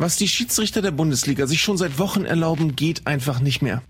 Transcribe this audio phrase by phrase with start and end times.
[0.00, 3.82] Was die Schiedsrichter der Bundesliga sich schon seit Wochen erlauben, geht einfach nicht mehr.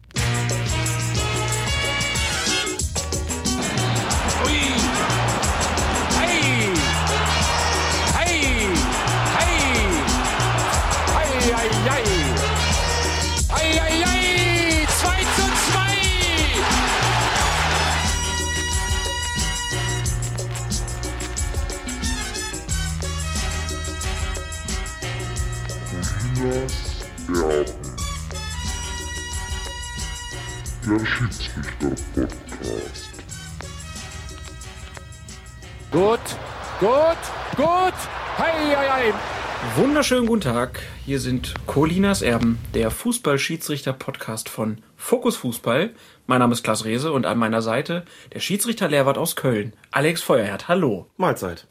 [40.10, 40.82] Wunderschönen guten Tag.
[41.06, 45.90] Hier sind Colinas Erben, der Fußball-Schiedsrichter-Podcast von Fokus Fußball.
[46.26, 50.66] Mein Name ist Klaas Rehse und an meiner Seite der Schiedsrichter-Lehrwart aus Köln, Alex Feuerherd.
[50.66, 51.06] Hallo.
[51.16, 51.68] Mahlzeit.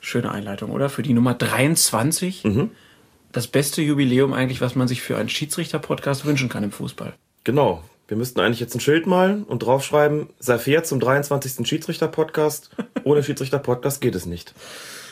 [0.00, 0.88] Schöne Einleitung, oder?
[0.88, 2.42] Für die Nummer 23.
[2.42, 2.72] Mhm.
[3.30, 7.14] Das beste Jubiläum eigentlich, was man sich für einen Schiedsrichter-Podcast wünschen kann im Fußball.
[7.44, 7.84] Genau.
[8.08, 11.64] Wir müssten eigentlich jetzt ein Schild malen und draufschreiben, sei fair zum 23.
[11.64, 12.70] Schiedsrichter-Podcast.
[13.04, 14.52] Ohne Schiedsrichter-Podcast geht es nicht.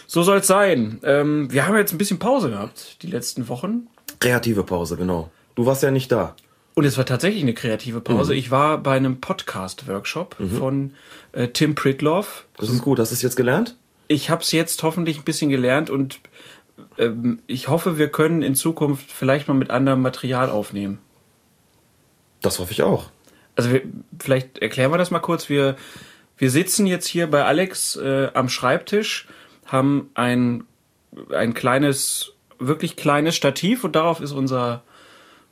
[0.06, 1.00] So soll es sein.
[1.02, 3.88] Ähm, wir haben jetzt ein bisschen Pause gehabt, die letzten Wochen.
[4.20, 5.30] Kreative Pause, genau.
[5.54, 6.34] Du warst ja nicht da.
[6.74, 8.32] Und es war tatsächlich eine kreative Pause.
[8.32, 8.38] Mhm.
[8.38, 10.92] Ich war bei einem Podcast-Workshop von
[11.32, 12.46] äh, Tim Pritloff.
[12.58, 12.98] Das ist gut.
[12.98, 13.76] Hast du es jetzt gelernt?
[14.08, 16.20] Ich habe es jetzt hoffentlich ein bisschen gelernt und
[16.98, 20.98] ähm, ich hoffe, wir können in Zukunft vielleicht mal mit anderem Material aufnehmen.
[22.42, 23.10] Das hoffe ich auch.
[23.56, 23.82] Also wir,
[24.18, 25.48] vielleicht erklären wir das mal kurz.
[25.48, 25.76] Wir,
[26.36, 29.26] wir sitzen jetzt hier bei Alex äh, am Schreibtisch,
[29.66, 30.64] haben ein,
[31.32, 34.82] ein kleines, wirklich kleines Stativ und darauf ist unser,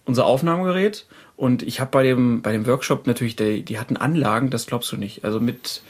[0.05, 1.07] unser Aufnahmegerät.
[1.37, 4.93] Und ich habe bei dem, bei dem Workshop natürlich, die, die hatten Anlagen, das glaubst
[4.93, 5.25] du nicht.
[5.25, 5.83] Also mit,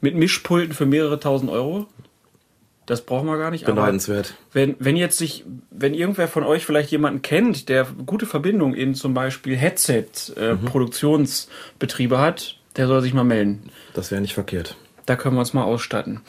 [0.00, 1.86] mit Mischpulten für mehrere tausend Euro.
[2.86, 3.64] Das brauchen wir gar nicht.
[3.64, 4.34] Beneidenswert.
[4.52, 8.96] wenn, wenn jetzt sich, wenn irgendwer von euch vielleicht jemanden kennt, der gute Verbindung in
[8.96, 13.70] zum Beispiel Headset-Produktionsbetriebe hat, der soll sich mal melden.
[13.94, 14.76] Das wäre nicht verkehrt.
[15.06, 16.20] Da können wir uns mal ausstatten.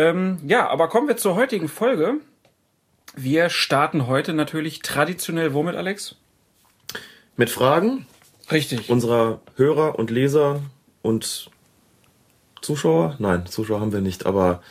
[0.00, 2.14] Ähm, ja, aber kommen wir zur heutigen Folge.
[3.14, 6.16] Wir starten heute natürlich traditionell womit, Alex?
[7.36, 8.06] Mit Fragen
[8.50, 8.88] Richtig.
[8.88, 10.62] unserer Hörer und Leser
[11.02, 11.50] und
[12.62, 13.16] Zuschauer?
[13.18, 14.62] Nein, Zuschauer haben wir nicht, aber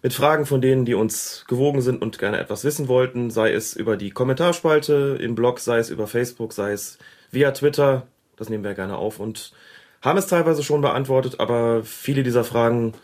[0.00, 3.76] mit Fragen von denen, die uns gewogen sind und gerne etwas wissen wollten, sei es
[3.76, 6.96] über die Kommentarspalte im Blog, sei es über Facebook, sei es
[7.30, 8.06] via Twitter.
[8.36, 9.52] Das nehmen wir gerne auf und
[10.00, 12.94] haben es teilweise schon beantwortet, aber viele dieser Fragen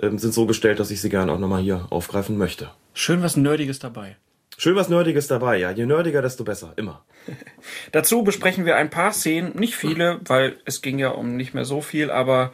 [0.00, 2.70] ähm, sind so gestellt, dass ich sie gerne auch nochmal hier aufgreifen möchte.
[2.94, 4.16] Schön was Nerdiges dabei.
[4.58, 5.70] Schön was Nerdiges dabei, ja.
[5.70, 6.72] Je nerdiger, desto besser.
[6.76, 7.04] Immer.
[7.92, 11.66] Dazu besprechen wir ein paar Szenen, nicht viele, weil es ging ja um nicht mehr
[11.66, 12.52] so viel, aber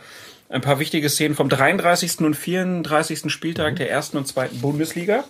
[0.49, 2.21] ein paar wichtige Szenen vom 33.
[2.21, 3.33] und 34.
[3.33, 5.25] Spieltag der ersten und zweiten Bundesliga.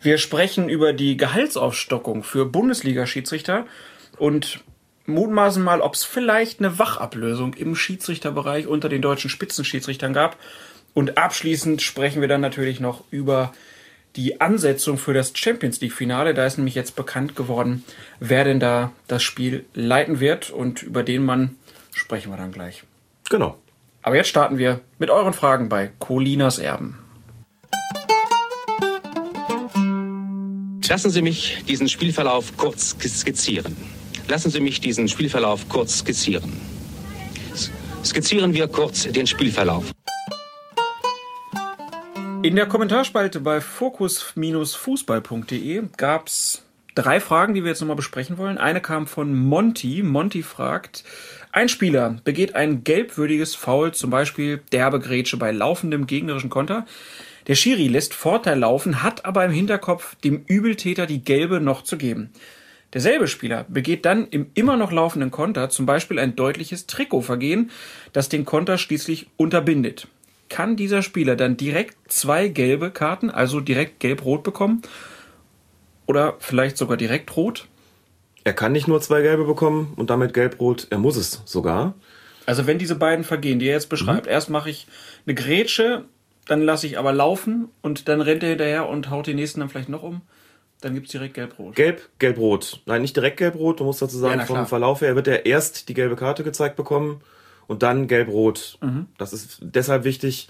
[0.00, 3.66] Wir sprechen über die Gehaltsaufstockung für Bundesliga-Schiedsrichter
[4.16, 4.60] und
[5.06, 10.36] mutmaßen mal, ob es vielleicht eine Wachablösung im Schiedsrichterbereich unter den deutschen Spitzenschiedsrichtern gab.
[10.94, 13.52] Und abschließend sprechen wir dann natürlich noch über
[14.16, 16.34] die Ansetzung für das Champions League Finale.
[16.34, 17.84] Da ist nämlich jetzt bekannt geworden,
[18.20, 21.56] wer denn da das Spiel leiten wird und über den Mann
[21.94, 22.84] sprechen wir dann gleich.
[23.30, 23.58] Genau.
[24.02, 26.98] Aber jetzt starten wir mit euren Fragen bei Colinas Erben.
[30.88, 33.74] Lassen Sie mich diesen Spielverlauf kurz skizzieren.
[34.28, 36.52] Lassen Sie mich diesen Spielverlauf kurz skizzieren.
[38.04, 39.92] Skizzieren wir kurz den Spielverlauf.
[42.42, 46.64] In der Kommentarspalte bei fokus-fußball.de gab es
[46.96, 48.58] drei Fragen, die wir jetzt nochmal besprechen wollen.
[48.58, 50.02] Eine kam von Monty.
[50.02, 51.04] Monty fragt,
[51.52, 56.84] ein Spieler begeht ein gelbwürdiges Foul, zum Beispiel derbe Grätsche bei laufendem gegnerischen Konter.
[57.46, 61.96] Der Schiri lässt Vorteil laufen, hat aber im Hinterkopf, dem Übeltäter die gelbe noch zu
[61.96, 62.30] geben.
[62.92, 67.70] Derselbe Spieler begeht dann im immer noch laufenden Konter zum Beispiel ein deutliches Trikotvergehen,
[68.12, 70.08] das den Konter schließlich unterbindet.
[70.52, 74.82] Kann dieser Spieler dann direkt zwei gelbe Karten, also direkt gelb-rot bekommen?
[76.04, 77.68] Oder vielleicht sogar direkt rot?
[78.44, 81.94] Er kann nicht nur zwei gelbe bekommen und damit gelb-rot, er muss es sogar.
[82.44, 84.86] Also wenn diese beiden Vergehen, die er jetzt beschreibt, erst mache ich
[85.24, 86.04] eine Grätsche,
[86.44, 89.70] dann lasse ich aber laufen und dann rennt er hinterher und haut den nächsten dann
[89.70, 90.20] vielleicht noch um,
[90.82, 91.76] dann gibt's direkt gelb-rot.
[91.76, 92.82] Gelb, gelb-rot.
[92.84, 95.88] Nein, nicht direkt gelb-rot, du musst dazu sagen, Ja, vom Verlauf her wird er erst
[95.88, 97.22] die gelbe Karte gezeigt bekommen
[97.72, 98.78] und dann gelb-rot.
[98.80, 99.06] Mhm.
[99.18, 100.48] Das ist deshalb wichtig,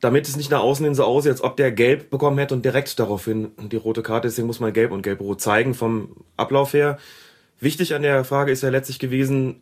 [0.00, 2.64] damit es nicht nach außen hin so aussieht, als ob der gelb bekommen hätte und
[2.64, 4.28] direkt daraufhin die rote Karte.
[4.28, 6.98] Deswegen muss man gelb und gelb-rot zeigen vom Ablauf her.
[7.60, 9.60] Wichtig an der Frage ist ja letztlich gewesen,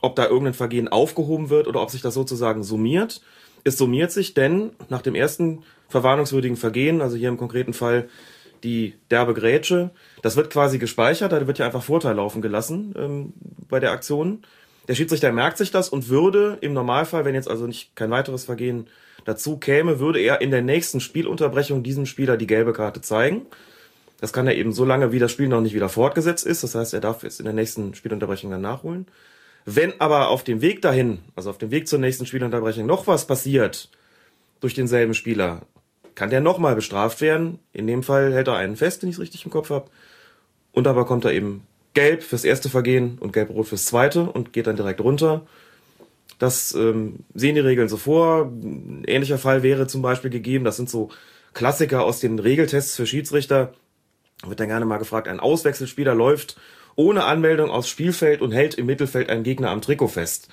[0.00, 3.20] ob da irgendein Vergehen aufgehoben wird oder ob sich das sozusagen summiert.
[3.62, 8.08] Es summiert sich, denn nach dem ersten verwarnungswürdigen Vergehen, also hier im konkreten Fall
[8.62, 9.90] die derbe Grätsche.
[10.22, 13.32] Das wird quasi gespeichert, da wird ja einfach Vorteil laufen gelassen ähm,
[13.68, 14.42] bei der Aktion.
[14.88, 18.44] Der Schiedsrichter merkt sich das und würde im Normalfall, wenn jetzt also nicht kein weiteres
[18.44, 18.86] Vergehen
[19.24, 23.46] dazu käme, würde er in der nächsten Spielunterbrechung diesem Spieler die gelbe Karte zeigen.
[24.20, 26.62] Das kann er eben so lange, wie das Spiel noch nicht wieder fortgesetzt ist.
[26.62, 29.06] Das heißt, er darf es in der nächsten Spielunterbrechung dann nachholen.
[29.64, 33.26] Wenn aber auf dem Weg dahin, also auf dem Weg zur nächsten Spielunterbrechung, noch was
[33.26, 33.88] passiert
[34.60, 35.62] durch denselben Spieler,
[36.14, 37.58] kann der nochmal bestraft werden.
[37.72, 39.90] In dem Fall hält er einen fest, wenn ich es richtig im Kopf habe.
[40.72, 44.66] Und aber kommt er eben gelb fürs erste Vergehen und gelb-rot fürs zweite und geht
[44.66, 45.46] dann direkt runter.
[46.38, 48.46] Das ähm, sehen die Regeln so vor.
[48.46, 51.10] Ein ähnlicher Fall wäre zum Beispiel gegeben, das sind so
[51.52, 53.72] Klassiker aus den Regeltests für Schiedsrichter.
[54.42, 56.56] Da wird dann gerne mal gefragt, ein Auswechselspieler läuft
[56.96, 60.48] ohne Anmeldung aufs Spielfeld und hält im Mittelfeld einen Gegner am Trikot fest.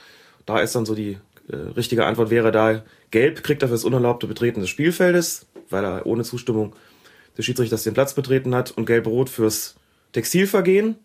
[0.46, 1.18] Da ist dann so die
[1.50, 6.06] äh, richtige Antwort wäre da, gelb kriegt er fürs unerlaubte Betreten des Spielfeldes, weil er
[6.06, 6.74] ohne Zustimmung
[7.38, 9.76] des Schiedsrichters den Platz betreten hat und gelb-rot fürs
[10.14, 10.96] Textilvergehen.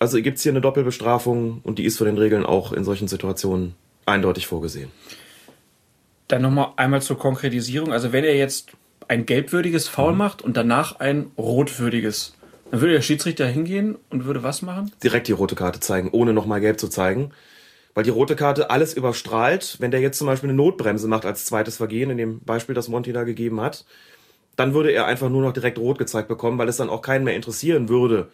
[0.00, 3.74] Also gibt's hier eine Doppelbestrafung und die ist von den Regeln auch in solchen Situationen
[4.06, 4.90] eindeutig vorgesehen.
[6.28, 7.92] Dann nochmal einmal zur Konkretisierung.
[7.92, 8.70] Also wenn er jetzt
[9.08, 10.18] ein gelbwürdiges Foul mhm.
[10.18, 12.34] macht und danach ein rotwürdiges,
[12.70, 14.92] dann würde der Schiedsrichter hingehen und würde was machen?
[15.02, 17.32] Direkt die rote Karte zeigen, ohne nochmal gelb zu zeigen.
[17.94, 19.78] Weil die rote Karte alles überstrahlt.
[19.80, 22.88] Wenn der jetzt zum Beispiel eine Notbremse macht als zweites Vergehen, in dem Beispiel, das
[22.88, 23.84] Monty da gegeben hat,
[24.56, 27.24] dann würde er einfach nur noch direkt rot gezeigt bekommen, weil es dann auch keinen
[27.24, 28.28] mehr interessieren würde,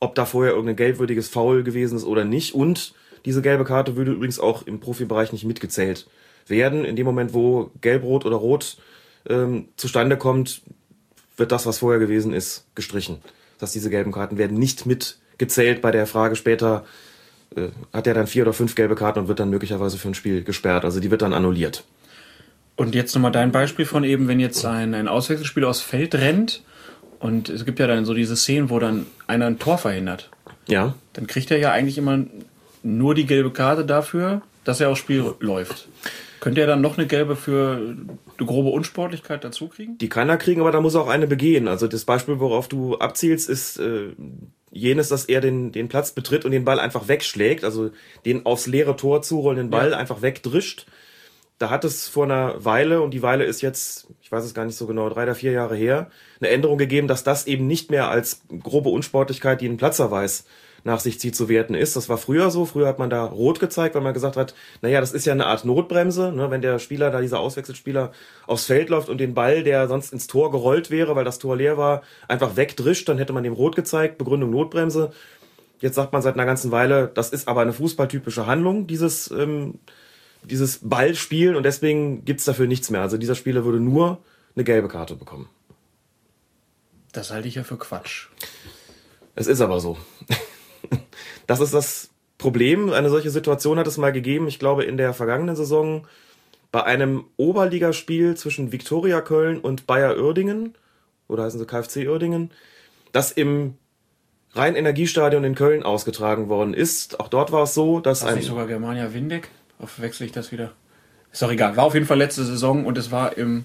[0.00, 2.54] ob da vorher irgendein gelbwürdiges Foul gewesen ist oder nicht.
[2.54, 2.94] Und
[3.24, 6.06] diese gelbe Karte würde übrigens auch im Profibereich nicht mitgezählt
[6.46, 6.84] werden.
[6.84, 8.78] In dem Moment, wo gelb-rot oder rot
[9.28, 10.62] ähm, zustande kommt,
[11.36, 13.18] wird das, was vorher gewesen ist, gestrichen.
[13.58, 16.84] Das heißt, diese gelben Karten werden nicht mitgezählt bei der Frage später,
[17.54, 20.14] äh, hat er dann vier oder fünf gelbe Karten und wird dann möglicherweise für ein
[20.14, 20.84] Spiel gesperrt.
[20.84, 21.84] Also die wird dann annulliert.
[22.76, 26.62] Und jetzt nochmal dein Beispiel von eben, wenn jetzt ein, ein Auswechselspieler aufs Feld rennt
[27.20, 30.30] und es gibt ja dann so diese Szenen, wo dann einer ein Tor verhindert.
[30.66, 30.94] Ja.
[31.12, 32.24] Dann kriegt er ja eigentlich immer
[32.82, 35.88] nur die gelbe Karte dafür, dass er aufs Spiel läuft.
[36.40, 37.76] Könnte er dann noch eine gelbe für
[38.38, 39.98] eine grobe Unsportlichkeit dazu kriegen?
[39.98, 41.68] Die kann er kriegen, aber da muss er auch eine begehen.
[41.68, 44.08] Also das Beispiel, worauf du abzielst, ist äh,
[44.70, 47.90] jenes, dass er den, den Platz betritt und den Ball einfach wegschlägt, also
[48.24, 49.98] den aufs leere Tor zurollenden Ball ja.
[49.98, 50.86] einfach wegdrischt.
[51.58, 54.64] Da hat es vor einer Weile, und die Weile ist jetzt, ich weiß es gar
[54.64, 57.90] nicht so genau, drei oder vier Jahre her, eine Änderung gegeben, dass das eben nicht
[57.90, 60.44] mehr als grobe Unsportlichkeit, die einen Platzerweis
[60.84, 61.96] nach sich zieht, zu werten ist.
[61.96, 62.64] Das war früher so.
[62.64, 65.46] Früher hat man da rot gezeigt, weil man gesagt hat, naja, das ist ja eine
[65.46, 66.32] Art Notbremse.
[66.32, 66.50] Ne?
[66.50, 68.12] Wenn der Spieler, da dieser Auswechselspieler
[68.46, 71.56] aufs Feld läuft und den Ball, der sonst ins Tor gerollt wäre, weil das Tor
[71.56, 74.18] leer war, einfach wegdrischt, dann hätte man dem rot gezeigt.
[74.18, 75.12] Begründung Notbremse.
[75.80, 79.78] Jetzt sagt man seit einer ganzen Weile, das ist aber eine fußballtypische Handlung, dieses, ähm,
[80.42, 83.00] dieses Ballspielen und deswegen gibt's dafür nichts mehr.
[83.00, 84.18] Also dieser Spieler würde nur
[84.54, 85.48] eine gelbe Karte bekommen.
[87.12, 88.28] Das halte ich ja für Quatsch.
[89.34, 89.98] Es ist aber so.
[91.46, 92.90] das ist das Problem.
[92.90, 96.06] Eine solche Situation hat es mal gegeben, ich glaube, in der vergangenen Saison
[96.72, 100.74] bei einem Oberligaspiel zwischen Viktoria Köln und Bayer Uerdingen,
[101.28, 102.50] oder heißen sie KfC Uerdingen,
[103.12, 103.76] das im
[104.52, 107.20] Rhein-Energiestadion in Köln ausgetragen worden ist.
[107.20, 108.36] Auch dort war es so, dass war ein...
[108.36, 109.48] nicht sogar Germania Windeck?
[109.84, 110.72] Verwechsel ich das wieder?
[111.32, 111.76] Ist doch egal.
[111.76, 113.64] War auf jeden Fall letzte Saison und es war im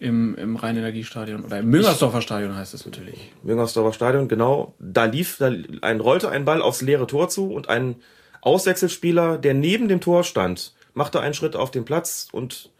[0.00, 3.32] im, im Rhein-Energiestadion oder im Müngersdorfer Stadion heißt es natürlich.
[3.42, 4.74] Müngersdorfer Stadion, genau.
[4.78, 5.52] Da lief, da
[5.82, 7.96] ein, rollte ein Ball aufs leere Tor zu und ein
[8.40, 12.70] Auswechselspieler, der neben dem Tor stand, machte einen Schritt auf den Platz und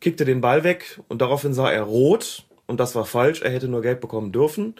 [0.00, 3.42] kickte den Ball weg und daraufhin sah er rot und das war falsch.
[3.42, 4.74] Er hätte nur gelb bekommen dürfen.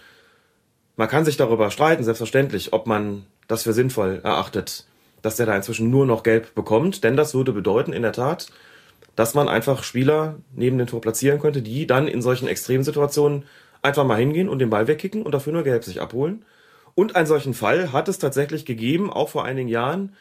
[0.96, 4.86] Man kann sich darüber streiten, selbstverständlich, ob man das für sinnvoll erachtet,
[5.20, 8.46] dass der da inzwischen nur noch gelb bekommt, denn das würde bedeuten, in der Tat,
[9.16, 13.44] dass man einfach Spieler neben dem Tor platzieren könnte, die dann in solchen Extremsituationen
[13.82, 16.44] einfach mal hingehen und den Ball wegkicken und dafür nur gelb sich abholen.
[16.94, 20.14] Und einen solchen Fall hat es tatsächlich gegeben, auch vor einigen Jahren,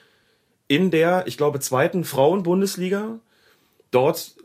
[0.67, 3.19] in der, ich glaube, zweiten Frauenbundesliga.
[3.91, 4.35] Dort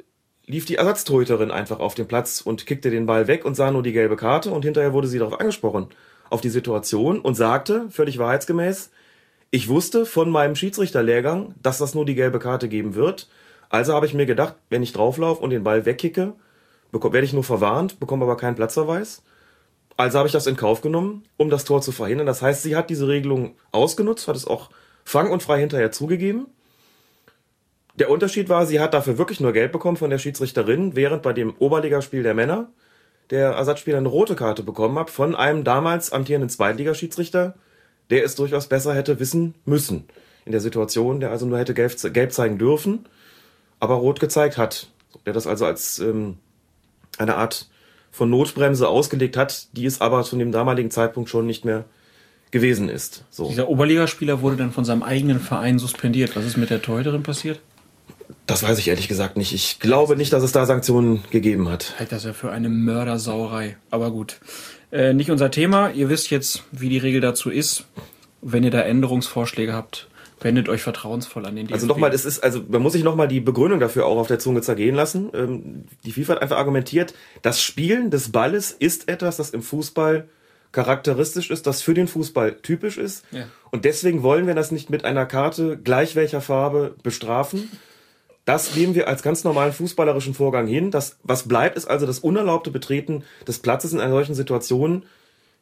[0.47, 3.83] lief die Ersatztorhüterin einfach auf den Platz und kickte den Ball weg und sah nur
[3.83, 5.89] die gelbe Karte und hinterher wurde sie darauf angesprochen,
[6.31, 8.91] auf die Situation und sagte, völlig wahrheitsgemäß,
[9.51, 13.29] ich wusste von meinem Schiedsrichterlehrgang, dass das nur die gelbe Karte geben wird
[13.71, 16.35] also habe ich mir gedacht, wenn ich drauflaufe und den Ball wegkicke,
[16.93, 19.23] werde ich nur verwarnt, bekomme aber keinen Platzverweis.
[19.97, 22.27] Also habe ich das in Kauf genommen, um das Tor zu verhindern.
[22.27, 24.71] Das heißt, sie hat diese Regelung ausgenutzt, hat es auch
[25.05, 26.47] fang und frei hinterher zugegeben.
[27.97, 31.33] Der Unterschied war, sie hat dafür wirklich nur Geld bekommen von der Schiedsrichterin, während bei
[31.33, 32.69] dem Oberligaspiel der Männer
[33.31, 37.55] der Ersatzspieler eine rote Karte bekommen hat von einem damals amtierenden Zweitligaschiedsrichter,
[38.09, 40.09] der es durchaus besser hätte wissen müssen
[40.47, 43.05] in der Situation, der also nur hätte gelb, gelb zeigen dürfen
[43.81, 44.89] aber rot gezeigt hat.
[45.27, 46.39] Der das also als ähm,
[47.19, 47.69] eine Art
[48.11, 51.85] von Notbremse ausgelegt hat, die es aber zu dem damaligen Zeitpunkt schon nicht mehr
[52.51, 53.25] gewesen ist.
[53.31, 53.49] So.
[53.49, 56.35] Dieser Oberligaspieler wurde dann von seinem eigenen Verein suspendiert.
[56.37, 57.61] Was ist mit der Torhüterin passiert?
[58.47, 59.53] Das weiß ich ehrlich gesagt nicht.
[59.53, 61.95] Ich glaube nicht, dass es da Sanktionen gegeben hat.
[61.99, 63.77] Halt das ja für eine Mördersauerei.
[63.91, 64.41] Aber gut.
[64.91, 65.91] Äh, nicht unser Thema.
[65.91, 67.85] Ihr wisst jetzt, wie die Regel dazu ist.
[68.41, 70.09] Wenn ihr da Änderungsvorschläge habt,
[70.41, 71.75] wendet euch vertrauensvoll an den DFB.
[71.75, 74.39] Also nochmal, das ist, also man muss sich nochmal die Begründung dafür auch auf der
[74.39, 75.31] Zunge zergehen lassen.
[75.35, 80.29] Ähm, die FIFA hat einfach argumentiert, das Spielen des Balles ist etwas, das im Fußball
[80.73, 83.25] charakteristisch ist, das für den Fußball typisch ist.
[83.31, 83.47] Ja.
[83.71, 87.71] Und deswegen wollen wir das nicht mit einer Karte gleich welcher Farbe bestrafen.
[88.45, 90.91] Das nehmen wir als ganz normalen fußballerischen Vorgang hin.
[90.91, 95.05] Das, was bleibt, ist also das unerlaubte Betreten des Platzes in einer solchen Situation.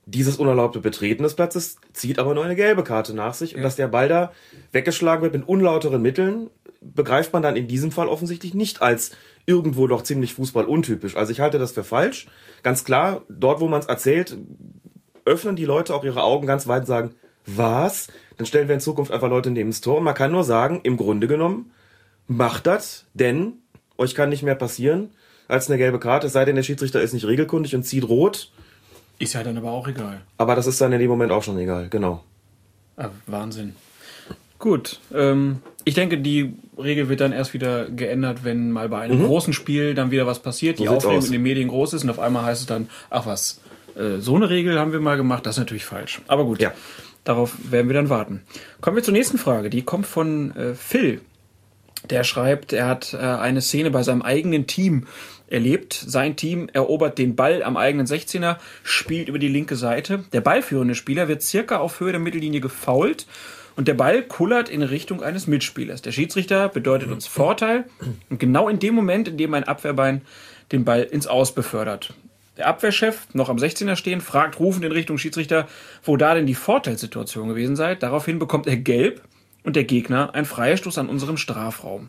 [0.06, 3.56] Dieses unerlaubte Betreten des Platzes zieht aber nur eine gelbe Karte nach sich.
[3.56, 4.32] Und dass der Ball da
[4.72, 6.48] weggeschlagen wird mit unlauteren Mitteln,
[6.80, 9.10] begreift man dann in diesem Fall offensichtlich nicht als
[9.46, 11.16] irgendwo doch ziemlich fußballuntypisch.
[11.16, 12.28] Also ich halte das für falsch.
[12.62, 14.36] Ganz klar, dort, wo man es erzählt,
[15.24, 18.08] öffnen die Leute auch ihre Augen ganz weit und sagen, was?
[18.36, 19.98] Dann stellen wir in Zukunft einfach Leute neben das Tor.
[19.98, 21.72] Und man kann nur sagen, im Grunde genommen,
[22.28, 23.54] macht das, denn
[23.98, 25.10] euch kann nicht mehr passieren
[25.48, 28.50] als eine gelbe Karte, es sei denn, der Schiedsrichter ist nicht regelkundig und zieht rot.
[29.18, 30.20] Ist ja dann aber auch egal.
[30.38, 32.22] Aber das ist dann in dem Moment auch schon egal, genau.
[32.96, 33.74] Ah, Wahnsinn.
[34.58, 35.00] Gut.
[35.14, 39.52] Ähm, ich denke, die Regel wird dann erst wieder geändert, wenn mal bei einem großen
[39.52, 40.86] Spiel dann wieder was passiert, die Mhm.
[40.88, 41.26] So sieht's Aufregung aus.
[41.26, 43.60] in den Medien groß ist und auf einmal heißt es dann, ach was,
[43.96, 46.22] äh, so eine Regel haben wir mal gemacht, das ist natürlich falsch.
[46.26, 46.72] Aber gut, Ja.
[47.24, 48.42] darauf werden wir dann warten.
[48.80, 51.20] Kommen wir zur nächsten Frage, die kommt von äh, Phil.
[52.10, 55.06] Der schreibt, er hat äh, eine Szene bei seinem eigenen Team
[55.48, 55.94] erlebt.
[55.94, 60.24] Sein Team erobert den Ball am eigenen 16er, spielt über die linke Seite.
[60.32, 63.26] Der ballführende Spieler wird circa auf Höhe der Mittellinie gefoult
[63.76, 66.02] und der Ball kullert in Richtung eines Mitspielers.
[66.02, 67.84] Der Schiedsrichter bedeutet uns Vorteil
[68.30, 70.22] und genau in dem Moment, in dem ein Abwehrbein
[70.72, 72.14] den Ball ins Aus befördert.
[72.56, 75.68] Der Abwehrchef, noch am 16er stehen, fragt rufend in Richtung Schiedsrichter,
[76.02, 77.94] wo da denn die Vorteilssituation gewesen sei.
[77.94, 79.20] Daraufhin bekommt er gelb
[79.62, 82.08] und der Gegner ein Freistoß an unserem Strafraum.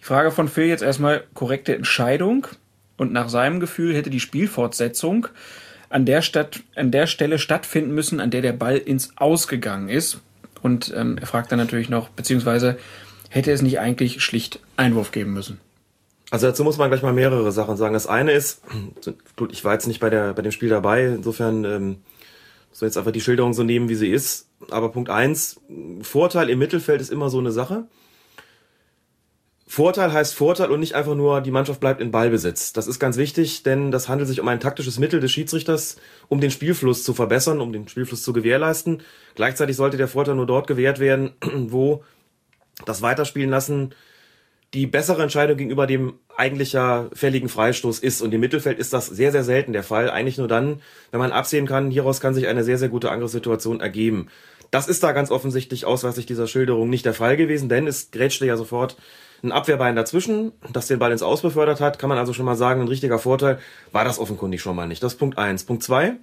[0.00, 2.46] Die Frage von Phil jetzt erstmal korrekte Entscheidung
[2.96, 5.28] und nach seinem Gefühl hätte die Spielfortsetzung
[5.90, 10.20] an der, Stadt, an der Stelle stattfinden müssen, an der der Ball ins Ausgegangen ist.
[10.62, 12.76] Und ähm, er fragt dann natürlich noch, beziehungsweise
[13.30, 15.60] hätte es nicht eigentlich schlicht Einwurf geben müssen.
[16.30, 17.94] Also dazu muss man gleich mal mehrere Sachen sagen.
[17.94, 18.62] Das eine ist,
[19.36, 21.96] gut, ich war jetzt nicht bei, der, bei dem Spiel dabei, insofern ähm,
[22.72, 24.48] so jetzt einfach die Schilderung so nehmen, wie sie ist.
[24.70, 25.60] Aber Punkt eins,
[26.02, 27.86] Vorteil im Mittelfeld ist immer so eine Sache.
[29.70, 32.72] Vorteil heißt Vorteil und nicht einfach nur, die Mannschaft bleibt in Ballbesitz.
[32.72, 35.96] Das ist ganz wichtig, denn das handelt sich um ein taktisches Mittel des Schiedsrichters,
[36.28, 39.02] um den Spielfluss zu verbessern, um den Spielfluss zu gewährleisten.
[39.34, 42.02] Gleichzeitig sollte der Vorteil nur dort gewährt werden, wo
[42.86, 43.94] das Weiterspielen lassen
[44.74, 46.76] die bessere Entscheidung gegenüber dem eigentlich
[47.12, 48.20] fälligen Freistoß ist.
[48.20, 50.10] Und im Mittelfeld ist das sehr, sehr selten der Fall.
[50.10, 53.80] Eigentlich nur dann, wenn man absehen kann, hieraus kann sich eine sehr, sehr gute Angriffssituation
[53.80, 54.28] ergeben.
[54.70, 58.44] Das ist da ganz offensichtlich ausweislich dieser Schilderung nicht der Fall gewesen, denn es grätschte
[58.44, 58.96] ja sofort
[59.42, 62.56] ein Abwehrbein dazwischen, das den Ball ins Aus befördert hat, kann man also schon mal
[62.56, 63.58] sagen, ein richtiger Vorteil
[63.92, 65.02] war das offenkundig schon mal nicht.
[65.02, 65.64] Das ist Punkt eins.
[65.64, 66.16] Punkt zwei: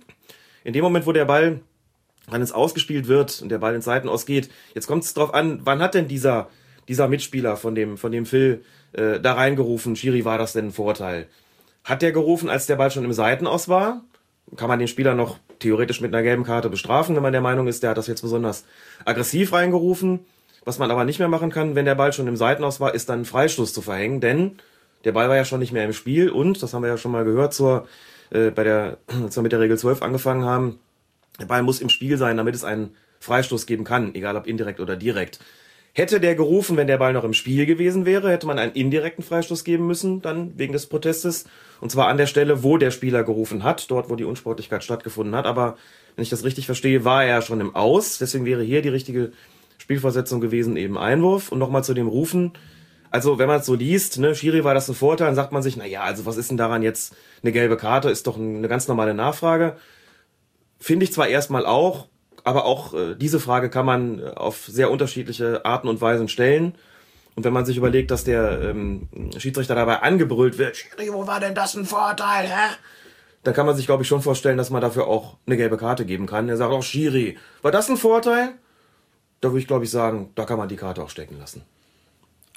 [0.63, 1.61] In dem Moment, wo der Ball
[2.29, 5.61] dann ins Ausgespielt wird und der Ball ins Seiten ausgeht, jetzt kommt es drauf an,
[5.63, 6.49] wann hat denn dieser
[6.87, 10.71] dieser Mitspieler von dem von dem Phil äh, da reingerufen, Schiri war das denn ein
[10.71, 11.27] Vorteil?
[11.83, 14.03] Hat der gerufen, als der Ball schon im Seitenaus war?
[14.55, 17.67] Kann man den Spieler noch theoretisch mit einer gelben Karte bestrafen, wenn man der Meinung
[17.67, 18.65] ist, der hat das jetzt besonders
[19.05, 20.25] aggressiv reingerufen?
[20.65, 23.07] Was man aber nicht mehr machen kann, wenn der Ball schon im Seitenaus war, ist
[23.07, 24.57] dann einen Freistoß zu verhängen, denn
[25.03, 27.11] der Ball war ja schon nicht mehr im Spiel und, das haben wir ja schon
[27.11, 27.87] mal gehört, zur,
[28.31, 30.79] äh, bei der, als wir mit der Regel 12 angefangen haben,
[31.39, 34.79] der Ball muss im Spiel sein, damit es einen Freistoß geben kann, egal ob indirekt
[34.79, 35.39] oder direkt.
[35.93, 39.23] Hätte der gerufen, wenn der Ball noch im Spiel gewesen wäre, hätte man einen indirekten
[39.23, 41.45] Freistoß geben müssen, dann wegen des Protestes.
[41.79, 45.35] Und zwar an der Stelle, wo der Spieler gerufen hat, dort, wo die Unsportlichkeit stattgefunden
[45.35, 45.45] hat.
[45.45, 45.77] Aber
[46.17, 48.17] wenn ich das richtig verstehe, war er schon im Aus.
[48.17, 49.31] Deswegen wäre hier die richtige
[49.85, 51.51] Spielversetzung gewesen, eben Einwurf.
[51.51, 52.53] Und nochmal zu dem Rufen.
[53.11, 55.61] Also, wenn man es so liest, ne, Schiri war das ein Vorteil, dann sagt man
[55.61, 58.09] sich, na ja, also was ist denn daran jetzt eine gelbe Karte?
[58.09, 59.77] Ist doch eine ganz normale Nachfrage.
[60.79, 62.07] Finde ich zwar erstmal auch,
[62.43, 66.73] aber auch äh, diese Frage kann man äh, auf sehr unterschiedliche Arten und Weisen stellen.
[67.35, 71.39] Und wenn man sich überlegt, dass der ähm, Schiedsrichter dabei angebrüllt wird, Schiri, wo war
[71.39, 72.73] denn das ein Vorteil, hä?
[73.43, 76.05] Dann kann man sich, glaube ich, schon vorstellen, dass man dafür auch eine gelbe Karte
[76.05, 76.49] geben kann.
[76.49, 78.55] Er sagt auch, Schiri, war das ein Vorteil?
[79.41, 81.63] Da würde ich, glaube ich, sagen, da kann man die Karte auch stecken lassen.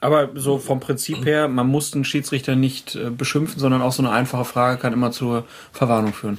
[0.00, 4.02] Aber so vom Prinzip her, man muss den Schiedsrichter nicht äh, beschimpfen, sondern auch so
[4.02, 6.38] eine einfache Frage kann immer zur Verwarnung führen.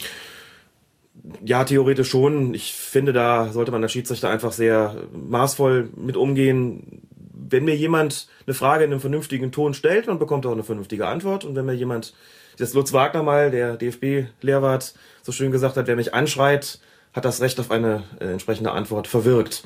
[1.44, 2.54] Ja, theoretisch schon.
[2.54, 7.02] Ich finde, da sollte man als Schiedsrichter einfach sehr maßvoll mit umgehen.
[7.34, 10.64] Wenn mir jemand eine Frage in einem vernünftigen Ton stellt, dann bekommt er auch eine
[10.64, 11.44] vernünftige Antwort.
[11.44, 12.14] Und wenn mir jemand
[12.58, 16.80] das Lutz Wagner mal, der DFB-Lehrwart, so schön gesagt hat, wer mich anschreit,
[17.14, 19.64] hat das Recht auf eine äh, entsprechende Antwort verwirkt.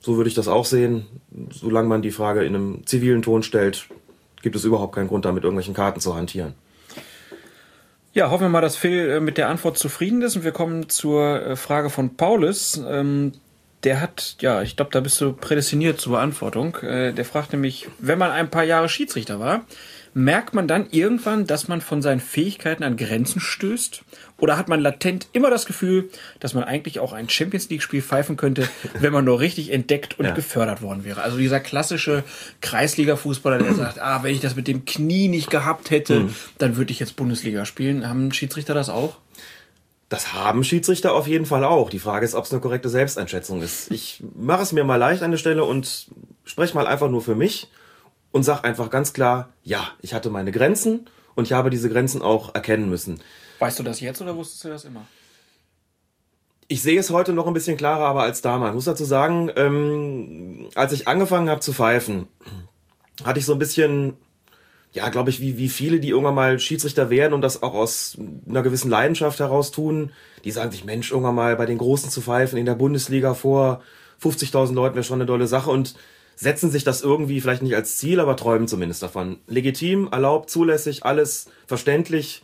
[0.00, 1.06] So würde ich das auch sehen.
[1.50, 3.88] Solange man die Frage in einem zivilen Ton stellt,
[4.42, 6.54] gibt es überhaupt keinen Grund, da mit irgendwelchen Karten zu hantieren.
[8.12, 10.88] Ja, hoffen wir mal, dass Phil äh, mit der Antwort zufrieden ist und wir kommen
[10.88, 12.80] zur äh, Frage von Paulus.
[12.88, 13.32] Ähm,
[13.84, 16.76] der hat, ja, ich glaube, da bist du prädestiniert zur Beantwortung.
[16.76, 19.66] Äh, der fragt nämlich, wenn man ein paar Jahre Schiedsrichter war,
[20.14, 24.02] merkt man dann irgendwann, dass man von seinen Fähigkeiten an Grenzen stößt?
[24.38, 28.36] Oder hat man latent immer das Gefühl, dass man eigentlich auch ein Champions League-Spiel pfeifen
[28.36, 28.68] könnte,
[29.00, 30.34] wenn man nur richtig entdeckt und ja.
[30.34, 31.22] gefördert worden wäre?
[31.22, 32.22] Also dieser klassische
[32.60, 36.34] Kreisliga-Fußballer, der sagt, ah, wenn ich das mit dem Knie nicht gehabt hätte, mhm.
[36.58, 38.06] dann würde ich jetzt Bundesliga spielen.
[38.06, 39.16] Haben Schiedsrichter das auch?
[40.08, 41.90] Das haben Schiedsrichter auf jeden Fall auch.
[41.90, 43.90] Die Frage ist, ob es eine korrekte Selbsteinschätzung ist.
[43.90, 46.08] Ich mache es mir mal leicht an der Stelle und
[46.44, 47.68] spreche mal einfach nur für mich
[48.30, 52.22] und sag einfach ganz klar, ja, ich hatte meine Grenzen und ich habe diese Grenzen
[52.22, 53.20] auch erkennen müssen.
[53.58, 55.06] Weißt du das jetzt oder wusstest du das immer?
[56.68, 58.70] Ich sehe es heute noch ein bisschen klarer, aber als damals.
[58.70, 62.26] Ich muss dazu sagen, ähm, als ich angefangen habe zu pfeifen,
[63.24, 64.14] hatte ich so ein bisschen,
[64.92, 68.18] ja, glaube ich, wie, wie viele, die irgendwann mal Schiedsrichter werden und das auch aus
[68.48, 70.10] einer gewissen Leidenschaft heraus tun,
[70.44, 73.82] die sagen sich, Mensch, irgendwann mal bei den Großen zu pfeifen in der Bundesliga vor
[74.22, 75.94] 50.000 Leuten wäre schon eine tolle Sache und
[76.34, 79.38] setzen sich das irgendwie vielleicht nicht als Ziel, aber träumen zumindest davon.
[79.46, 82.42] Legitim, erlaubt, zulässig, alles verständlich.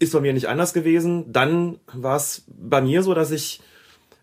[0.00, 1.32] Ist bei mir nicht anders gewesen.
[1.32, 3.60] Dann war es bei mir so, dass ich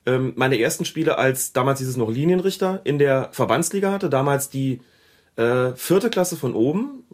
[0.06, 4.10] ähm, meine ersten Spiele als damals dieses noch Linienrichter in der Verbandsliga hatte.
[4.10, 4.82] Damals die
[5.38, 7.06] äh, vierte Klasse von oben.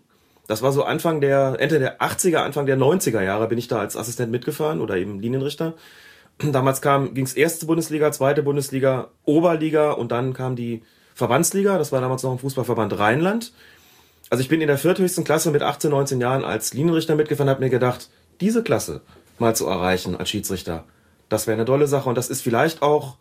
[0.47, 3.79] Das war so Anfang der, Ende der 80er, Anfang der 90er Jahre bin ich da
[3.79, 5.75] als Assistent mitgefahren oder eben Linienrichter.
[6.39, 10.81] Damals kam, ging's erste Bundesliga, zweite Bundesliga, Oberliga und dann kam die
[11.15, 13.53] Verbandsliga, das war damals noch im Fußballverband Rheinland.
[14.29, 17.63] Also ich bin in der vierthöchsten Klasse mit 18, 19 Jahren als Linienrichter mitgefahren, habe
[17.63, 18.09] mir gedacht,
[18.41, 19.01] diese Klasse
[19.39, 20.85] mal zu erreichen als Schiedsrichter,
[21.29, 23.17] das wäre eine tolle Sache und das ist vielleicht auch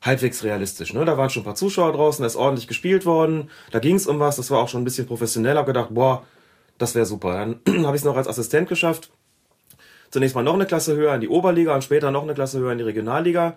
[0.00, 0.94] halbwegs realistisch.
[0.94, 1.04] Ne?
[1.04, 4.06] Da waren schon ein paar Zuschauer draußen, da ist ordentlich gespielt worden, da ging es
[4.06, 6.24] um was, das war auch schon ein bisschen professionell, habe gedacht, boah,
[6.78, 7.32] das wäre super.
[7.32, 9.10] Dann habe ich es noch als Assistent geschafft.
[10.10, 12.72] Zunächst mal noch eine Klasse höher in die Oberliga und später noch eine Klasse höher
[12.72, 13.56] in die Regionalliga.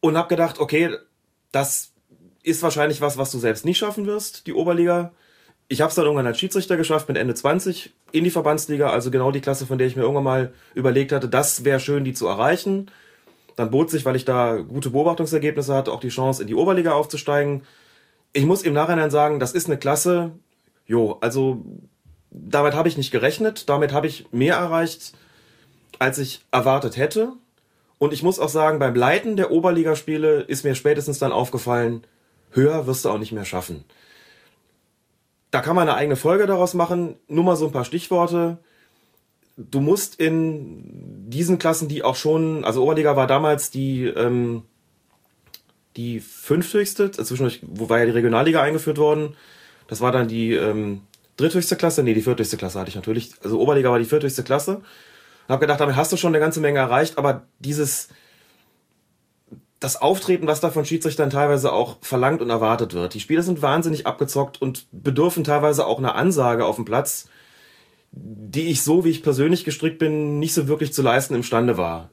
[0.00, 0.96] Und habe gedacht, okay,
[1.50, 1.92] das
[2.42, 5.12] ist wahrscheinlich was, was du selbst nicht schaffen wirst, die Oberliga.
[5.68, 9.10] Ich habe es dann irgendwann als Schiedsrichter geschafft mit Ende 20 in die Verbandsliga, also
[9.10, 12.12] genau die Klasse, von der ich mir irgendwann mal überlegt hatte, das wäre schön, die
[12.12, 12.90] zu erreichen.
[13.56, 16.92] Dann bot sich, weil ich da gute Beobachtungsergebnisse hatte, auch die Chance, in die Oberliga
[16.92, 17.62] aufzusteigen.
[18.32, 20.32] Ich muss im Nachhinein sagen, das ist eine Klasse,
[20.86, 21.64] jo, also
[22.30, 25.12] damit habe ich nicht gerechnet, damit habe ich mehr erreicht,
[25.98, 27.32] als ich erwartet hätte.
[27.98, 32.04] Und ich muss auch sagen, beim Leiten der Oberligaspiele ist mir spätestens dann aufgefallen,
[32.50, 33.84] höher wirst du auch nicht mehr schaffen.
[35.54, 37.14] Da kann man eine eigene Folge daraus machen.
[37.28, 38.58] Nur mal so ein paar Stichworte.
[39.56, 44.64] Du musst in diesen Klassen, die auch schon, also Oberliga war damals die, ähm,
[45.96, 49.36] die fünfthöchste, zwischendurch, wo war ja die Regionalliga eingeführt worden.
[49.86, 51.02] Das war dann die ähm,
[51.36, 53.34] dritthöchste Klasse, nee, die vierthöchste Klasse hatte ich natürlich.
[53.44, 54.78] Also Oberliga war die vierthöchste Klasse.
[54.78, 54.84] Und
[55.50, 58.08] habe gedacht, damit hast du schon eine ganze Menge erreicht, aber dieses
[59.84, 63.12] das Auftreten, was da von Schiedsrichtern teilweise auch verlangt und erwartet wird.
[63.12, 67.28] Die Spieler sind wahnsinnig abgezockt und bedürfen teilweise auch einer Ansage auf dem Platz,
[68.10, 72.08] die ich so, wie ich persönlich gestrickt bin, nicht so wirklich zu leisten imstande war.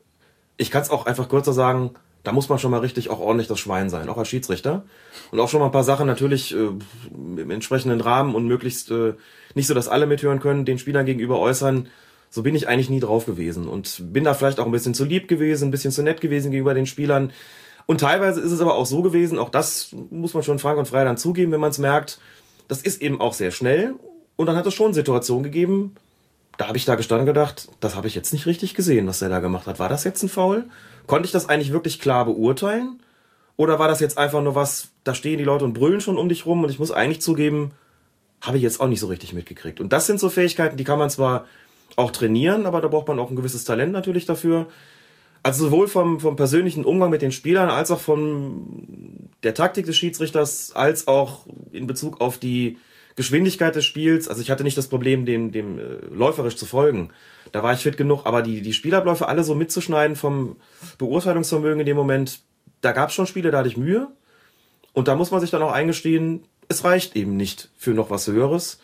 [0.58, 1.92] Ich kann es auch einfach kürzer sagen,
[2.24, 4.84] da muss man schon mal richtig auch ordentlich das Schwein sein, auch als Schiedsrichter.
[5.32, 6.72] Und auch schon mal ein paar Sachen natürlich äh,
[7.10, 9.14] im entsprechenden Rahmen und möglichst äh,
[9.56, 11.88] nicht so, dass alle mithören können, den Spielern gegenüber äußern,
[12.32, 15.04] so bin ich eigentlich nie drauf gewesen und bin da vielleicht auch ein bisschen zu
[15.04, 17.34] lieb gewesen, ein bisschen zu nett gewesen gegenüber den Spielern.
[17.88, 20.88] Und teilweise ist es aber auch so gewesen, auch das muss man schon frank und
[20.88, 22.20] frei dann zugeben, wenn man es merkt,
[22.70, 23.96] das ist eben auch sehr schnell.
[24.38, 25.96] Und dann hat es schon Situationen gegeben,
[26.58, 29.30] da habe ich da gestanden gedacht, das habe ich jetzt nicht richtig gesehen, was er
[29.30, 29.80] da gemacht hat.
[29.80, 30.64] War das jetzt ein Foul?
[31.08, 33.02] Konnte ich das eigentlich wirklich klar beurteilen?
[33.58, 36.30] Oder war das jetzt einfach nur was, da stehen die Leute und brüllen schon um
[36.30, 37.72] dich rum und ich muss eigentlich zugeben,
[38.40, 39.82] habe ich jetzt auch nicht so richtig mitgekriegt.
[39.82, 41.46] Und das sind so Fähigkeiten, die kann man zwar
[41.98, 44.68] auch trainieren, aber da braucht man auch ein gewisses Talent natürlich dafür.
[45.44, 49.98] Also sowohl vom, vom persönlichen Umgang mit den Spielern als auch von der Taktik des
[49.98, 52.78] Schiedsrichters als auch in Bezug auf die
[53.16, 54.28] Geschwindigkeit des Spiels.
[54.28, 57.10] Also ich hatte nicht das Problem, dem, dem äh, läuferisch zu folgen.
[57.52, 60.58] Da war ich fit genug, aber die, die Spielabläufe alle so mitzuschneiden vom
[60.98, 62.42] Beurteilungsvermögen in dem Moment,
[62.82, 64.08] da gab es schon Spiele, da hatte ich Mühe.
[64.94, 68.28] Und da muss man sich dann auch eingestehen, es reicht eben nicht für noch was
[68.28, 68.80] Höheres.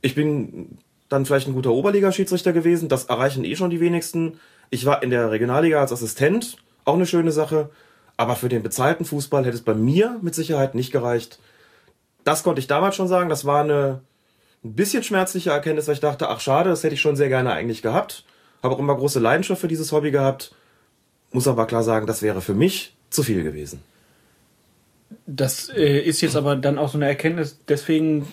[0.00, 0.78] Ich bin
[1.12, 2.88] dann vielleicht ein guter Oberligaschiedsrichter gewesen.
[2.88, 4.40] Das erreichen eh schon die wenigsten.
[4.70, 7.70] Ich war in der Regionalliga als Assistent, auch eine schöne Sache.
[8.16, 11.38] Aber für den bezahlten Fußball hätte es bei mir mit Sicherheit nicht gereicht.
[12.24, 13.28] Das konnte ich damals schon sagen.
[13.28, 14.00] Das war eine,
[14.64, 17.52] ein bisschen schmerzliche Erkenntnis, weil ich dachte, ach schade, das hätte ich schon sehr gerne
[17.52, 18.24] eigentlich gehabt.
[18.62, 20.54] Habe auch immer große Leidenschaft für dieses Hobby gehabt.
[21.32, 23.82] Muss aber klar sagen, das wäre für mich zu viel gewesen.
[25.26, 28.26] Das äh, ist jetzt aber dann auch so eine Erkenntnis, deswegen,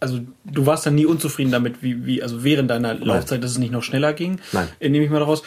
[0.00, 3.58] also du warst dann nie unzufrieden damit, wie, wie also während deiner Laufzeit, dass es
[3.58, 4.40] nicht noch schneller ging.
[4.52, 4.68] Nein.
[4.80, 5.42] Äh, nehme ich mal daraus.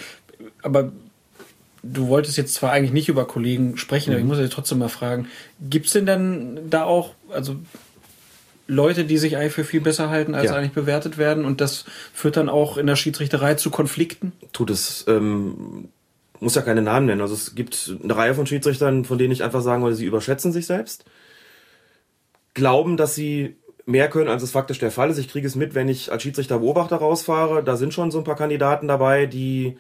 [0.62, 0.92] Aber
[1.82, 4.90] du wolltest jetzt zwar eigentlich nicht über Kollegen sprechen, aber ich muss dich trotzdem mal
[4.90, 5.28] fragen,
[5.60, 7.56] gibt es denn dann da auch, also
[8.68, 10.56] Leute, die sich eigentlich für viel besser halten, als Ja.
[10.56, 14.32] eigentlich bewertet werden und das führt dann auch in der Schiedsrichterei zu Konflikten?
[14.54, 15.90] tut es, ähm,
[16.40, 17.22] muss ja keine Namen nennen.
[17.22, 20.52] Also es gibt eine Reihe von Schiedsrichtern, von denen ich einfach sagen würde, sie überschätzen
[20.52, 21.06] sich selbst.
[22.54, 25.18] Glauben, dass sie mehr können, als es faktisch der Fall ist.
[25.18, 27.64] Ich kriege es mit, wenn ich als Schiedsrichter Beobachter rausfahre.
[27.64, 29.78] Da sind schon so ein paar Kandidaten dabei, die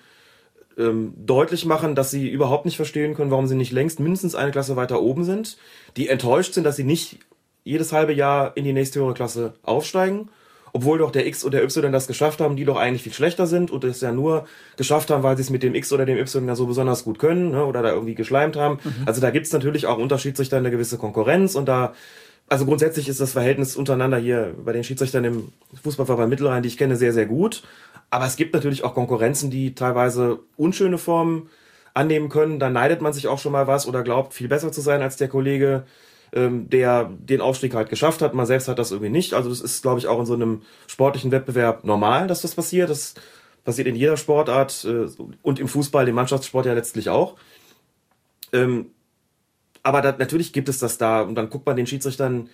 [0.77, 4.51] ähm, deutlich machen, dass sie überhaupt nicht verstehen können, warum sie nicht längst mindestens eine
[4.51, 5.57] Klasse weiter oben sind.
[5.97, 7.19] Die enttäuscht sind, dass sie nicht
[7.63, 10.29] jedes halbe Jahr in die nächste höhere Klasse aufsteigen.
[10.75, 13.45] Obwohl doch der X und der Y das geschafft haben, die doch eigentlich viel schlechter
[13.45, 16.17] sind und es ja nur geschafft haben, weil sie es mit dem X oder dem
[16.17, 18.79] Y ja so besonders gut können ne, oder da irgendwie geschleimt haben.
[19.05, 21.93] Also da gibt's natürlich auch unter Schiedsrichtern eine gewisse Konkurrenz und da,
[22.49, 26.77] also grundsätzlich ist das Verhältnis untereinander hier bei den Schiedsrichtern im Fußballverband Mittelrhein, die ich
[26.77, 27.63] kenne, sehr, sehr gut.
[28.09, 31.49] Aber es gibt natürlich auch Konkurrenzen, die teilweise unschöne Formen
[31.93, 32.59] annehmen können.
[32.59, 35.17] Da neidet man sich auch schon mal was oder glaubt, viel besser zu sein als
[35.17, 35.83] der Kollege,
[36.33, 38.33] ähm, der den Aufstieg halt geschafft hat.
[38.33, 39.33] Man selbst hat das irgendwie nicht.
[39.33, 42.89] Also das ist, glaube ich, auch in so einem sportlichen Wettbewerb normal, dass das passiert.
[42.89, 43.15] Das
[43.63, 45.07] passiert in jeder Sportart äh,
[45.41, 47.35] und im Fußball, im Mannschaftssport ja letztlich auch.
[48.51, 48.91] Ähm,
[49.83, 51.21] aber da, natürlich gibt es das da.
[51.21, 52.49] Und dann guckt man den Schiedsrichtern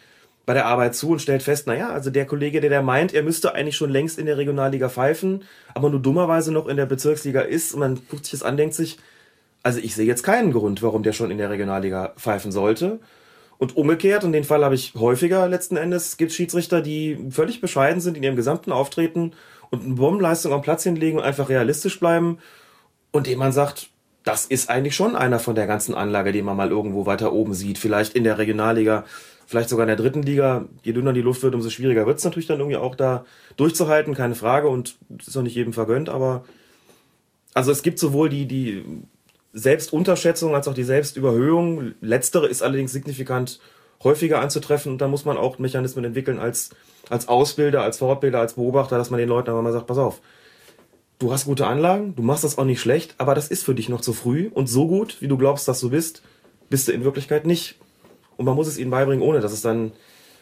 [0.45, 3.21] bei der Arbeit zu und stellt fest, naja, also der Kollege, der der meint, er
[3.21, 5.43] müsste eigentlich schon längst in der Regionalliga pfeifen,
[5.75, 7.73] aber nur dummerweise noch in der Bezirksliga ist.
[7.73, 8.97] Und man guckt sich das an, denkt sich,
[9.61, 12.99] also ich sehe jetzt keinen Grund, warum der schon in der Regionalliga pfeifen sollte.
[13.59, 18.01] Und umgekehrt, und den Fall habe ich häufiger letzten Endes, gibt Schiedsrichter, die völlig bescheiden
[18.01, 19.33] sind in ihrem gesamten Auftreten
[19.69, 22.39] und eine Bombenleistung am Platz hinlegen und einfach realistisch bleiben.
[23.11, 23.88] Und dem man sagt,
[24.23, 27.53] das ist eigentlich schon einer von der ganzen Anlage, den man mal irgendwo weiter oben
[27.53, 27.77] sieht.
[27.77, 29.05] Vielleicht in der Regionalliga,
[29.47, 30.65] vielleicht sogar in der dritten Liga.
[30.83, 33.25] Je dünner die Luft wird, umso schwieriger wird es natürlich dann irgendwie auch da
[33.57, 34.67] durchzuhalten, keine Frage.
[34.67, 36.43] Und ist auch nicht jedem vergönnt, aber
[37.53, 38.83] also es gibt sowohl die, die
[39.53, 41.93] Selbstunterschätzung als auch die Selbstüberhöhung.
[42.01, 43.59] Letztere ist allerdings signifikant
[44.03, 46.69] häufiger anzutreffen und da muss man auch Mechanismen entwickeln als,
[47.09, 50.21] als Ausbilder, als Fortbilder, als Beobachter, dass man den Leuten aber mal sagt, pass auf,
[51.19, 53.89] du hast gute Anlagen, du machst das auch nicht schlecht, aber das ist für dich
[53.89, 56.23] noch zu früh und so gut, wie du glaubst, dass du bist,
[56.69, 57.75] bist du in Wirklichkeit nicht.
[58.37, 59.91] Und man muss es ihnen beibringen, ohne dass es dann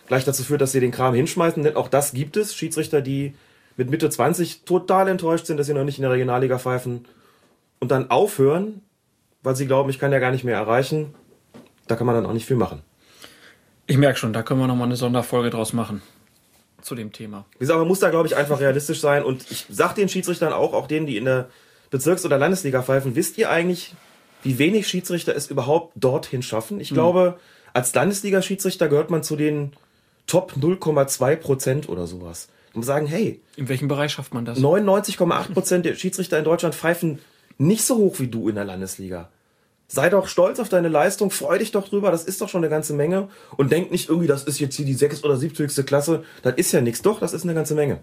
[0.05, 2.55] gleich dazu führt, dass sie den Kram hinschmeißen, denn auch das gibt es.
[2.55, 3.33] Schiedsrichter, die
[3.75, 7.05] mit Mitte 20 total enttäuscht sind, dass sie noch nicht in der Regionalliga pfeifen
[7.79, 8.81] und dann aufhören,
[9.41, 11.15] weil sie glauben, ich kann ja gar nicht mehr erreichen.
[11.87, 12.81] Da kann man dann auch nicht viel machen.
[13.87, 16.01] Ich merke schon, da können wir nochmal eine Sonderfolge draus machen.
[16.81, 17.45] Zu dem Thema.
[17.53, 19.23] Wie gesagt, man muss da, glaube ich, einfach realistisch sein.
[19.23, 21.49] Und ich sag den Schiedsrichtern auch, auch denen, die in der
[21.89, 23.93] Bezirks- oder Landesliga pfeifen, wisst ihr eigentlich,
[24.43, 26.79] wie wenig Schiedsrichter es überhaupt dorthin schaffen?
[26.79, 27.39] Ich glaube,
[27.73, 29.73] als Landesliga-Schiedsrichter gehört man zu den
[30.27, 32.49] Top 0,2 Prozent oder sowas.
[32.73, 34.59] Und sagen, hey, In welchem Bereich schafft man das?
[34.59, 37.19] 99,8 Prozent der Schiedsrichter in Deutschland pfeifen
[37.57, 39.29] nicht so hoch wie du in der Landesliga.
[39.89, 42.69] Sei doch stolz auf deine Leistung, freu dich doch drüber, das ist doch schon eine
[42.69, 43.29] ganze Menge.
[43.55, 46.73] Und denk nicht irgendwie, das ist jetzt hier die sechs- oder siebzigste Klasse, das ist
[46.73, 47.01] ja nichts.
[47.01, 47.99] Doch, das ist eine ganze Menge.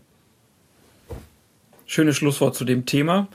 [1.85, 3.29] Schönes Schlusswort zu dem Thema.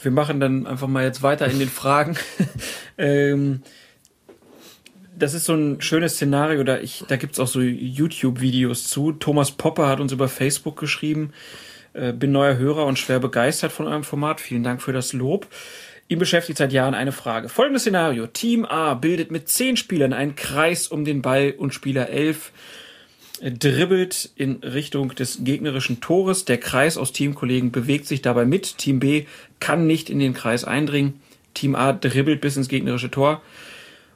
[0.00, 2.16] Wir machen dann einfach mal jetzt weiter in den Fragen.
[2.98, 3.62] ähm,
[5.16, 9.12] das ist so ein schönes Szenario, da, ich, da gibt's auch so YouTube-Videos zu.
[9.12, 11.32] Thomas Popper hat uns über Facebook geschrieben,
[11.94, 14.40] äh, bin neuer Hörer und schwer begeistert von eurem Format.
[14.40, 15.48] Vielen Dank für das Lob.
[16.12, 17.48] Ihn beschäftigt seit Jahren eine Frage.
[17.48, 18.26] Folgendes Szenario.
[18.26, 22.52] Team A bildet mit zehn Spielern einen Kreis um den Ball und Spieler 11
[23.40, 26.44] dribbelt in Richtung des gegnerischen Tores.
[26.44, 28.76] Der Kreis aus Teamkollegen bewegt sich dabei mit.
[28.76, 29.24] Team B
[29.58, 31.14] kann nicht in den Kreis eindringen.
[31.54, 33.40] Team A dribbelt bis ins gegnerische Tor.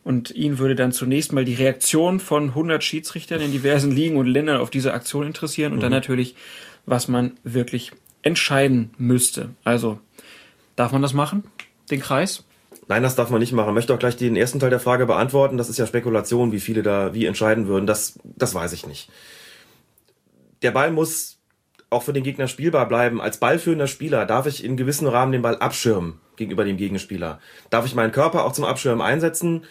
[0.05, 4.27] Und ihn würde dann zunächst mal die Reaktion von 100 Schiedsrichtern in diversen Ligen und
[4.27, 6.35] Ländern auf diese Aktion interessieren und dann natürlich,
[6.85, 9.49] was man wirklich entscheiden müsste.
[9.65, 9.99] Also,
[10.77, 11.43] darf man das machen?
[11.91, 12.45] Den Kreis?
[12.89, 13.71] Nein, das darf man nicht machen.
[13.71, 15.59] Ich möchte auch gleich den ersten Teil der Frage beantworten.
[15.59, 17.87] Das ist ja Spekulation, wie viele da wie entscheiden würden.
[17.87, 19.11] Das, das weiß ich nicht.
[20.63, 21.39] Der Ball muss
[21.91, 23.21] auch für den Gegner spielbar bleiben.
[23.21, 27.41] Als ballführender Spieler darf ich in gewissem Rahmen den Ball abschirmen gegenüber dem Gegenspieler.
[27.71, 29.65] Darf ich meinen Körper auch zum Abschirmen einsetzen?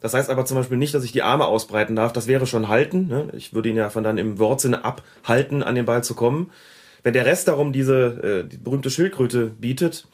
[0.00, 2.12] Das heißt aber zum Beispiel nicht, dass ich die Arme ausbreiten darf.
[2.12, 3.08] Das wäre schon halten.
[3.08, 3.28] Ne?
[3.36, 6.50] Ich würde ihn ja von dann im Wortsinne abhalten, an den Ball zu kommen.
[7.02, 10.06] Wenn der Rest darum diese äh, die berühmte Schildkröte bietet,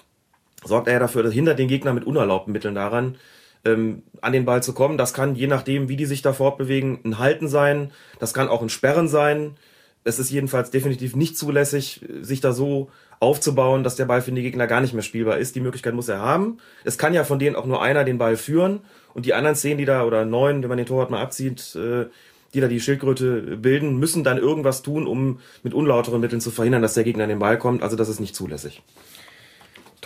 [0.66, 3.16] sorgt er ja dafür, dass hindert den Gegner mit unerlaubten Mitteln daran,
[3.64, 4.98] ähm, an den Ball zu kommen.
[4.98, 7.90] Das kann, je nachdem, wie die sich da fortbewegen, ein Halten sein.
[8.18, 9.56] Das kann auch ein Sperren sein.
[10.04, 14.42] es ist jedenfalls definitiv nicht zulässig, sich da so aufzubauen, dass der Ball für den
[14.42, 15.56] Gegner gar nicht mehr spielbar ist.
[15.56, 16.58] Die Möglichkeit muss er haben.
[16.84, 18.80] Es kann ja von denen auch nur einer den Ball führen
[19.14, 22.06] und die anderen zehn, die da oder neun, wenn man den Torwart mal abzieht, äh,
[22.54, 26.82] die da die Schildkröte bilden, müssen dann irgendwas tun, um mit unlauteren Mitteln zu verhindern,
[26.82, 27.82] dass der Gegner an den Ball kommt.
[27.82, 28.82] Also das ist nicht zulässig.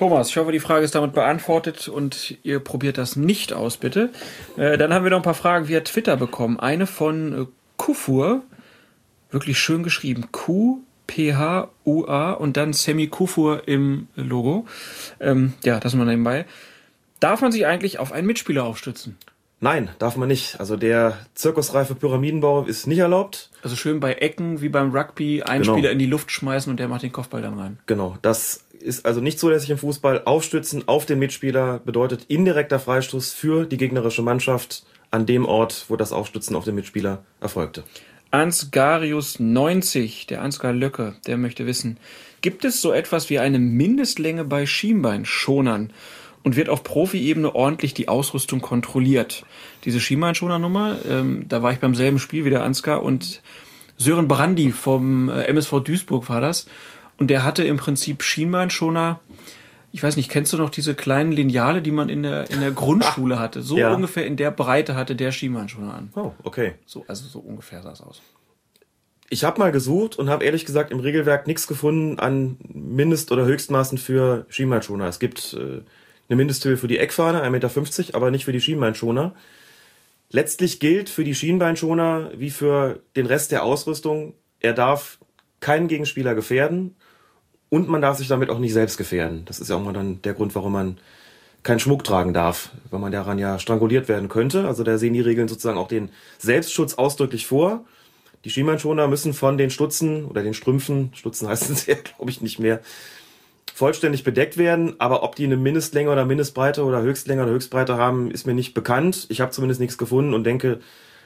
[0.00, 4.08] Thomas, ich hoffe, die Frage ist damit beantwortet und ihr probiert das nicht aus, bitte.
[4.56, 6.58] Äh, dann haben wir noch ein paar Fragen via Twitter bekommen.
[6.58, 8.42] Eine von äh, Kufur,
[9.30, 10.28] wirklich schön geschrieben.
[10.32, 14.64] Q P-H-U-A und dann Semi Kufur im Logo.
[15.20, 16.46] Ähm, ja, das mal nebenbei.
[17.18, 19.18] Darf man sich eigentlich auf einen Mitspieler aufstützen?
[19.62, 20.58] Nein, darf man nicht.
[20.58, 23.50] Also der zirkusreife Pyramidenbau ist nicht erlaubt.
[23.62, 25.74] Also schön bei Ecken wie beim Rugby einen Genau.
[25.74, 27.78] Spieler in die Luft schmeißen und der macht den Kopfball dann rein.
[27.84, 30.22] Genau, das ist also nicht zulässig im Fußball.
[30.24, 35.96] Aufstützen auf den Mitspieler bedeutet indirekter Freistoß für die gegnerische Mannschaft an dem Ort, wo
[35.96, 37.84] das Aufstützen auf den Mitspieler erfolgte.
[38.30, 41.98] Ansgarius 90, der Ansgar Löcke, der möchte wissen,
[42.42, 45.92] gibt es so etwas wie eine Mindestlänge bei Schienbeinschonern
[46.44, 49.44] und wird auf Profi-Ebene ordentlich die Ausrüstung kontrolliert?
[49.84, 53.42] Diese Schienbeinschonernummer, ähm, da war ich beim selben Spiel wie der Ansgar und
[53.96, 56.66] Sören Brandi vom äh, MSV Duisburg war das
[57.20, 59.20] und der hatte im Prinzip Schienbeinschoner
[59.92, 62.70] ich weiß nicht, kennst du noch diese kleinen Lineale, die man in der, in der
[62.70, 63.62] Grundschule hatte?
[63.62, 63.92] So Ja.
[63.92, 66.12] ungefähr in der Breite hatte der Schienbeinschoner an.
[66.14, 66.74] Oh, okay.
[66.86, 68.22] So, also so ungefähr sah es aus.
[69.30, 73.44] Ich habe mal gesucht und habe ehrlich gesagt im Regelwerk nichts gefunden an Mindest- oder
[73.44, 75.06] Höchstmaßen für Schienbeinschoner.
[75.06, 75.82] Es gibt äh,
[76.28, 79.34] eine Mindesthöhe für die Eckfahne, 1,50 Meter, aber nicht für die Schienbeinschoner.
[80.30, 85.18] Letztlich gilt für die Schienbeinschoner wie für den Rest der Ausrüstung, er darf
[85.58, 86.94] keinen Gegenspieler gefährden
[87.70, 89.44] und man darf sich damit auch nicht selbst gefährden.
[89.46, 90.98] Das ist ja auch mal dann der Grund, warum man
[91.62, 94.66] keinen Schmuck tragen darf, weil man daran ja stranguliert werden könnte.
[94.66, 97.84] Also da sehen die Regeln sozusagen auch den Selbstschutz ausdrücklich vor.
[98.44, 102.40] Die Schienbeinschoner müssen von den Stutzen oder den Strümpfen, Stutzen heißen sie ja, glaube ich,
[102.40, 102.80] nicht mehr,
[103.74, 104.96] vollständig bedeckt werden.
[104.98, 108.74] Aber ob die eine Mindestlänge oder Mindestbreite oder Höchstlänge oder Höchstbreite haben, ist mir nicht
[108.74, 109.26] bekannt.
[109.28, 110.80] Ich habe zumindest nichts gefunden und denke,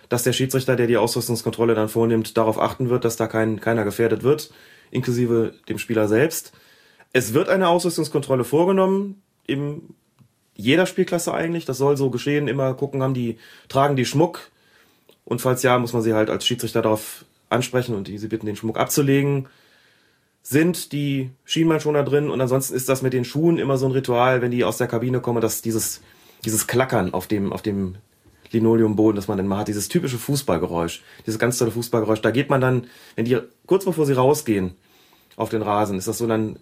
[0.09, 3.85] dass der Schiedsrichter, der die Ausrüstungskontrolle dann vornimmt, darauf achten wird, dass da kein, keiner
[3.85, 4.51] gefährdet wird,
[4.91, 6.53] inklusive dem Spieler selbst.
[7.13, 9.95] Es wird eine Ausrüstungskontrolle vorgenommen, in
[10.57, 11.65] jeder Spielklasse eigentlich.
[11.65, 12.49] Das soll so geschehen.
[12.49, 14.51] Immer gucken, haben die, tragen die Schmuck.
[15.25, 18.47] Und falls ja, muss man sie halt als Schiedsrichter darauf ansprechen und die sie bitten,
[18.47, 19.49] den Schmuck abzulegen.
[20.43, 24.43] Sind die Schienbeinschoner drin und ansonsten ist das mit den Schuhen immer so ein Ritual,
[24.43, 26.03] wenn die aus der Kabine kommen, dass dieses,
[26.45, 27.97] dieses Klackern auf dem, auf dem
[28.55, 32.23] Linoleumboden, das man dann mal hat, dieses typische Fußballgeräusch, dieses ganz tolle Fußballgeräusch.
[32.23, 32.87] Da geht man dann,
[33.17, 34.75] wenn die kurz bevor sie rausgehen
[35.37, 36.59] auf den Rasen, ist das so, dann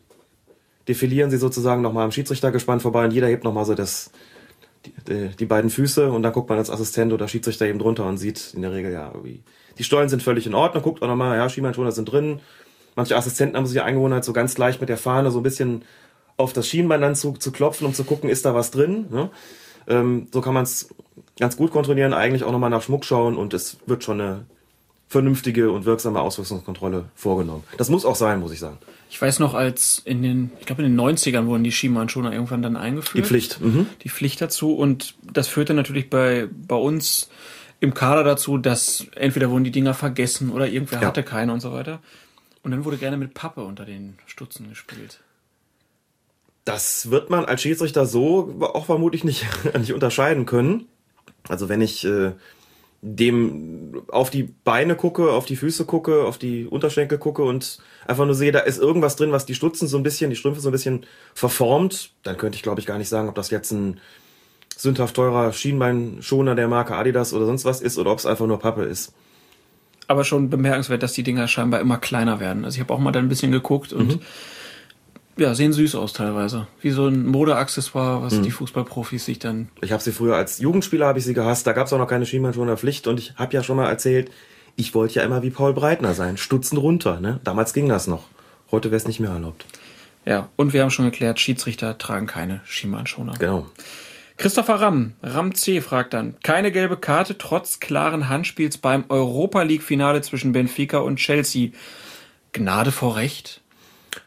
[0.89, 4.11] defilieren sie sozusagen nochmal am Schiedsrichtergespann vorbei und jeder hebt nochmal so das,
[5.09, 8.19] die, die beiden Füße und dann guckt man als Assistent oder Schiedsrichter eben drunter und
[8.19, 9.43] sieht in der Regel ja irgendwie,
[9.79, 12.41] die Stollen sind völlig in Ordnung, guckt auch nochmal, ja, Schienbeinschoner sind drin.
[12.95, 15.85] Manche Assistenten haben sich die Angewohnheit, so ganz leicht mit der Fahne so ein bisschen
[16.37, 19.07] auf das Schienbein dann zu, zu klopfen, um zu gucken, ist da was drin.
[19.11, 19.31] Ne?
[19.87, 20.95] Ähm, so kann man es
[21.43, 24.47] ganz gut kontrollieren, eigentlich auch nochmal nach Schmuck schauen und es wird schon eine
[25.09, 27.65] vernünftige und wirksame Ausrüstungskontrolle vorgenommen.
[27.79, 28.79] Das muss auch sein, muss ich sagen.
[29.11, 32.63] Ich weiß noch, als in den, ich glaube in den 90ern wurden die Schienbeinschoner irgendwann
[32.63, 33.25] dann eingeführt.
[33.25, 33.61] Die Pflicht.
[33.61, 33.87] Mhm.
[34.05, 37.29] Die Pflicht dazu und das führte natürlich bei, bei uns
[37.81, 41.09] im Kader dazu, dass entweder wurden die Dinger vergessen oder irgendwer Ja.
[41.09, 41.99] hatte keine und so weiter.
[42.63, 45.19] Und dann wurde gerne mit Pappe unter den Stutzen gespielt.
[46.65, 49.45] Das wird man als Schiedsrichter so auch vermutlich nicht,
[49.77, 50.87] nicht unterscheiden können.
[51.49, 52.33] Also wenn ich äh,
[53.03, 58.25] dem auf die Beine gucke, auf die Füße gucke, auf die Unterschenkel gucke und einfach
[58.25, 60.69] nur sehe, da ist irgendwas drin, was die Stutzen so ein bisschen, die Strümpfe so
[60.69, 63.99] ein bisschen verformt, dann könnte ich glaube ich gar nicht sagen, ob das jetzt ein
[64.77, 68.61] sündhaft teurer Schienbeinschoner der Marke Adidas oder sonst was ist oder ob es einfach nur
[68.61, 69.13] Pappe ist.
[70.07, 72.65] Aber schon bemerkenswert, dass die Dinger scheinbar immer kleiner werden.
[72.65, 74.21] Also ich habe auch mal da ein bisschen geguckt und
[75.37, 76.67] ja, sehen süß aus teilweise.
[76.81, 81.07] Wie so ein Modeaccessoire, was die Fußballprofis sich dann Ich habe sie früher als Jugendspieler
[81.07, 81.67] habe ich sie gehasst.
[81.67, 84.31] Da gab es auch noch keine Schienbeinschoner Pflicht und ich habe ja schon mal erzählt,
[84.77, 87.21] ich wollte ja immer wie Paul Breitner sein, stutzen runter.
[87.21, 87.41] Ne?
[87.45, 88.25] Damals ging das noch.
[88.71, 89.67] Heute wäre es nicht mehr erlaubt.
[90.25, 93.35] Ja, und wir haben schon geklärt, Schiedsrichter tragen keine Schienbeinschoner.
[93.39, 93.67] Genau.
[94.37, 95.81] Christopher Ramm, Ram C.
[95.81, 101.17] fragt dann, keine gelbe Karte trotz klaren Handspiels beim Europa League Finale zwischen Benfica und
[101.17, 101.71] Chelsea.
[102.53, 103.62] Gnade vor Recht?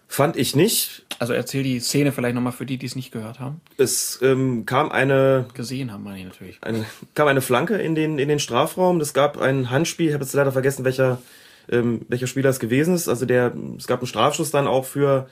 [0.07, 1.03] Fand ich nicht.
[1.19, 3.61] Also erzähl die Szene vielleicht nochmal für die, die es nicht gehört haben.
[3.77, 6.57] Es ähm, kam eine, Gesehen haben wir natürlich.
[6.61, 8.99] eine kam eine Flanke in den in den Strafraum.
[9.01, 10.07] Es gab ein Handspiel.
[10.07, 11.21] Ich habe jetzt leider vergessen, welcher
[11.69, 13.07] ähm, welcher Spieler es gewesen ist.
[13.07, 15.27] Also der es gab einen Strafschuss dann auch für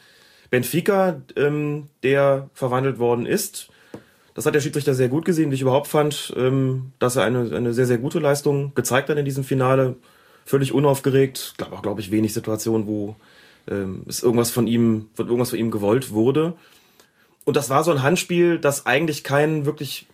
[0.49, 3.69] Benfica, ähm, der verwandelt worden ist.
[4.35, 7.55] Das hat der Schiedsrichter sehr gut gesehen, wie ich überhaupt fand, ähm, dass er eine,
[7.55, 9.95] eine sehr, sehr gute Leistung gezeigt hat in diesem Finale.
[10.45, 13.15] völlig unaufgeregt, gab auch, glaube ich, wenig Situationen, wo
[13.69, 16.53] ähm, es irgendwas von ihm, von irgendwas von ihm gewollt wurde.
[17.45, 20.07] Und das war so ein Handspiel, das eigentlich keinen wirklich,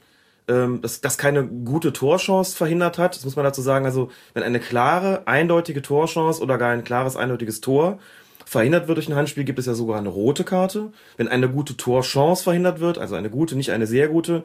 [0.47, 3.15] ähm, das, das keine gute Torchance verhindert hat.
[3.15, 3.85] Das muss man dazu sagen.
[3.85, 7.99] Also, wenn eine klare, eindeutige Torchance oder gar ein klares, eindeutiges Tor
[8.45, 10.91] verhindert wird durch ein Handspiel, gibt es ja sogar eine rote Karte.
[11.17, 14.43] Wenn eine gute Torchance verhindert wird, also eine gute, nicht eine sehr gute,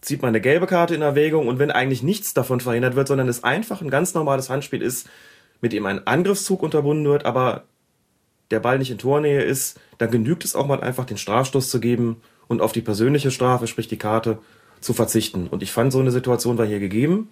[0.00, 1.46] zieht man eine gelbe Karte in Erwägung.
[1.46, 5.08] Und wenn eigentlich nichts davon verhindert wird, sondern es einfach ein ganz normales Handspiel ist,
[5.60, 7.64] mit dem ein Angriffszug unterbunden wird, aber
[8.50, 11.80] der Ball nicht in Tornähe ist, dann genügt es auch mal einfach den Strafstoß zu
[11.80, 14.38] geben und auf die persönliche Strafe, sprich die Karte,
[14.80, 15.48] zu verzichten.
[15.48, 17.30] Und ich fand, so eine Situation war hier gegeben.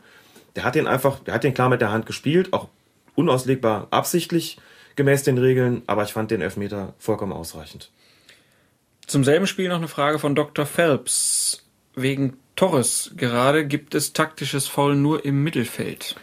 [0.57, 2.69] Der hat den einfach, der hat den klar mit der Hand gespielt, auch
[3.15, 4.59] unauslegbar absichtlich
[4.97, 7.91] gemäß den Regeln, aber ich fand den Elfmeter vollkommen ausreichend.
[9.07, 10.67] Zum selben Spiel noch eine Frage von Dr.
[10.67, 11.65] Phelps.
[11.95, 16.17] Wegen Torres gerade gibt es taktisches Foul nur im Mittelfeld.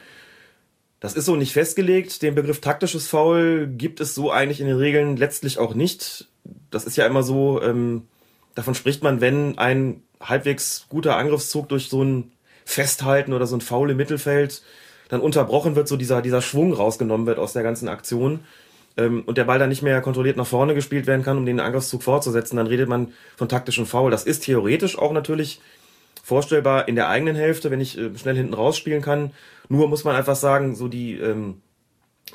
[1.03, 2.21] Das ist so nicht festgelegt.
[2.21, 6.29] Den Begriff taktisches Foul gibt es so eigentlich in den Regeln letztlich auch nicht.
[6.71, 8.03] Das ist ja immer so, ähm,
[8.55, 12.31] davon spricht man, wenn ein halbwegs guter Angriffszug durch so ein
[12.63, 14.63] Festhalten oder so ein Foul im Mittelfeld
[15.09, 18.39] dann unterbrochen wird, so dieser, dieser Schwung rausgenommen wird aus der ganzen Aktion
[18.95, 21.59] ähm, und der Ball dann nicht mehr kontrolliert nach vorne gespielt werden kann, um den
[21.59, 24.09] Angriffszug fortzusetzen, dann redet man von taktischem Foul.
[24.09, 25.59] Das ist theoretisch auch natürlich
[26.23, 29.31] vorstellbar in der eigenen Hälfte, wenn ich äh, schnell hinten rausspielen kann.
[29.69, 31.61] Nur muss man einfach sagen, so die ähm,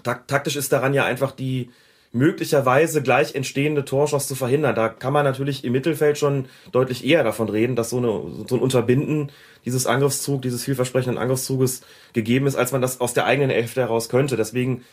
[0.02, 1.70] tak taktisch ist daran ja einfach die
[2.12, 4.74] möglicherweise gleich entstehende Torschuss zu verhindern.
[4.74, 8.56] Da kann man natürlich im Mittelfeld schon deutlich eher davon reden, dass so, eine, so
[8.56, 9.30] ein Unterbinden
[9.64, 11.82] dieses Angriffszug, dieses vielversprechenden Angriffszuges
[12.14, 14.36] gegeben ist, als man das aus der eigenen Hälfte heraus könnte.
[14.36, 14.84] Deswegen,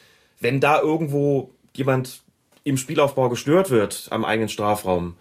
[0.42, 2.22] wenn da irgendwo jemand
[2.66, 5.16] im Spielaufbau gestört wird am eigenen Strafraum,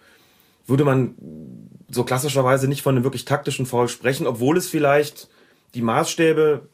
[0.67, 1.15] würde man
[1.89, 5.29] so klassischerweise nicht von einem wirklich taktischen Foul sprechen, obwohl es vielleicht
[5.75, 6.67] die Maßstäbe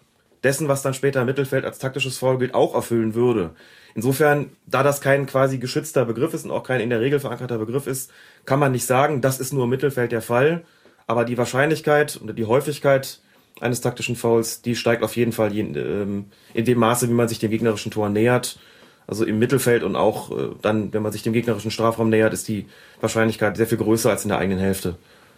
[0.44, 3.52] dessen, was dann später im Mittelfeld als taktisches Foul gilt, auch erfüllen würde.
[3.94, 7.58] Insofern, da das kein quasi geschützter Begriff ist und auch kein in der Regel verankerter
[7.58, 8.12] Begriff ist,
[8.46, 10.64] kann man nicht sagen, das ist nur im Mittelfeld der Fall.
[11.08, 13.20] Aber die Wahrscheinlichkeit oder die Häufigkeit
[13.60, 17.40] eines taktischen Fouls, die steigt auf jeden Fall ähm, in dem Maße, wie man sich
[17.40, 18.60] dem gegnerischen Tor nähert.
[19.08, 22.48] Also im Mittelfeld und auch äh, dann, wenn man sich dem gegnerischen Strafraum nähert, ist
[22.48, 22.68] die
[23.02, 24.96] Wahrscheinlichkeit sehr viel größer als in der eigenen Hälfte,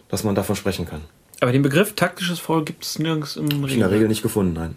[0.10, 1.02] dass man davon sprechen kann.
[1.40, 3.72] Aber den Begriff taktisches Foul gibt es nirgends im Regel.
[3.72, 4.76] In der Regel nicht gefunden, nein.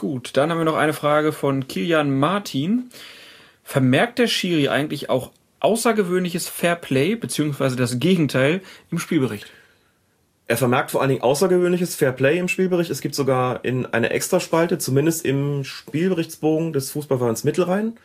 [0.00, 2.88] Gut, dann haben wir noch eine Frage von Kilian Martin.
[3.62, 9.52] Vermerkt der Schiri eigentlich auch außergewöhnliches Fairplay beziehungsweise das Gegenteil im Spielbericht?
[10.46, 12.90] Er vermerkt vor allen Dingen außergewöhnliches Fairplay im Spielbericht.
[12.90, 17.98] Es gibt sogar in einer Extraspalte, zumindest im Spielberichtsbogen des Fußballvereins Mittelrhein,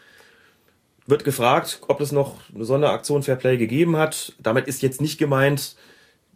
[1.07, 4.33] wird gefragt, ob es noch eine Sonderaktion Fairplay gegeben hat.
[4.39, 5.77] Damit ist jetzt nicht gemeint,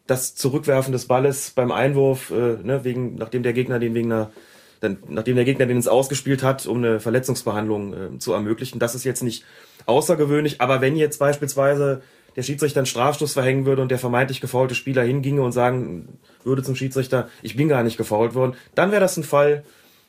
[0.08, 4.32] das Zurückwerfen des Balles beim Einwurf, äh, ne, wegen, nachdem der Gegner den wegen einer,
[4.80, 8.80] dann, nachdem der Gegner den ins Ausgespielt hat, um eine Verletzungsbehandlung äh, zu ermöglichen.
[8.80, 9.44] Das ist jetzt nicht
[9.86, 12.02] außergewöhnlich, aber wenn jetzt beispielsweise
[12.36, 16.64] der Schiedsrichter einen Strafstoß verhängen würde und der vermeintlich gefaulte Spieler hinginge und sagen würde
[16.64, 19.64] zum Schiedsrichter, ich bin gar nicht gefault worden, dann wäre das ein Fall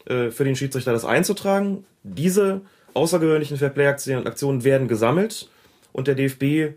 [0.07, 1.85] äh, für den Schiedsrichter, das einzutragen.
[2.03, 2.61] Diese
[2.95, 5.49] außergewöhnlichen Fairplay-Aktionen werden gesammelt
[5.93, 6.77] und der DFB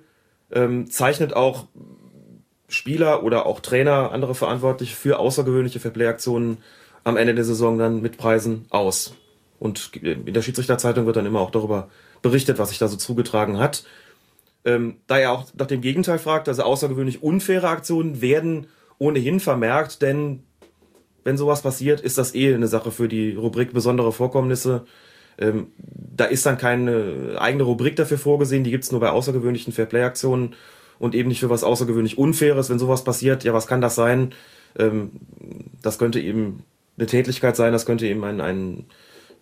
[0.51, 1.67] ähm, zeichnet auch
[2.67, 6.57] Spieler oder auch Trainer, andere Verantwortliche für außergewöhnliche Fairplay-Aktionen
[7.03, 9.15] am Ende der Saison dann mit Preisen aus.
[9.59, 11.89] Und in der Schiedsrichterzeitung wird dann immer auch darüber
[12.21, 13.85] berichtet, was sich da so zugetragen hat.
[14.65, 20.01] Ähm, da er auch nach dem Gegenteil fragt, also außergewöhnlich unfaire Aktionen werden ohnehin vermerkt,
[20.01, 20.43] denn
[21.23, 24.85] wenn sowas passiert, ist das eh eine Sache für die Rubrik besondere Vorkommnisse.
[25.37, 30.55] Ähm, da ist dann keine eigene Rubrik dafür vorgesehen, die gibt's nur bei außergewöhnlichen Fairplay-Aktionen
[30.99, 32.69] und eben nicht für was außergewöhnlich Unfaires.
[32.69, 34.33] Wenn sowas passiert, ja, was kann das sein?
[34.77, 35.11] Ähm,
[35.81, 36.63] das könnte eben
[36.97, 38.85] eine Tätlichkeit sein, das könnte eben ein, ein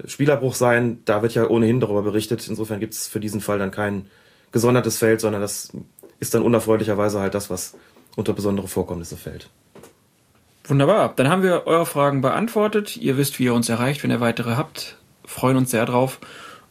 [0.05, 0.99] Spielerbruch sein.
[1.05, 2.47] Da wird ja ohnehin darüber berichtet.
[2.47, 4.07] Insofern gibt's für diesen Fall dann kein
[4.51, 5.71] gesondertes Feld, sondern das
[6.19, 7.75] ist dann unerfreulicherweise halt das, was
[8.15, 9.49] unter besondere Vorkommnisse fällt.
[10.65, 11.13] Wunderbar.
[11.15, 12.97] Dann haben wir eure Fragen beantwortet.
[12.97, 14.97] Ihr wisst, wie ihr uns erreicht, wenn ihr weitere habt.
[15.25, 16.19] Freuen uns sehr drauf.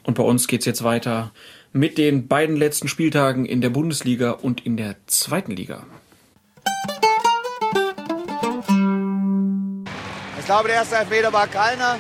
[0.05, 1.33] Und bei uns geht's jetzt weiter
[1.73, 5.85] mit den beiden letzten Spieltagen in der Bundesliga und in der zweiten Liga.
[10.51, 11.97] Glaube, der erste Elfmeter war keiner.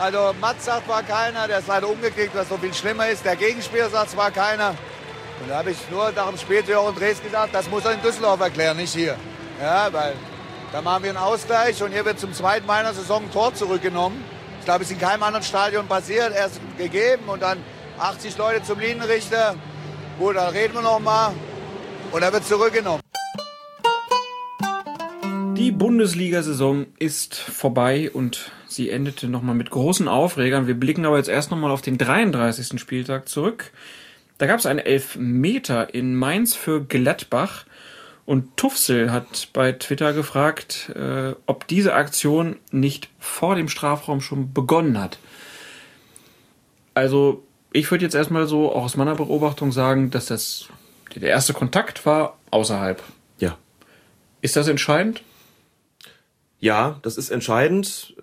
[0.00, 1.46] Also Mats sagt, war keiner.
[1.46, 3.26] Der ist leider umgekickt, was so viel schlimmer ist.
[3.26, 4.70] Der Gegenspieler sagt, war keiner.
[5.42, 7.92] Und da habe ich nur nach dem Spiel zu Jochen Drees gesagt, das muss er
[7.92, 9.16] in Düsseldorf erklären, nicht hier.
[9.60, 10.14] Ja, weil
[10.72, 13.32] da machen wir einen Ausgleich und hier wird zum zweiten Mal in der Saison ein
[13.32, 14.24] Tor zurückgenommen.
[14.60, 16.34] Ich glaube, es ist in keinem anderen Stadion passiert.
[16.34, 17.62] Erst gegeben und dann
[17.98, 19.56] 80 Leute zum Linienrichter.
[20.18, 21.34] Gut, dann reden wir noch mal.
[22.12, 22.99] Und er wird zurückgenommen.
[25.60, 30.66] Die Bundesliga-Saison ist vorbei und sie endete nochmal mit großen Aufregern.
[30.66, 32.80] Wir blicken aber jetzt erst nochmal auf den 33.
[32.80, 33.70] Spieltag zurück.
[34.38, 37.66] Da gab es einen Elfmeter in Mainz für Gladbach.
[38.24, 44.54] Und Tufsel hat bei Twitter gefragt, äh, ob diese Aktion nicht vor dem Strafraum schon
[44.54, 45.18] begonnen hat.
[46.94, 50.70] Also, ich würde jetzt erstmal so auch aus meiner Beobachtung sagen, dass das
[51.14, 53.02] der erste Kontakt war außerhalb.
[53.40, 53.58] Ja.
[54.40, 55.22] Ist das entscheidend?
[56.60, 58.14] Ja, das ist entscheidend.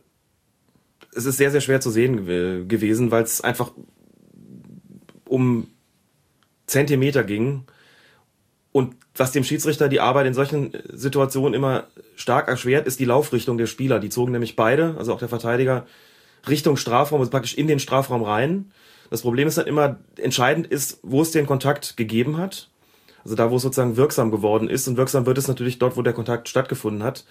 [1.14, 3.72] Es ist sehr, sehr schwer zu sehen gew gewesen, weil es einfach
[5.26, 5.68] um
[6.68, 7.64] Zentimeter ging.
[8.72, 13.58] Und was dem Schiedsrichter die Arbeit in solchen Situationen immer stark erschwert, ist die Laufrichtung
[13.58, 14.00] der Spieler.
[14.00, 15.88] Die zogen nämlich beide, also auch der Verteidiger,
[16.48, 18.72] Richtung Strafraum, also praktisch in den Strafraum rein.
[19.10, 22.70] Das Problem ist dann immer, entscheidend ist, wo es den Kontakt gegeben hat.
[23.24, 24.88] Also da, wo es sozusagen wirksam geworden ist.
[24.88, 27.26] Und wirksam wird es natürlich dort, wo der Kontakt stattgefunden hat.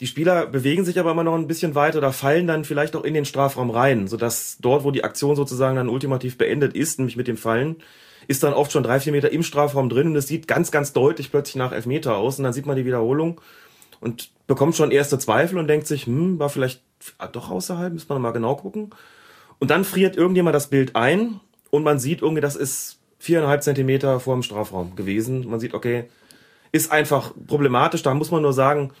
[0.00, 3.04] Die Spieler bewegen sich aber immer noch ein bisschen weiter oder fallen dann vielleicht auch
[3.04, 7.16] in den Strafraum rein, sodass dort, wo die Aktion sozusagen dann ultimativ beendet ist, nämlich
[7.16, 7.76] mit dem Fallen,
[8.26, 10.94] ist dann oft schon drei, vier Meter im Strafraum drin und es sieht ganz, ganz
[10.94, 13.42] deutlich plötzlich nach Elfmeter aus und dann sieht man die Wiederholung
[14.00, 16.82] und bekommt schon erste Zweifel und denkt sich, hm, war vielleicht
[17.32, 18.90] doch außerhalb, müssen wir mal genau gucken.
[19.58, 21.40] Und dann friert irgendjemand das Bild ein
[21.70, 25.46] und man sieht irgendwie, das ist viereinhalb Zentimeter vor dem Strafraum gewesen.
[25.48, 26.04] Man sieht, okay,
[26.72, 28.02] ist einfach problematisch.
[28.02, 28.92] Da muss man nur sagen,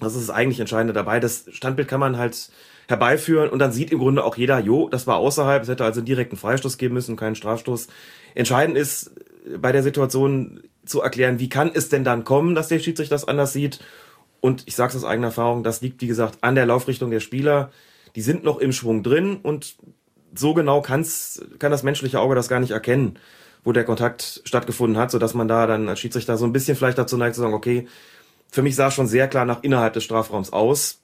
[0.00, 1.20] das ist das eigentlich Entscheidende dabei.
[1.20, 2.50] Das Standbild kann man halt
[2.88, 6.00] herbeiführen und dann sieht im Grunde auch jeder, jo, das war außerhalb, es hätte also
[6.00, 7.88] einen direkten Freistoß geben müssen, keinen Strafstoß.
[8.34, 9.12] Entscheidend ist
[9.58, 13.26] bei der Situation zu erklären, wie kann es denn dann kommen, dass der Schiedsrichter das
[13.26, 13.80] anders sieht.
[14.40, 17.20] Und ich sage es aus eigener Erfahrung, das liegt, wie gesagt, an der Laufrichtung der
[17.20, 17.70] Spieler.
[18.14, 19.76] Die sind noch im Schwung drin und
[20.34, 23.18] so genau kann's, kann das menschliche Auge das gar nicht erkennen,
[23.62, 26.98] wo der Kontakt stattgefunden hat, sodass man da dann als Schiedsrichter so ein bisschen vielleicht
[26.98, 27.86] dazu neigt zu sagen, okay,
[28.54, 31.00] für mich sah es schon sehr klar nach innerhalb des Strafraums aus.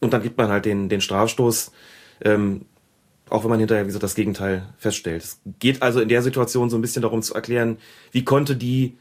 [0.00, 1.72] Und dann gibt man halt den, den Strafstoß.
[2.24, 2.64] Ähm,
[3.28, 5.22] auch wenn man hinterher, wie gesagt, das Gegenteil feststellt.
[5.22, 7.76] Es geht also in der Situation so ein bisschen darum zu erklären,
[8.12, 8.96] wie konnte die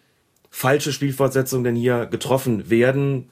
[0.50, 3.30] falsche Spielfortsetzung denn hier getroffen werden.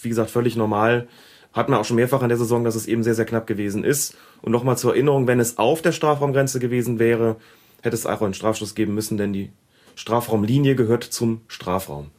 [0.00, 1.06] Wie gesagt, völlig normal.
[1.52, 3.84] Hat man auch schon mehrfach in der Saison, dass es eben sehr, sehr knapp gewesen
[3.84, 4.16] ist.
[4.40, 7.36] Und nochmal zur Erinnerung, wenn es auf der Strafraumgrenze gewesen wäre,
[7.82, 9.50] hätte es auch einen Strafstoß geben müssen, denn die
[9.94, 12.12] Strafraumlinie gehört zum Strafraum.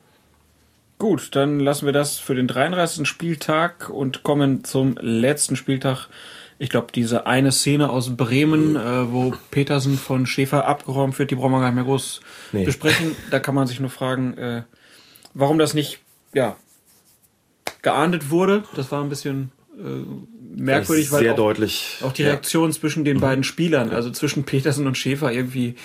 [0.99, 3.07] Gut, dann lassen wir das für den 33.
[3.07, 6.07] Spieltag und kommen zum letzten Spieltag
[6.61, 11.35] ich glaube, diese eine Szene aus Bremen, äh, wo Petersen von Schäfer abgeräumt wird, die
[11.35, 12.19] brauchen wir gar nicht mehr groß
[12.51, 12.65] nee.
[12.65, 13.15] besprechen.
[13.31, 14.63] Da kann man sich nur fragen, äh,
[15.33, 15.99] warum das nicht,
[16.33, 16.57] ja,
[17.81, 18.65] geahndet wurde.
[18.75, 21.99] Das war ein bisschen äh, merkwürdig, weil auch, deutlich.
[22.03, 22.75] auch die Reaktion ja.
[22.75, 25.75] zwischen den beiden Spielern, also zwischen Petersen und Schäfer irgendwie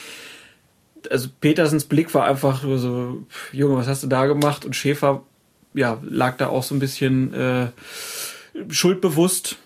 [1.10, 4.64] also Petersens Blick war einfach so, Junge, was hast du da gemacht?
[4.64, 5.22] Und Schäfer,
[5.74, 7.66] ja, lag da auch so ein bisschen äh,
[8.68, 9.56] schuldbewusst.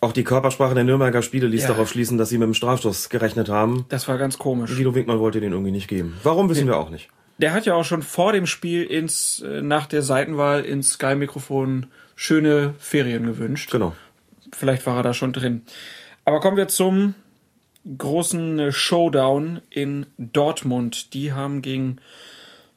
[0.00, 1.68] Auch die Körpersprache der Nürnberger Spiele ließ ja.
[1.68, 3.84] darauf schließen, dass sie mit dem Strafstoß gerechnet haben.
[3.90, 4.74] Das war ganz komisch.
[4.74, 6.16] Guido Winkmann wollte den irgendwie nicht geben.
[6.22, 6.72] Warum wissen nee.
[6.72, 7.10] wir auch nicht.
[7.38, 11.86] Der hat ja auch schon vor dem Spiel ins, äh, nach der Seitenwahl ins Sky-Mikrofon
[12.14, 13.70] schöne Ferien gewünscht.
[13.70, 13.94] Genau.
[14.52, 15.62] Vielleicht war er da schon drin.
[16.24, 17.14] Aber kommen wir zum
[17.96, 21.14] großen Showdown in Dortmund.
[21.14, 21.98] Die haben gegen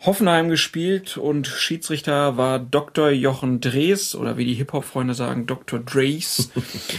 [0.05, 3.09] Hoffenheim gespielt und Schiedsrichter war Dr.
[3.09, 5.79] Jochen Drees oder wie die Hip-Hop-Freunde sagen, Dr.
[5.79, 6.51] Drees.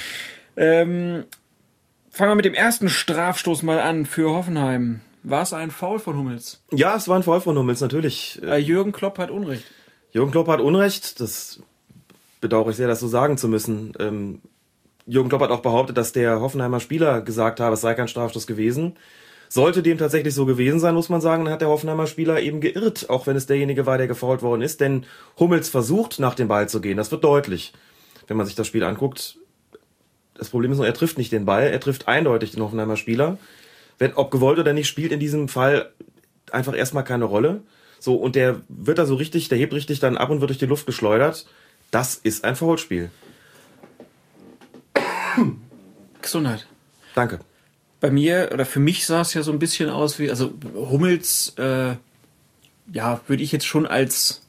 [0.56, 1.24] ähm,
[2.10, 5.00] fangen wir mit dem ersten Strafstoß mal an für Hoffenheim.
[5.22, 6.62] War es ein Foul von Hummels?
[6.70, 8.40] Ja, es war ein Foul von Hummels, natürlich.
[8.42, 9.64] Äh, Jürgen Klopp hat Unrecht.
[10.12, 11.60] Jürgen Klopp hat Unrecht, das
[12.40, 13.94] bedauere ich sehr, das so sagen zu müssen.
[13.98, 14.40] Ähm,
[15.07, 18.46] Jürgen Klopp hat auch behauptet, dass der Hoffenheimer Spieler gesagt habe, es sei kein Strafstoß
[18.46, 18.96] gewesen.
[19.48, 22.61] Sollte dem tatsächlich so gewesen sein, muss man sagen, dann hat der Hoffenheimer Spieler eben
[22.61, 24.80] geirrt, auch wenn es derjenige war, der gefault worden ist.
[24.80, 25.05] Denn
[25.38, 26.96] Hummels versucht, nach dem Ball zu gehen.
[26.96, 27.72] Das wird deutlich,
[28.26, 29.38] wenn man sich das Spiel anguckt.
[30.34, 33.38] Das Problem ist nur, er trifft nicht den Ball, er trifft eindeutig den Hoffenheimer Spieler.
[33.98, 35.92] Wenn, ob gewollt oder nicht, spielt in diesem Fall
[36.50, 37.62] einfach erstmal keine Rolle.
[38.00, 40.59] So, und der wird da so richtig, der hebt richtig dann ab und wird durch
[40.59, 41.46] die Luft geschleudert.
[41.90, 43.11] Das ist ein Foulspiel.
[46.22, 46.66] Gesundheit.
[47.14, 47.41] Danke.
[48.01, 51.55] Bei mir oder für mich sah es ja so ein bisschen aus wie, also Hummels,
[51.59, 51.95] äh,
[52.93, 54.43] ja, würde ich jetzt schon als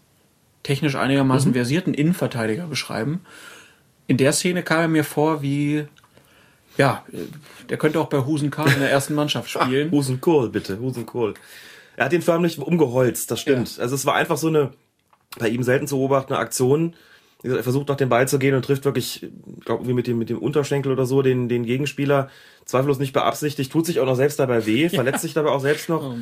[0.64, 1.56] technisch einigermaßen mhm.
[1.56, 3.22] versierten Innenverteidiger beschreiben.
[4.08, 5.86] In der Szene kam er mir vor wie,
[6.78, 7.06] ja,
[7.70, 9.92] der könnte auch bei Husen Karl in der ersten Mannschaft spielen.
[9.92, 11.36] Husen Kohl, bitte, Husen Kohl.
[11.96, 13.78] Er hat ihn förmlich umgeholzt, das stimmt.
[13.78, 13.84] Ja.
[13.84, 14.72] Also es war einfach so eine,
[15.38, 16.96] bei ihm selten zu beobachtende Aktion,
[17.46, 20.30] er versucht nach dem Ball zu gehen und trifft wirklich, ich glaube, mit dem, mit
[20.30, 22.30] dem Unterschenkel oder so den, den Gegenspieler.
[22.66, 25.89] Zweifellos nicht beabsichtigt, tut sich auch noch selbst dabei weh, verletzt sich dabei auch selbst
[25.89, 26.04] noch.
[26.04, 26.16] Oh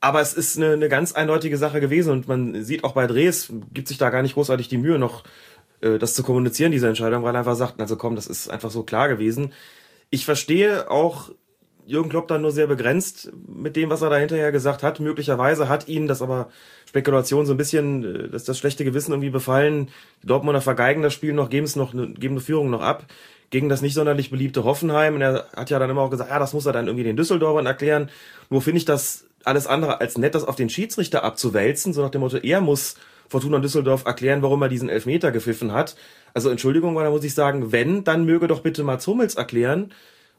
[0.00, 3.52] Aber es ist eine, eine ganz eindeutige Sache gewesen und man sieht auch bei Drehs,
[3.72, 5.24] gibt sich da gar nicht großartig die Mühe, noch
[5.80, 8.70] äh, das zu kommunizieren, diese Entscheidung, weil er einfach sagt, also komm, das ist einfach
[8.70, 9.52] so klar gewesen.
[10.10, 11.30] Ich verstehe auch
[11.84, 15.00] Jürgen Klopp dann nur sehr begrenzt mit dem, was er da hinterher gesagt hat.
[15.00, 16.48] Möglicherweise hat ihn das aber
[16.92, 19.88] Spekulation so ein bisschen, äh, dass das schlechte Gewissen irgendwie befallen.
[20.22, 23.06] Die Dortmunder vergeigen das Spiel noch, geben es noch, geben eine Führung noch ab
[23.48, 25.14] gegen das nicht sonderlich beliebte Hoffenheim.
[25.14, 27.16] Und er hat ja dann immer auch gesagt, ja, das muss er dann irgendwie den
[27.16, 28.08] Düsseldorfern erklären.
[28.48, 32.10] Nur finde ich das alles andere als nett, das auf den Schiedsrichter abzuwälzen, so nach
[32.10, 32.96] dem Motto, er muss
[33.28, 35.96] Fortuna Düsseldorf erklären, warum er diesen Elfmeter gepfiffen hat.
[36.32, 39.92] Also Entschuldigung, weil da muss ich sagen, wenn, dann möge doch bitte Mats Hummels erklären,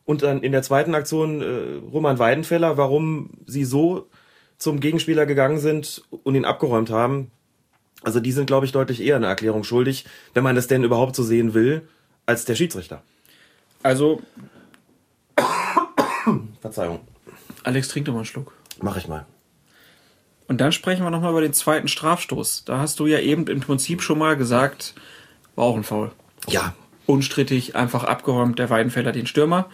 [0.06, 4.10] und dann in der zweiten Aktion äh, Roman Weidenfeller, warum sie so
[4.64, 7.32] zum Gegenspieler gegangen sind und ihn abgeräumt haben.
[8.02, 11.16] Also die sind, glaube ich, deutlich eher eine Erklärung schuldig, wenn man das denn überhaupt
[11.16, 11.88] so sehen will,
[12.26, 13.04] als der Schiedsrichter.
[13.84, 14.22] Also.
[16.62, 17.02] Verzeihung.
[17.64, 18.54] Alex, trink doch mal einen Schluck.
[18.82, 19.26] Mach ich mal.
[20.48, 22.64] Und dann sprechen wir nochmal über den zweiten Strafstoß.
[22.66, 24.94] Da hast du ja eben im Prinzip schon mal gesagt,
[25.56, 26.12] war auch ein Foul.
[26.48, 26.74] Ja,
[27.06, 29.70] unstrittig einfach abgeräumt, der Weidenfeller den Stürmer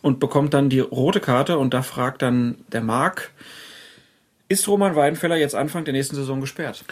[0.00, 3.32] und bekommt dann die rote Karte und da fragt dann der Marc,
[4.48, 6.84] ist Roman Weidenfeller jetzt Anfang der nächsten Saison gesperrt?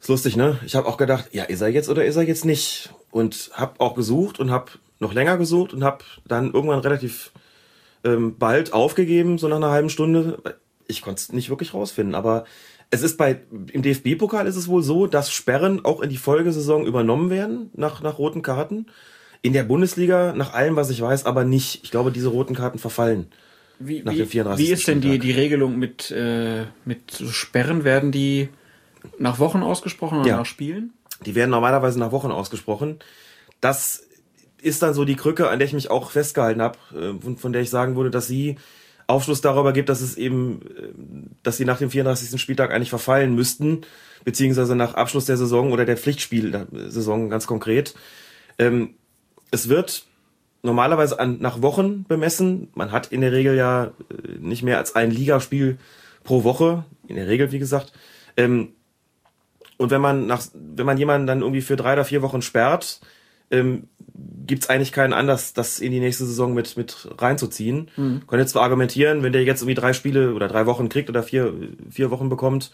[0.00, 0.58] Ist lustig, ne?
[0.64, 2.90] Ich habe auch gedacht, ja, ist er jetzt oder ist er jetzt nicht?
[3.10, 7.32] Und habe auch gesucht und habe noch länger gesucht und habe dann irgendwann relativ
[8.04, 10.40] ähm, bald aufgegeben, so nach einer halben Stunde.
[10.86, 12.44] Ich konnte es nicht wirklich rausfinden, aber
[12.90, 13.40] es ist bei,
[13.72, 18.00] im DFB-Pokal ist es wohl so, dass Sperren auch in die Folgesaison übernommen werden, nach,
[18.00, 18.86] nach roten Karten.
[19.42, 21.84] In der Bundesliga, nach allem, was ich weiß, aber nicht.
[21.84, 23.30] Ich glaube, diese roten Karten verfallen.
[23.78, 24.66] Wie, nach wie, dem 34.
[24.66, 27.84] wie ist denn die, die Regelung mit, äh, mit Sperren?
[27.84, 28.48] Werden die
[29.18, 30.36] nach Wochen ausgesprochen oder ja.
[30.38, 30.92] nach Spielen?
[31.24, 32.98] Die werden normalerweise nach Wochen ausgesprochen.
[33.60, 34.04] Das
[34.60, 37.52] ist dann so die Krücke, an der ich mich auch festgehalten habe, äh, von, von
[37.52, 38.56] der ich sagen würde, dass sie
[39.06, 40.88] Aufschluss darüber gibt, dass es eben, äh,
[41.42, 42.40] dass sie nach dem 34.
[42.40, 43.82] Spieltag eigentlich verfallen müssten,
[44.24, 47.94] beziehungsweise nach Abschluss der Saison oder der Pflichtspielsaison ganz konkret.
[48.58, 48.94] Ähm,
[49.50, 50.07] es wird
[50.62, 52.68] normalerweise an, nach Wochen bemessen.
[52.74, 53.90] Man hat in der Regel ja äh,
[54.40, 55.78] nicht mehr als ein Ligaspiel
[56.24, 57.92] pro Woche, in der Regel wie gesagt.
[58.36, 58.70] Ähm,
[59.76, 63.00] und wenn man nach, wenn man jemanden dann irgendwie für drei oder vier Wochen sperrt,
[63.50, 63.84] ähm,
[64.46, 67.90] gibt es eigentlich keinen Anlass, das in die nächste Saison mit, mit reinzuziehen.
[67.96, 68.22] Mhm.
[68.32, 71.54] Jetzt zwar argumentieren, wenn der jetzt irgendwie drei Spiele oder drei Wochen kriegt oder vier,
[71.90, 72.72] vier Wochen bekommt,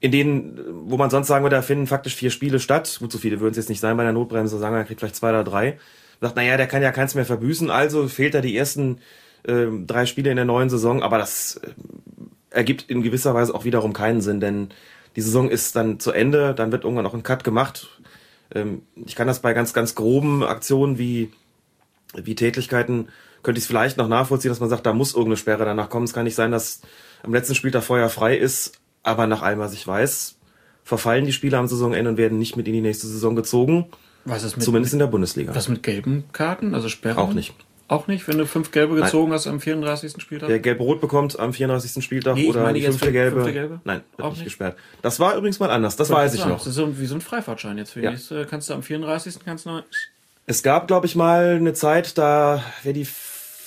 [0.00, 0.58] in denen,
[0.88, 3.52] wo man sonst sagen würde, da finden faktisch vier Spiele statt, gut, so viele würden
[3.52, 5.78] es jetzt nicht sein bei der Notbremse, sagen wir, er kriegt vielleicht zwei oder drei,
[6.20, 8.98] sagt, naja, der kann ja keins mehr verbüßen, also fehlt er die ersten
[9.44, 11.70] äh, drei Spiele in der neuen Saison, aber das äh,
[12.50, 14.68] ergibt in gewisser Weise auch wiederum keinen Sinn, denn
[15.16, 18.00] die Saison ist dann zu Ende, dann wird irgendwann auch ein Cut gemacht,
[18.54, 21.30] ähm, ich kann das bei ganz, ganz groben Aktionen wie,
[22.14, 23.08] wie Tätlichkeiten,
[23.42, 26.04] könnte ich es vielleicht noch nachvollziehen, dass man sagt, da muss irgendeine Sperre danach kommen.
[26.04, 26.80] Es kann nicht sein, dass
[27.22, 30.36] am letzten Spieltag Feuer frei ist, aber nach allem, was ich weiß,
[30.82, 33.86] verfallen die Spiele am Saisonende und werden nicht mit in die nächste Saison gezogen.
[34.28, 35.54] Was ist mit, Zumindest in der Bundesliga.
[35.54, 37.18] Was mit gelben Karten, also Sperren?
[37.18, 37.54] Auch nicht.
[37.88, 39.38] Auch nicht, wenn du fünf gelbe gezogen Nein.
[39.38, 40.20] hast am 34.
[40.20, 40.48] Spieltag?
[40.48, 42.04] Der gelb-rot bekommt am 34.
[42.04, 43.36] Spieltag nee, oder die fünfte gelbe.
[43.36, 43.80] fünfte gelbe.
[43.84, 44.76] Nein, wird Auch nicht, gesperrt.
[45.00, 46.58] Das war übrigens mal anders, das weiß ich noch.
[46.58, 48.10] Das ist so, wie so ein Freifahrtschein jetzt für ja.
[48.10, 48.44] nächste.
[48.44, 49.38] Kannst du am 34.
[49.42, 49.82] kannst du noch
[50.44, 53.06] Es gab, glaube ich, mal eine Zeit, da wer die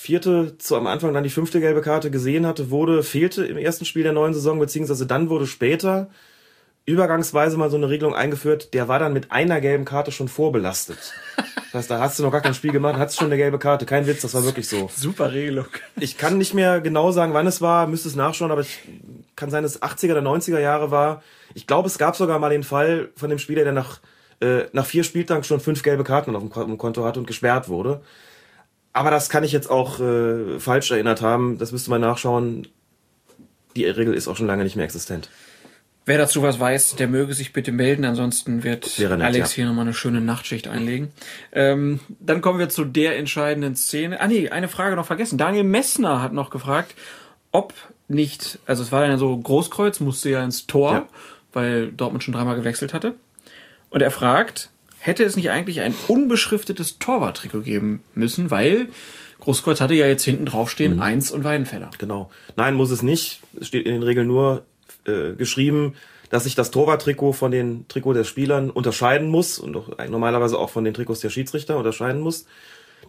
[0.02, 3.84] vierte zu am Anfang dann die fünfte gelbe Karte gesehen hatte, wurde, fehlte im ersten
[3.84, 6.10] Spiel der neuen Saison, beziehungsweise dann wurde später
[6.84, 10.98] übergangsweise mal so eine Regelung eingeführt, der war dann mit einer gelben Karte schon vorbelastet.
[11.36, 13.86] Das heißt, da hast du noch gar kein Spiel gemacht, hast schon eine gelbe Karte.
[13.86, 14.90] Kein Witz, das war wirklich so.
[14.94, 15.66] Super Regelung.
[15.98, 18.80] Ich kann nicht mehr genau sagen, wann es war, müsste es nachschauen, aber ich
[19.36, 21.22] kann sein, dass es 80er oder 90er Jahre war.
[21.54, 24.00] Ich glaube, es gab sogar mal den Fall von dem Spieler, der nach,
[24.40, 28.02] äh, nach vier Spieltagen schon fünf gelbe Karten auf dem Konto hatte und gesperrt wurde.
[28.92, 31.56] Aber das kann ich jetzt auch äh, falsch erinnert haben.
[31.58, 32.68] Das müsste man nachschauen.
[33.76, 35.30] Die Regel ist auch schon lange nicht mehr existent.
[36.04, 38.04] Wer dazu was weiß, der möge sich bitte melden.
[38.04, 39.56] Ansonsten wird nett, Alex ja.
[39.56, 41.12] hier nochmal eine schöne Nachtschicht einlegen.
[41.52, 44.20] Ähm, dann kommen wir zu der entscheidenden Szene.
[44.20, 45.38] Ah nee, eine Frage noch vergessen.
[45.38, 46.94] Daniel Messner hat noch gefragt,
[47.52, 47.72] ob
[48.08, 51.08] nicht, also es war dann so Großkreuz, musste ja ins Tor, ja.
[51.52, 53.14] weil Dortmund schon dreimal gewechselt hatte.
[53.90, 58.88] Und er fragt, hätte es nicht eigentlich ein unbeschriftetes Torwarttrikot geben müssen, weil
[59.40, 61.02] Großkreuz hatte ja jetzt hinten draufstehen mhm.
[61.02, 61.90] Eins und Weidenfeller.
[61.98, 62.30] Genau.
[62.56, 63.40] Nein, muss es nicht.
[63.60, 64.64] Es steht in den Regeln nur
[65.06, 65.94] äh, geschrieben,
[66.30, 70.70] dass sich das Torwarttrikot von den Trikot der Spielern unterscheiden muss und auch normalerweise auch
[70.70, 72.46] von den Trikots der Schiedsrichter unterscheiden muss.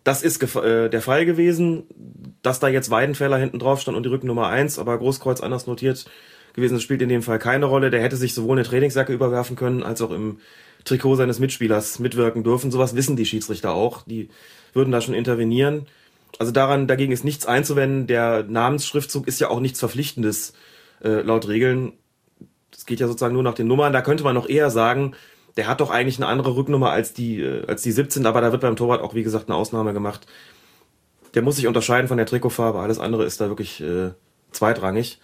[0.03, 1.83] Das ist äh, der Fall gewesen,
[2.41, 6.05] dass da jetzt Weidenfeller hinten drauf stand und die Rückennummer eins, aber Großkreuz anders notiert
[6.53, 7.89] gewesen, das spielt in dem Fall keine Rolle.
[7.89, 10.39] Der hätte sich sowohl eine Trainingsjacke überwerfen können, als auch im
[10.85, 12.71] Trikot seines Mitspielers mitwirken dürfen.
[12.71, 14.03] Sowas wissen die Schiedsrichter auch.
[14.03, 14.29] Die
[14.73, 15.87] würden da schon intervenieren.
[16.39, 18.07] Also daran, dagegen ist nichts einzuwenden.
[18.07, 20.53] Der Namensschriftzug ist ja auch nichts Verpflichtendes
[21.03, 21.93] äh, laut Regeln.
[22.75, 23.93] Es geht ja sozusagen nur nach den Nummern.
[23.93, 25.15] Da könnte man noch eher sagen,
[25.57, 28.51] der hat doch eigentlich eine andere Rücknummer als die, äh, als die 17, aber da
[28.51, 30.25] wird beim Torwart auch, wie gesagt, eine Ausnahme gemacht.
[31.35, 32.79] Der muss sich unterscheiden von der Trikotfarbe.
[32.79, 34.11] Alles andere ist da wirklich äh,
[34.51, 35.19] zweitrangig.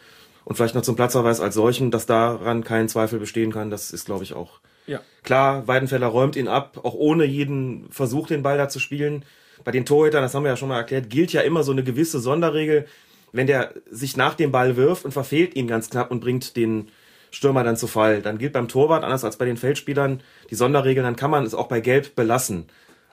[0.45, 4.05] Und vielleicht noch zum Platzverweis als solchen, dass daran kein Zweifel bestehen kann, das ist,
[4.05, 5.01] glaube ich, auch Ja.
[5.23, 9.25] Klar, Weidenfeller räumt ihn ab, auch ohne jeden Versuch, den Ball da zu spielen.
[9.63, 11.83] Bei den Torhütern, das haben wir ja schon mal erklärt, gilt ja immer so eine
[11.83, 12.87] gewisse Sonderregel.
[13.31, 16.89] Wenn der sich nach dem Ball wirft und verfehlt ihn ganz knapp und bringt den
[17.31, 21.03] Stürmer dann zu Fall, dann gilt beim Torwart, anders als bei den Feldspielern, die Sonderregel,
[21.03, 22.65] dann kann man es auch bei Gelb belassen.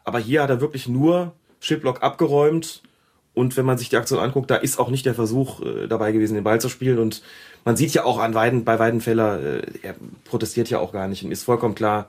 [0.04, 2.82] Aber hier hat er wirklich nur Chiplock abgeräumt
[3.36, 6.10] und wenn man sich die Aktion anguckt, da ist auch nicht der Versuch äh, dabei
[6.10, 6.98] gewesen, den Ball zu spielen.
[6.98, 7.22] Und
[7.66, 9.94] man sieht ja auch an Weiden, bei Weidenfeller, äh, er
[10.24, 11.22] protestiert ja auch gar nicht.
[11.22, 12.08] Und ist vollkommen klar,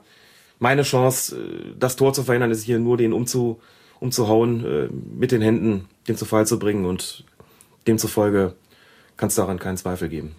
[0.58, 3.60] meine Chance, äh, das Tor zu verhindern, ist hier nur den umzu,
[4.00, 6.86] umzuhauen, äh, mit den Händen den zu Fall zu bringen.
[6.86, 7.24] Und
[7.88, 8.54] demzufolge
[9.16, 10.36] kann es daran keinen Zweifel geben.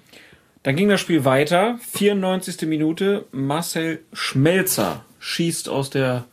[0.64, 1.80] Dann ging das Spiel weiter.
[1.92, 2.68] 94.
[2.68, 3.26] Minute.
[3.32, 6.26] Marcel Schmelzer schießt aus der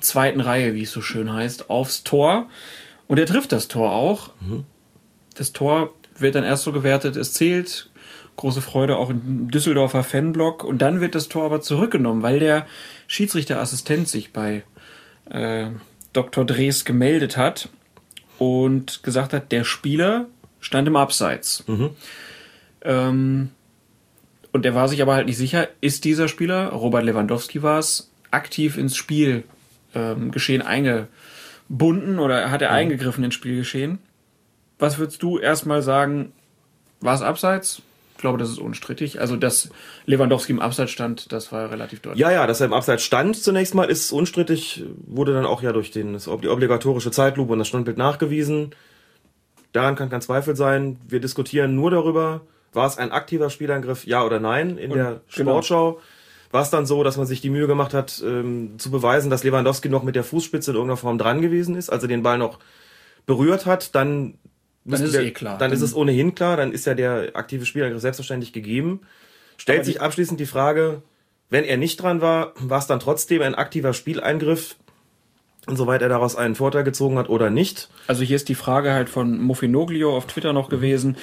[0.00, 2.48] zweiten Reihe, wie es so schön heißt, aufs Tor.
[3.08, 4.30] Und er trifft das Tor auch.
[5.34, 7.90] Das Tor wird dann erst so gewertet, es zählt.
[8.36, 10.64] Große Freude auch im Düsseldorfer Fanblock.
[10.64, 12.66] Und dann wird das Tor aber zurückgenommen, weil der
[13.06, 14.64] Schiedsrichterassistent sich bei
[15.30, 15.66] äh,
[16.12, 16.44] Dr.
[16.44, 17.68] Drees gemeldet hat
[18.38, 20.26] und gesagt hat, der Spieler
[20.64, 21.64] stand im Abseits.
[22.82, 23.50] Ähm,
[24.52, 28.10] und er war sich aber halt nicht sicher, ist dieser Spieler, Robert Lewandowski war es,
[28.30, 29.44] aktiv ins Spiel
[29.94, 33.98] ähm, geschehen eingebunden oder hat er eingegriffen ins Spielgeschehen?
[34.78, 36.32] Was würdest du erstmal sagen,
[37.00, 37.82] war es abseits?
[38.16, 39.20] Ich glaube, das ist unstrittig.
[39.20, 39.70] Also, dass
[40.06, 42.20] Lewandowski im Abseits stand, das war relativ deutlich.
[42.20, 45.72] Ja, ja, dass er im Abseits stand zunächst mal, ist unstrittig, wurde dann auch ja
[45.72, 48.74] durch den, das, die obligatorische Zeitlupe und das Standbild nachgewiesen.
[49.74, 50.98] Daran kann kein Zweifel sein.
[51.08, 55.50] Wir diskutieren nur darüber, war es ein aktiver Spielangriff, ja oder nein, in der genau.
[55.50, 56.00] Sportschau.
[56.52, 59.42] War es dann so, dass man sich die Mühe gemacht hat, ähm, zu beweisen, dass
[59.42, 62.60] Lewandowski noch mit der Fußspitze in irgendeiner Form dran gewesen ist, also den Ball noch
[63.26, 64.38] berührt hat, dann,
[64.84, 65.58] müssen ist es eh klar.
[65.58, 69.00] Dann ist Dann- es ohnehin klar, dann ist ja der aktive Spielangriff selbstverständlich gegeben.
[69.56, 71.02] Stellt sich abschließend die Frage,
[71.50, 74.76] wenn er nicht dran war, war es dann trotzdem ein aktiver Spieleingriff,
[75.68, 77.88] insoweit er daraus einen Vorteil gezogen hat oder nicht.
[78.06, 81.16] Also hier ist die Frage halt von Muffinoglio auf Twitter noch gewesen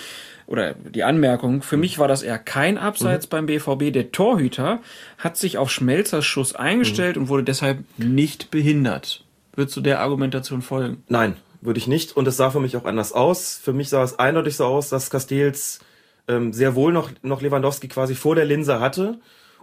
[0.47, 1.61] oder die Anmerkung.
[1.61, 3.93] Für mich war das eher kein Abseits beim BVB.
[3.93, 4.79] Der Torhüter
[5.17, 9.23] hat sich auf Schmelzers Schuss eingestellt und wurde deshalb nicht behindert.
[9.55, 11.03] Würdest du der Argumentation folgen?
[11.07, 12.15] Nein, würde ich nicht.
[12.15, 13.59] Und es sah für mich auch anders aus.
[13.63, 15.79] Für mich sah es eindeutig so aus, dass Castells
[16.27, 19.19] ähm, sehr wohl noch, noch Lewandowski quasi vor der Linse hatte.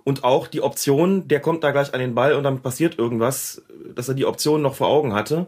[0.09, 3.61] Und auch die Option, der kommt da gleich an den Ball und dann passiert irgendwas,
[3.95, 5.45] dass er die Option noch vor Augen hatte.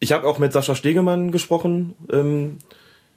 [0.00, 2.60] Ich habe auch mit Sascha Stegemann gesprochen, ähm,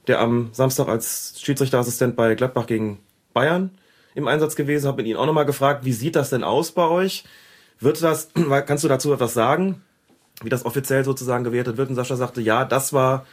[0.07, 2.99] der am Samstag als Schiedsrichterassistent bei Gladbach gegen
[3.33, 3.71] Bayern
[4.13, 6.89] im Einsatz gewesen, habe mit ihm auch nochmal gefragt, wie sieht das denn aus bei
[6.89, 7.23] euch?
[7.79, 8.29] Wird das,
[8.65, 9.81] kannst du dazu etwas sagen?
[10.43, 11.89] wie das offiziell sozusagen gewertet wird.
[11.89, 13.25] Und Sascha sagte, ja, das war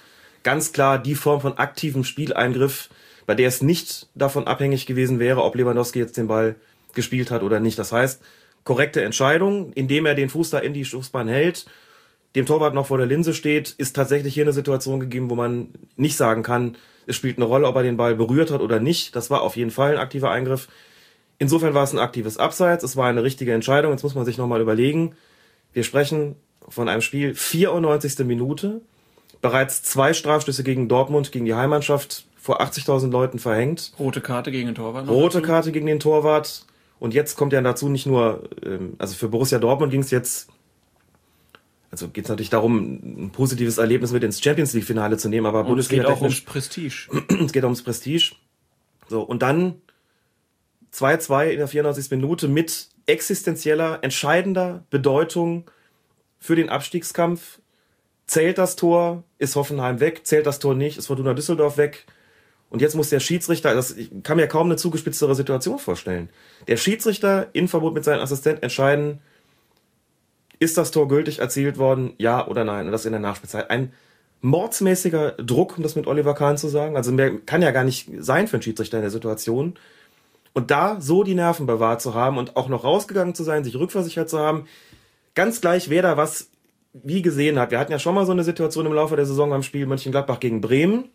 [0.43, 2.89] ganz klar die Form von aktivem Spieleingriff,
[3.27, 6.57] bei der es nicht davon abhängig gewesen wäre, ob Lewandowski jetzt den Ball
[6.95, 7.79] gespielt hat oder nicht.
[7.79, 8.23] Das heißt,
[8.65, 11.67] korrekte Entscheidung, indem er den Fuß da in die Schussbahn hält,
[12.35, 15.69] dem Torwart noch vor der Linse steht, ist tatsächlich hier eine Situation gegeben, wo man
[15.97, 16.77] nicht sagen kann,
[17.07, 19.15] es spielt eine Rolle, ob er den Ball berührt hat oder nicht.
[19.15, 20.69] Das war auf jeden Fall ein aktiver Eingriff.
[21.39, 23.93] Insofern war es ein aktives Abseits, es war eine richtige Entscheidung.
[23.93, 25.15] Jetzt muss man sich nochmal überlegen.
[25.73, 26.37] Wir sprechen
[26.69, 28.21] von einem Spiel 94.
[28.21, 28.81] Minute,
[29.43, 33.93] bereits zwei Strafstöße gegen Dortmund, gegen die Heimmannschaft vor 80.000 Leuten verhängt.
[33.99, 35.09] Rote Karte gegen den Torwart.
[35.09, 35.47] Rote dazu?
[35.47, 36.67] Karte gegen den Torwart.
[36.99, 40.49] Und jetzt kommt ja dazu nicht nur, ähm, also für Borussia Dortmund ging es jetzt,
[41.91, 45.47] also geht es natürlich darum, ein positives Erlebnis mit ins Champions League Finale zu nehmen,
[45.47, 47.09] aber Und es geht auch ums Prestige.
[47.45, 48.35] es geht ums Prestige.
[49.09, 49.81] So, und dann
[50.93, 52.11] 2-2 in der 94.
[52.11, 55.71] Minute mit existenzieller, entscheidender Bedeutung
[56.39, 57.61] für den Abstiegskampf.
[58.27, 62.07] Zählt das Tor, ist Hoffenheim weg, zählt das Tor nicht, ist Fortuna Düsseldorf weg.
[62.75, 66.29] Und jetzt muss der Schiedsrichter, das, ich kann mir kaum eine zugespitztere Situation vorstellen.
[66.67, 69.21] Der Schiedsrichter in Verbot mit seinem Assistent entscheiden,
[70.59, 72.87] ist das Tor gültig erzielt worden, ja oder nein?
[72.87, 73.71] Und das in der Nachspielzeit.
[73.71, 73.93] Ein
[74.41, 76.97] mordsmäßiger Druck, um das mit Oliver Kahn zu sagen.
[76.97, 79.75] Also mehr kann ja gar nicht sein für einen Schiedsrichter in der Situation.
[80.53, 83.77] Und da so die Nerven bewahrt zu haben und auch noch rausgegangen zu sein, sich
[83.77, 84.67] rückversichert zu haben,
[85.37, 86.51] ganz gleich, wer da was
[86.93, 87.71] wie gesehen hat.
[87.71, 90.41] Wir hatten ja schon mal so eine Situation im Laufe der Saison beim Spiel Mönchengladbach
[90.41, 91.11] gegen Bremen,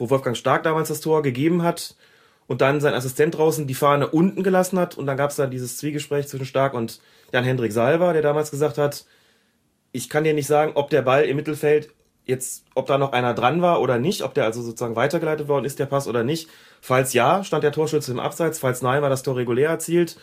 [0.00, 1.94] wo Wolfgang Stark damals das Tor gegeben hat
[2.46, 5.46] und dann sein Assistent draußen die Fahne unten gelassen hat und dann gab es da
[5.46, 7.00] dieses Zwiegespräch zwischen Stark und
[7.32, 9.04] Jan-Hendrik Salva, der damals gesagt hat,
[9.92, 11.90] ich kann dir nicht sagen, ob der Ball im Mittelfeld
[12.24, 15.64] jetzt, ob da noch einer dran war oder nicht, ob der also sozusagen weitergeleitet worden
[15.64, 16.48] ist, der Pass oder nicht.
[16.80, 18.58] Falls ja, stand der Torschütze im Abseits.
[18.58, 20.16] Falls nein, war das Tor regulär erzielt.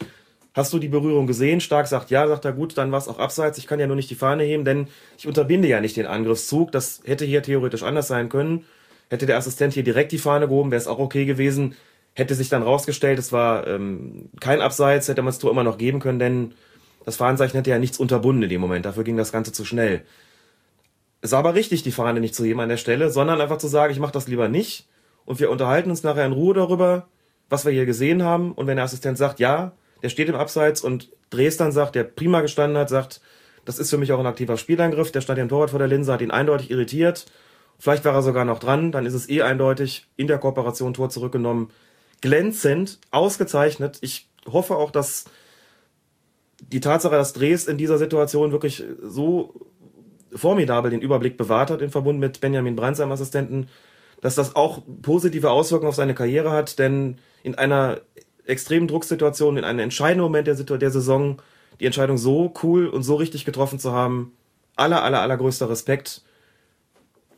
[0.53, 1.61] Hast du die Berührung gesehen?
[1.61, 3.57] Stark sagt ja, sagt er gut, dann war es auch abseits.
[3.59, 6.71] Ich kann ja nur nicht die Fahne heben, denn ich unterbinde ja nicht den Angriffszug.
[6.71, 8.65] Das hätte hier theoretisch anders sein können.
[9.09, 11.75] Hätte der Assistent hier direkt die Fahne gehoben, wäre es auch okay gewesen.
[12.13, 15.77] Hätte sich dann rausgestellt, es war ähm, kein Abseits, hätte man das Tor immer noch
[15.77, 16.53] geben können, denn
[17.05, 18.85] das Fahnenzeichen hätte ja nichts unterbunden in dem Moment.
[18.85, 20.01] Dafür ging das Ganze zu schnell.
[21.21, 23.67] Es war aber richtig, die Fahne nicht zu heben an der Stelle, sondern einfach zu
[23.67, 24.87] sagen, ich mache das lieber nicht
[25.25, 27.07] und wir unterhalten uns nachher in Ruhe darüber,
[27.49, 28.51] was wir hier gesehen haben.
[28.51, 32.41] Und wenn der Assistent sagt, ja, der steht im Abseits und Dresden sagt, der prima
[32.41, 33.21] gestanden hat, sagt,
[33.65, 36.13] das ist für mich auch ein aktiver Spielangriff, der stand im Torwart vor der Linse,
[36.13, 37.25] hat ihn eindeutig irritiert.
[37.79, 41.09] Vielleicht war er sogar noch dran, dann ist es eh eindeutig in der Kooperation Tor
[41.09, 41.69] zurückgenommen.
[42.21, 43.99] Glänzend, ausgezeichnet.
[44.01, 45.25] Ich hoffe auch, dass
[46.59, 49.53] die Tatsache, dass Dres in dieser Situation wirklich so
[50.33, 53.67] formidabel den Überblick bewahrt hat, in Verbund mit Benjamin Brandt, seinem Assistenten,
[54.21, 58.01] dass das auch positive Auswirkungen auf seine Karriere hat, denn in einer
[58.45, 61.41] extremen Drucksituation, in einem entscheidenden Moment der, der Saison,
[61.79, 64.33] die Entscheidung so cool und so richtig getroffen zu haben,
[64.75, 66.23] aller, aller, allergrößter Respekt.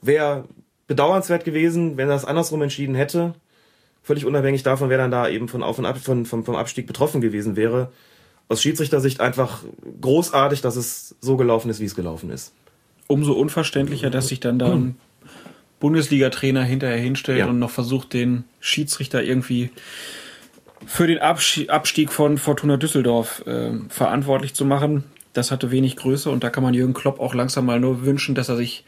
[0.02, 0.46] Wäre
[0.88, 3.34] bedauernswert gewesen, wenn er es andersrum entschieden hätte.
[4.02, 6.88] Völlig unabhängig davon, wer dann da eben von Auf und Ab, von, vom, vom Abstieg
[6.88, 7.92] betroffen gewesen wäre.
[8.48, 9.62] Aus Schiedsrichtersicht einfach
[10.02, 12.54] großartig, dass es so gelaufen ist, wie es gelaufen ist.
[13.08, 14.98] Umso unverständlicher, dass sich dann da ein
[15.80, 17.48] Bundesliga-Trainer hinterher hinstellt Ja.
[17.48, 19.70] und noch versucht, den Schiedsrichter irgendwie
[20.86, 25.04] für den Abstieg von Fortuna Düsseldorf äh, verantwortlich zu machen.
[25.34, 28.34] Das hatte wenig Größe und da kann man Jürgen Klopp auch langsam mal nur wünschen,
[28.34, 28.84] dass er sich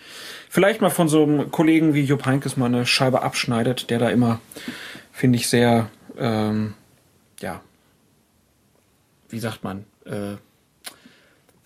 [0.51, 4.09] vielleicht mal von so einem Kollegen wie Jupp Heynckes mal eine Scheibe abschneidet, der da
[4.09, 4.41] immer,
[5.13, 5.89] finde ich, sehr,
[6.19, 6.73] ähm,
[7.39, 7.61] ja,
[9.29, 10.35] wie sagt man, äh,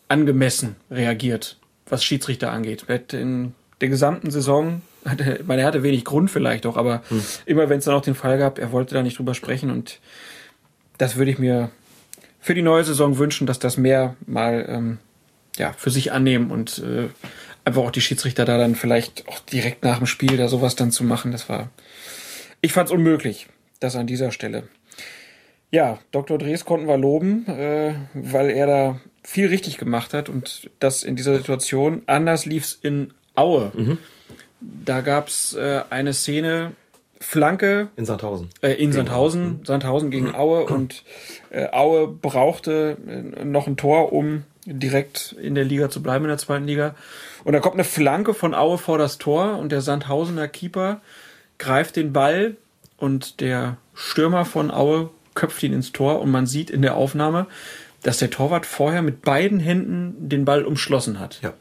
[0.08, 1.58] angemessen reagiert,
[1.88, 2.86] was Schiedsrichter angeht.
[3.12, 7.02] In der gesamten Saison, hatte, meine, er hatte wenig Grund vielleicht auch, aber
[7.48, 10.00] immer wenn es dann auch den Fall gab, er wollte da nicht drüber sprechen und
[11.00, 11.72] das würde ich mir
[12.40, 14.98] für die neue Saison wünschen, dass das mehr mal ähm,
[15.58, 17.10] ja, für sich annehmen und äh,
[17.66, 20.92] einfach auch die Schiedsrichter da dann vielleicht auch direkt nach dem Spiel da sowas dann
[20.92, 21.32] zu machen.
[21.32, 21.70] Das war,
[22.62, 23.48] ich fand es unmöglich,
[23.80, 24.68] das an dieser Stelle.
[25.72, 26.38] Ja, Dr.
[26.38, 31.16] Drees konnten wir loben, äh, weil er da viel richtig gemacht hat und das in
[31.16, 32.04] dieser Situation.
[32.06, 33.98] Anders lief's in Aue.
[34.62, 36.72] Da gab's äh, eine Szene,
[37.20, 38.50] Flanke In Sandhausen.
[38.62, 41.04] äh, in Sandhausen, Sandhausen gegen Aue und
[41.50, 46.30] äh, Aue brauchte äh, noch ein Tor, um direkt in der Liga zu bleiben, in
[46.30, 46.96] der zweiten Liga.
[47.44, 51.02] Und da kommt eine Flanke von Aue vor das Tor und der Sandhausener Keeper
[51.58, 52.56] greift den Ball
[52.98, 57.46] und der Stürmer von Aue köpft ihn ins Tor und man sieht in der Aufnahme,
[58.04, 61.40] dass der Torwart vorher mit beiden Händen den Ball umschlossen hat.
[61.42, 61.54] Ja.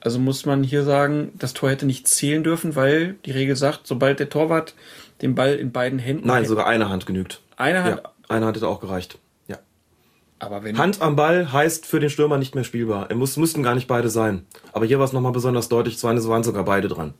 [0.00, 3.86] Also muss man hier sagen, das Tor hätte nicht zählen dürfen, weil die Regel sagt,
[3.86, 4.74] sobald der Torwart
[5.22, 7.40] den Ball in beiden Händen Nein, hält- sogar eine Hand genügt.
[7.56, 9.18] eine Hand, Ja, eine Hand hätte auch gereicht.
[10.42, 13.08] Aber wenn Hand am Ball heißt für den Stürmer nicht mehr spielbar.
[13.10, 14.44] Er muss, müssten gar nicht beide sein.
[14.72, 17.14] Aber hier war es nochmal besonders deutlich, es waren, sogar beide dran.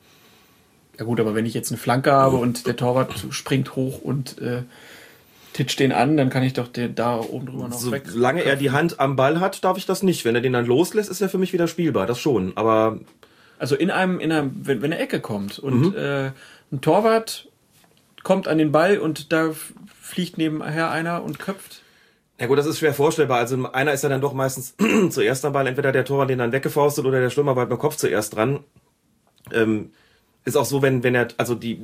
[0.98, 4.38] ja gut, aber wenn ich jetzt eine Flanke habe und der Torwart springt hoch und
[4.40, 4.64] äh,
[5.52, 8.02] titscht den an, dann kann ich doch den da oben drüber noch weg.
[8.08, 10.24] Solange er die Hand am Ball hat, darf ich das nicht.
[10.24, 12.06] Wenn er den dann loslässt, ist er für mich wieder spielbar.
[12.06, 12.56] Das schon.
[12.56, 12.98] Aber
[13.60, 15.68] Also in einem, in einem, wenn, wenn eine Ecke kommt Mhm.
[15.68, 16.32] und äh,
[16.72, 17.46] ein Torwart
[18.24, 19.50] kommt an den Ball und da
[20.00, 21.81] fliegt nebenher einer und köpft.
[22.40, 23.38] Ja gut, das ist schwer vorstellbar.
[23.38, 24.74] Also einer ist ja dann doch meistens
[25.10, 25.66] zuerst am Ball.
[25.66, 28.60] Entweder der Torwart den dann weggefaustet oder der Stürmer bleibt mit dem Kopf zuerst dran.
[29.52, 29.90] Ähm,
[30.44, 31.80] ist auch so, wenn, wenn er, also die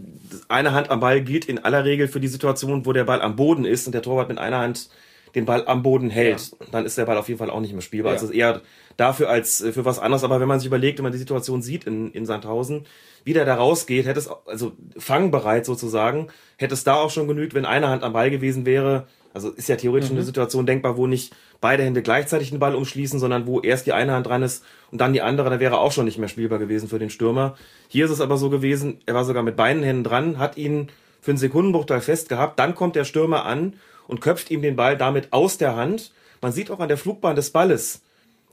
[0.48, 3.36] eine Hand am Ball gilt in aller Regel für die Situation, wo der Ball am
[3.36, 4.88] Boden ist und der Torwart mit einer Hand
[5.34, 7.82] den Ball am Boden hält, dann ist der Ball auf jeden Fall auch nicht mehr
[7.82, 8.14] spielbar.
[8.14, 8.18] Ja.
[8.18, 8.62] Also eher
[8.96, 10.24] dafür als äh, für was anderes.
[10.24, 12.86] Aber wenn man sich überlegt, wenn man die Situation sieht in, in Sandhausen,
[13.24, 17.54] wie der da rausgeht, hätte es, also fangbereit sozusagen, hätte es da auch schon genügt,
[17.54, 19.06] wenn eine Hand am Ball gewesen wäre.
[19.38, 23.20] Also ist ja theoretisch eine Situation denkbar, wo nicht beide Hände gleichzeitig den Ball umschließen,
[23.20, 25.92] sondern wo erst die eine Hand dran ist und dann die andere, da wäre auch
[25.92, 27.56] schon nicht mehr spielbar gewesen für den Stürmer.
[27.86, 30.88] Hier ist es aber so gewesen, er war sogar mit beiden Händen dran, hat ihn
[31.20, 33.74] für einen Sekundenbruchteil fest gehabt, dann kommt der Stürmer an
[34.08, 36.10] und köpft ihm den Ball damit aus der Hand.
[36.42, 38.00] Man sieht auch an der Flugbahn des Balles,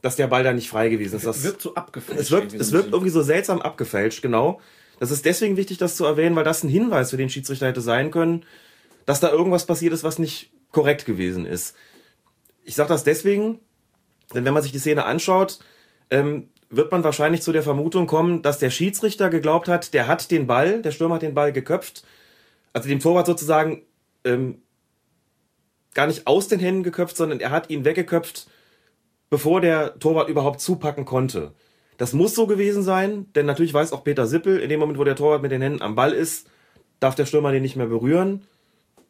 [0.02, 1.26] dass der Ball da nicht frei gewesen ist.
[1.26, 2.22] Das wirkt so abgefälscht.
[2.22, 4.60] es wirkt, es wirkt irgendwie so seltsam abgefälscht, genau.
[5.00, 7.80] Das ist deswegen wichtig, das zu erwähnen, weil das ein Hinweis für den Schiedsrichter hätte
[7.80, 8.44] sein können,
[9.04, 11.74] dass da irgendwas passiert ist, was nicht korrekt gewesen ist.
[12.62, 13.60] Ich sage das deswegen,
[14.34, 15.58] denn wenn man sich die Szene anschaut,
[16.10, 20.30] ähm, wird man wahrscheinlich zu der Vermutung kommen, dass der Schiedsrichter geglaubt hat, der hat
[20.30, 22.04] den Ball, der Stürmer hat den Ball geköpft,
[22.74, 23.86] also dem Torwart sozusagen
[24.24, 24.60] ähm,
[25.94, 28.46] gar nicht aus den Händen geköpft, sondern er hat ihn weggeköpft,
[29.30, 31.54] bevor der Torwart überhaupt zupacken konnte.
[31.96, 35.04] Das muss so gewesen sein, denn natürlich weiß auch Peter Sippel, in dem Moment, wo
[35.04, 36.50] der Torwart mit den Händen am Ball ist,
[37.00, 38.46] darf der Stürmer den nicht mehr berühren.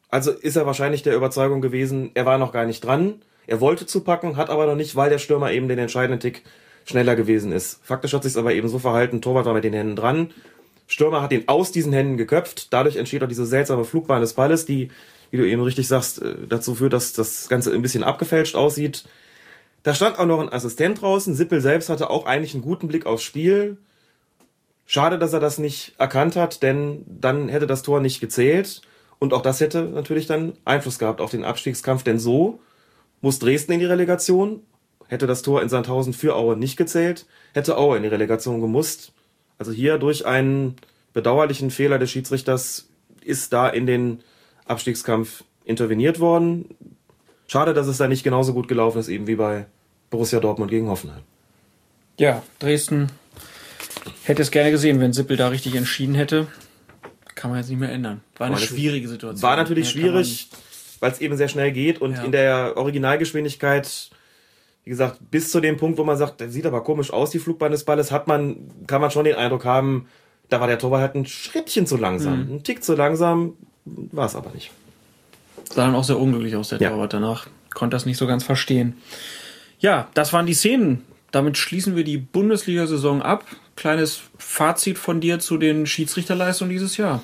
[0.09, 3.21] Also ist er wahrscheinlich der Überzeugung gewesen, er war noch gar nicht dran.
[3.45, 6.43] Er wollte zupacken, hat aber noch nicht, weil der Stürmer eben den entscheidenden Tick
[6.85, 7.79] schneller gewesen ist.
[7.83, 10.31] Faktisch hat sich aber eben so verhalten, Torwart war mit den Händen dran.
[10.87, 12.71] Stürmer hat ihn aus diesen Händen geköpft.
[12.71, 14.89] Dadurch entsteht auch diese seltsame Flugbahn des Balles, die,
[15.31, 19.03] wie du eben richtig sagst, äh, dazu führt, dass das Ganze ein bisschen abgefälscht aussieht.
[19.83, 21.35] Da stand auch noch ein Assistent draußen.
[21.35, 23.77] Sippel selbst hatte auch eigentlich einen guten Blick aufs Spiel.
[24.85, 28.81] Schade, dass er das nicht erkannt hat, denn dann hätte das Tor nicht gezählt.
[29.19, 32.59] Und auch das hätte natürlich dann Einfluss gehabt auf den Abstiegskampf, denn so
[33.21, 34.61] muss Dresden in die Relegation.
[35.07, 39.13] Hätte das Tor in Sandhausen für Aue nicht gezählt, hätte Aue in die Relegation gemusst.
[39.57, 40.75] Also hier durch einen
[41.13, 42.89] bedauerlichen Fehler des Schiedsrichters
[43.23, 44.19] ist da in den
[44.65, 46.75] Abstiegskampf interveniert worden.
[47.47, 49.65] Schade, dass es da nicht genauso gut gelaufen ist, eben wie bei
[50.09, 51.21] Borussia Dortmund gegen Hoffenheim.
[52.19, 53.09] Ja, Dresden
[54.23, 56.47] hätte es gerne gesehen, wenn Sippel da richtig entschieden hätte.
[57.37, 58.21] Kann man jetzt nicht mehr ändern.
[58.37, 59.41] War eine Aber das schwierige Situation.
[59.43, 60.49] War natürlich Ja, schwierig,
[60.99, 62.23] weil es eben sehr schnell geht und Ja.
[62.23, 64.09] in der Originalgeschwindigkeit,
[64.83, 67.39] wie gesagt, bis zu dem Punkt, wo man sagt, der sieht aber komisch aus, die
[67.39, 68.57] Flugbahn des Balles, hat man,
[68.87, 70.07] kann man schon den Eindruck haben,
[70.49, 72.55] da war der Torwart halt ein Schrittchen zu langsam, Mhm.
[72.55, 73.53] ein Tick zu langsam,
[73.85, 74.71] war es aber nicht.
[75.69, 76.89] Sah dann auch sehr unglücklich aus, der Ja.
[76.89, 77.47] Torwart danach.
[77.73, 78.97] Konnte das nicht so ganz verstehen.
[79.79, 81.03] Ja, das waren die Szenen.
[81.31, 83.45] Damit schließen wir die Bundesliga-Saison ab.
[83.77, 87.23] Kleines Fazit von dir zu den Schiedsrichterleistungen dieses Jahr.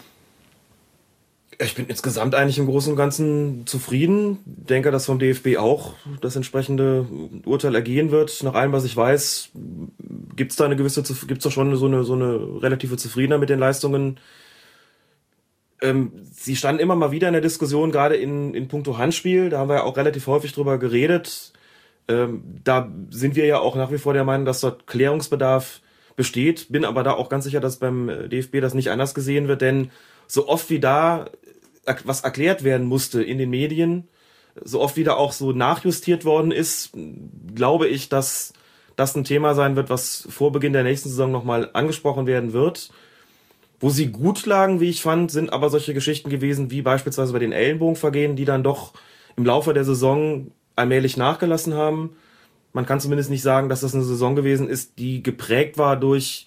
[1.59, 4.37] Ich bin insgesamt eigentlich im Großen und Ganzen zufrieden.
[4.45, 7.07] Denke, dass vom DFB auch das entsprechende
[7.45, 8.43] Urteil ergehen wird.
[8.43, 9.49] Nach allem, was ich weiß,
[10.35, 13.59] gibt's da eine gewisse, gibt's da schon so eine, so eine relative Zufriedenheit mit den
[13.59, 14.19] Leistungen.
[15.81, 19.49] Ähm, sie standen immer mal wieder in der Diskussion, gerade in, in puncto Handspiel.
[19.49, 21.51] Da haben wir ja auch relativ häufig drüber geredet.
[22.07, 25.81] Ähm, da sind wir ja auch nach wie vor der Meinung, dass dort Klärungsbedarf
[26.15, 26.67] besteht.
[26.69, 29.61] Bin aber da auch ganz sicher, dass beim äh, DFB das nicht anders gesehen wird,
[29.61, 29.91] denn
[30.27, 31.29] so oft wie da
[31.85, 34.07] er- was erklärt werden musste in den Medien,
[34.63, 36.91] so oft wie da auch so nachjustiert worden ist,
[37.55, 38.53] glaube ich, dass
[38.95, 42.91] das ein Thema sein wird, was vor Beginn der nächsten Saison nochmal angesprochen werden wird.
[43.79, 47.39] Wo sie gut lagen, wie ich fand, sind aber solche Geschichten gewesen, wie beispielsweise bei
[47.39, 48.93] den Ellenbogenvergehen, die dann doch
[49.35, 52.15] im Laufe der Saison allmählich nachgelassen haben.
[52.73, 56.45] Man kann zumindest nicht sagen, dass das eine Saison gewesen ist, die geprägt war durch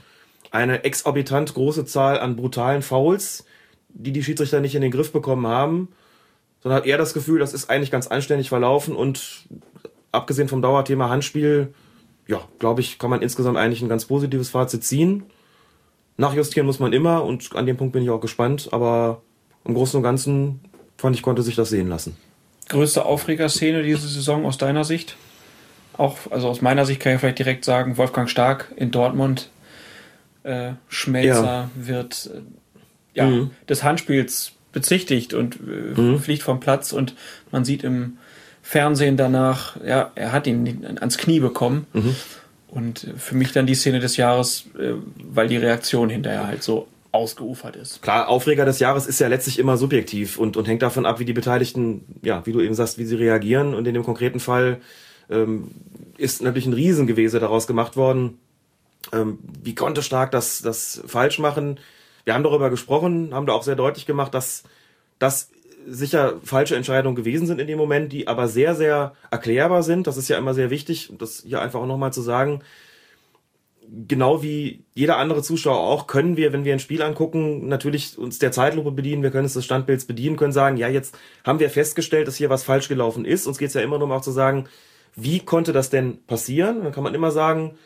[0.51, 3.45] eine exorbitant große Zahl an brutalen Fouls,
[3.89, 5.89] die die Schiedsrichter nicht in den Griff bekommen haben,
[6.63, 9.47] sondern hat eher das Gefühl, das ist eigentlich ganz anständig verlaufen und
[10.13, 11.73] abgesehen vom Dauerthema Handspiel,
[12.27, 15.25] ja, glaube ich, kann man insgesamt eigentlich ein ganz positives Fazit ziehen.
[16.17, 19.23] Nachjustieren muss man immer und an dem Punkt bin ich auch gespannt, aber
[19.65, 20.61] im Großen und Ganzen
[20.97, 22.17] fand ich, konnte sich das sehen lassen.
[22.69, 25.17] Größte Aufregerszene diese Saison aus deiner Sicht?
[25.99, 29.51] Auch, also aus meiner Sicht kann ich vielleicht direkt sagen, Wolfgang Stark in Dortmund.
[30.43, 32.41] Äh, Schmelzer wird äh,
[33.15, 33.51] ja, Mhm.
[33.69, 35.57] des Handspiels bezichtigt und
[35.97, 37.15] äh, fliegt vom Platz und
[37.51, 38.19] man sieht im
[38.63, 41.87] Fernsehen danach, ja, er hat ihn ans Knie bekommen.
[42.69, 46.63] Und äh, für mich dann die Szene des Jahres, äh, weil die Reaktion hinterher halt
[46.63, 48.03] so ausgeufert ist.
[48.03, 51.25] Klar, Aufreger des Jahres ist ja letztlich immer subjektiv und, und hängt davon ab, wie
[51.25, 53.75] die Beteiligten, ja, wie du eben sagst, wie sie reagieren.
[53.75, 54.79] Und in dem konkreten Fall
[55.31, 55.71] ähm,
[56.19, 58.39] ist natürlich ein Riesengewese daraus gemacht worden.
[59.13, 61.79] Ähm, wie konnte Stark das, das falsch machen?
[62.25, 64.65] Wir haben darüber gesprochen, haben da auch sehr deutlich gemacht, dass
[65.19, 65.51] das
[65.87, 70.07] sicher falsche Entscheidungen gewesen sind in dem Moment, die aber sehr, sehr erklärbar sind.
[70.07, 72.63] Das ist ja immer sehr wichtig, das hier einfach auch nochmal zu sagen.
[73.89, 78.41] Genau wie jeder andere Zuschauer auch, können wir, wenn wir ein Spiel angucken, natürlich uns
[78.41, 81.71] der Zeitlupe bedienen, wir können uns des Standbilds bedienen, können sagen, ja, jetzt haben wir
[81.71, 83.47] festgestellt, dass hier was falsch gelaufen ist.
[83.47, 84.69] Uns geht es ja immer nur um auch zu sagen,
[85.17, 86.85] wie konnte das denn passieren?
[86.85, 87.77] Dann kann man immer sagen,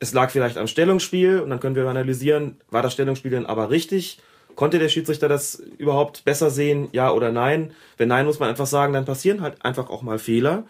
[0.00, 3.70] es lag vielleicht am Stellungsspiel und dann können wir analysieren, war das Stellungsspiel denn aber
[3.70, 4.18] richtig?
[4.56, 7.72] Konnte der Schiedsrichter das überhaupt besser sehen, ja oder nein?
[7.96, 10.64] Wenn nein, muss man einfach sagen, dann passieren halt einfach auch mal Fehler,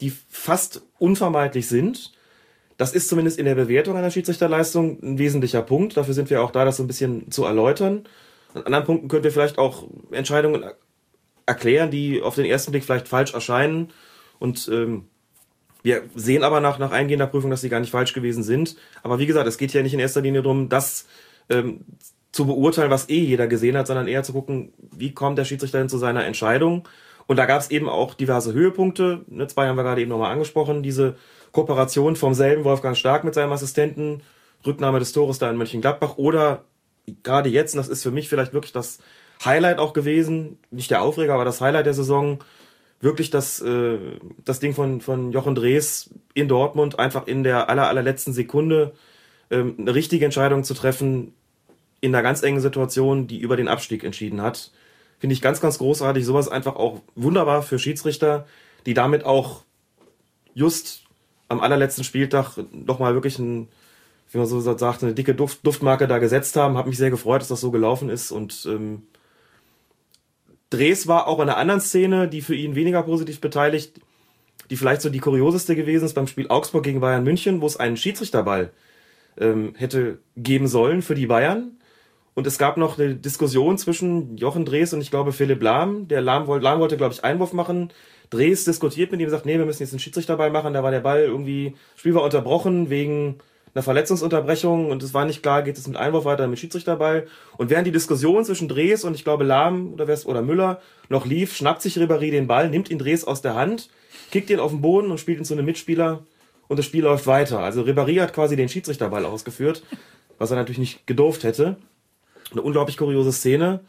[0.00, 2.12] die fast unvermeidlich sind.
[2.76, 5.96] Das ist zumindest in der Bewertung einer Schiedsrichterleistung ein wesentlicher Punkt.
[5.96, 8.04] Dafür sind wir auch da, das so ein bisschen zu erläutern.
[8.54, 10.64] An anderen Punkten können wir vielleicht auch Entscheidungen
[11.46, 13.92] erklären, die auf den ersten Blick vielleicht falsch erscheinen.
[14.38, 15.08] Und ähm,
[15.84, 18.76] wir sehen aber nach, nach eingehender Prüfung, dass sie gar nicht falsch gewesen sind.
[19.02, 21.06] Aber wie gesagt, es geht ja nicht in erster Linie darum, das
[21.50, 21.84] ähm,
[22.32, 25.78] zu beurteilen, was eh jeder gesehen hat, sondern eher zu gucken, wie kommt der Schiedsrichter
[25.78, 26.88] denn zu seiner Entscheidung.
[27.26, 29.26] Und da gab es eben auch diverse Höhepunkte.
[29.28, 30.82] Ne, zwei haben wir gerade eben nochmal angesprochen.
[30.82, 31.16] Diese
[31.52, 34.22] Kooperation vom selben Wolfgang Stark mit seinem Assistenten,
[34.66, 36.64] Rücknahme des Tores da in Mönchengladbach oder
[37.22, 39.00] gerade jetzt, und das ist für mich vielleicht wirklich das
[39.44, 42.38] Highlight auch gewesen, nicht der Aufreger, aber das Highlight der Saison,
[43.04, 43.98] wirklich das, äh,
[44.44, 48.94] das Ding von, von Jochen Drees in Dortmund einfach in der aller, allerletzten Sekunde
[49.50, 51.34] ähm, eine richtige Entscheidung zu treffen
[52.00, 54.72] in einer ganz engen Situation, die über den Abstieg entschieden hat.
[55.18, 56.24] Finde ich ganz, ganz großartig.
[56.24, 58.46] Sowas einfach auch wunderbar für Schiedsrichter,
[58.84, 59.62] die damit auch
[60.54, 61.04] just
[61.48, 63.68] am allerletzten Spieltag nochmal wirklich ein,
[64.30, 66.76] wie man so sagt, eine dicke Duft, Duftmarke da gesetzt haben.
[66.76, 68.32] Habe mich sehr gefreut, dass das so gelaufen ist.
[68.32, 69.02] Und ähm,
[70.70, 74.00] Dres war auch in einer anderen Szene, die für ihn weniger positiv beteiligt,
[74.70, 77.76] die vielleicht so die kurioseste gewesen ist beim Spiel Augsburg gegen Bayern München, wo es
[77.76, 78.70] einen Schiedsrichterball
[79.38, 81.78] ähm, hätte geben sollen für die Bayern.
[82.34, 86.08] Und es gab noch eine Diskussion zwischen Jochen Drees und ich glaube Philipp Lahm.
[86.08, 87.92] Der Lahm, wollte, Lahm wollte, glaube ich, Einwurf machen.
[88.30, 90.74] Drees diskutiert mit ihm, sagt, nee, wir müssen jetzt einen Schiedsrichterball machen.
[90.74, 93.36] Da war der Ball irgendwie, Spiel war unterbrochen wegen
[93.74, 97.26] einer Verletzungsunterbrechung und es war nicht klar, geht es mit Einwurf weiter mit Schiedsrichterball.
[97.56, 101.56] Und während die Diskussion zwischen Drees und ich glaube Lahm oder, oder Müller noch lief,
[101.56, 103.88] schnappt sich Ribéry den Ball, nimmt ihn Drees aus der Hand,
[104.30, 106.22] kickt ihn auf den Boden und spielt ihn zu einem Mitspieler
[106.68, 107.60] und das Spiel läuft weiter.
[107.60, 109.82] Also Ribéry hat quasi den Schiedsrichterball ausgeführt,
[110.38, 111.76] was er natürlich nicht gedurft hätte.
[112.52, 113.80] Eine unglaublich kuriose Szene,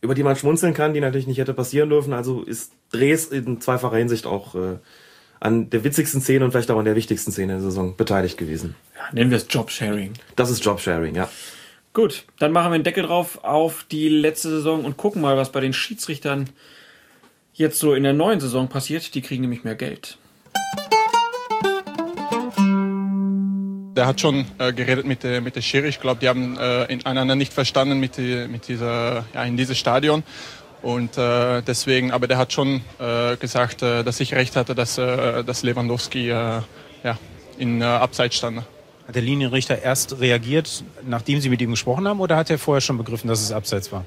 [0.00, 2.12] über die man schmunzeln kann, die natürlich nicht hätte passieren dürfen.
[2.12, 4.78] Also ist Dres in zweifacher Hinsicht auch äh,
[5.44, 8.74] an der witzigsten Szene und vielleicht auch an der wichtigsten Szene der Saison beteiligt gewesen.
[8.96, 10.14] Ja, nennen wir es Jobsharing.
[10.36, 11.28] Das ist Jobsharing, ja.
[11.92, 15.52] Gut, dann machen wir einen Deckel drauf auf die letzte Saison und gucken mal, was
[15.52, 16.48] bei den Schiedsrichtern
[17.52, 19.14] jetzt so in der neuen Saison passiert.
[19.14, 20.16] Die kriegen nämlich mehr Geld.
[23.96, 25.88] Der hat schon äh, geredet mit der, mit der Schiri.
[25.88, 29.74] Ich glaube, die haben äh, einander nicht verstanden mit, die, mit dieser, ja, in diesem
[29.74, 30.22] Stadion.
[30.84, 34.98] Und äh, deswegen, aber der hat schon äh, gesagt, äh, dass ich recht hatte, dass,
[34.98, 36.60] äh, dass Lewandowski äh,
[37.02, 37.18] ja,
[37.56, 38.58] in äh, Abseits stand.
[38.58, 42.82] Hat der Linienrichter erst reagiert, nachdem Sie mit ihm gesprochen haben, oder hat er vorher
[42.82, 44.04] schon begriffen, dass es Abseits war?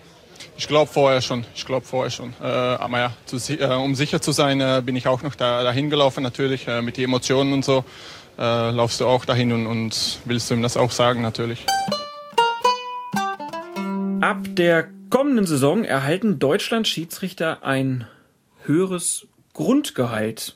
[0.55, 1.45] Ich glaube vorher schon.
[1.55, 2.33] Ich glaube vorher schon.
[2.39, 5.63] Äh, aber ja, zu, äh, um sicher zu sein, äh, bin ich auch noch da,
[5.63, 7.85] dahin gelaufen, natürlich äh, mit den Emotionen und so.
[8.37, 11.65] Äh, laufst du auch dahin und, und willst du ihm das auch sagen, natürlich.
[14.21, 18.07] Ab der kommenden Saison erhalten Deutschland-Schiedsrichter ein
[18.63, 20.55] höheres Grundgehalt.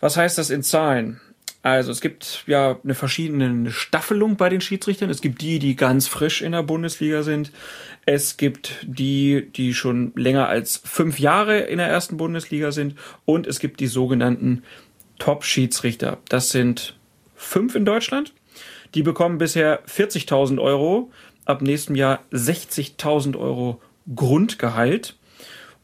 [0.00, 1.20] Was heißt das in Zahlen?
[1.62, 5.10] Also es gibt ja eine verschiedene Staffelung bei den Schiedsrichtern.
[5.10, 7.52] Es gibt die, die ganz frisch in der Bundesliga sind.
[8.06, 12.94] Es gibt die, die schon länger als fünf Jahre in der ersten Bundesliga sind.
[13.26, 14.62] Und es gibt die sogenannten
[15.18, 16.18] Top-Schiedsrichter.
[16.30, 16.98] Das sind
[17.36, 18.32] fünf in Deutschland.
[18.94, 21.12] Die bekommen bisher 40.000 Euro,
[21.50, 23.80] ab nächstem Jahr 60.000 Euro
[24.14, 25.16] Grundgehalt.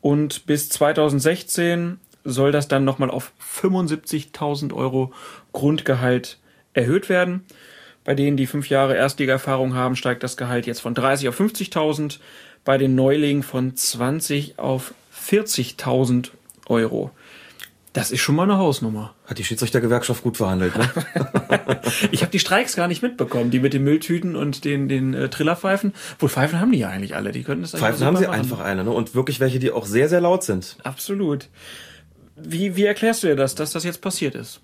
[0.00, 5.12] Und bis 2016 soll das dann nochmal auf 75.000 Euro
[5.52, 6.38] Grundgehalt
[6.74, 7.44] erhöht werden.
[8.04, 12.18] Bei denen, die fünf Jahre Erstliga-Erfahrung haben, steigt das Gehalt jetzt von 30 auf 50.000.
[12.64, 16.30] Bei den Neulingen von 20 auf 40.000
[16.66, 17.10] Euro.
[17.96, 19.14] Das ist schon mal eine Hausnummer.
[19.24, 20.90] Hat die Schiedsrichtergewerkschaft gut verhandelt, ne?
[22.10, 25.30] ich habe die Streiks gar nicht mitbekommen, die mit den Mülltüten und den, den äh,
[25.30, 25.94] Trillerpfeifen.
[26.18, 28.38] Wohl Pfeifen haben die ja eigentlich alle, die könnten das Pfeifen haben sie machen.
[28.38, 28.90] einfach eine, ne?
[28.90, 30.76] Und wirklich welche, die auch sehr, sehr laut sind.
[30.84, 31.48] Absolut.
[32.36, 34.60] Wie, wie erklärst du dir das, dass das jetzt passiert ist?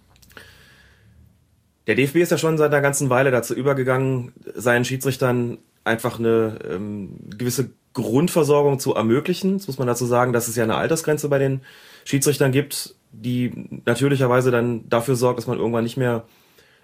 [1.87, 6.59] Der DFB ist ja schon seit einer ganzen Weile dazu übergegangen, seinen Schiedsrichtern einfach eine
[6.71, 9.53] ähm, gewisse Grundversorgung zu ermöglichen.
[9.53, 11.63] Jetzt muss man dazu sagen, dass es ja eine Altersgrenze bei den
[12.05, 16.25] Schiedsrichtern gibt, die natürlicherweise dann dafür sorgt, dass man irgendwann nicht mehr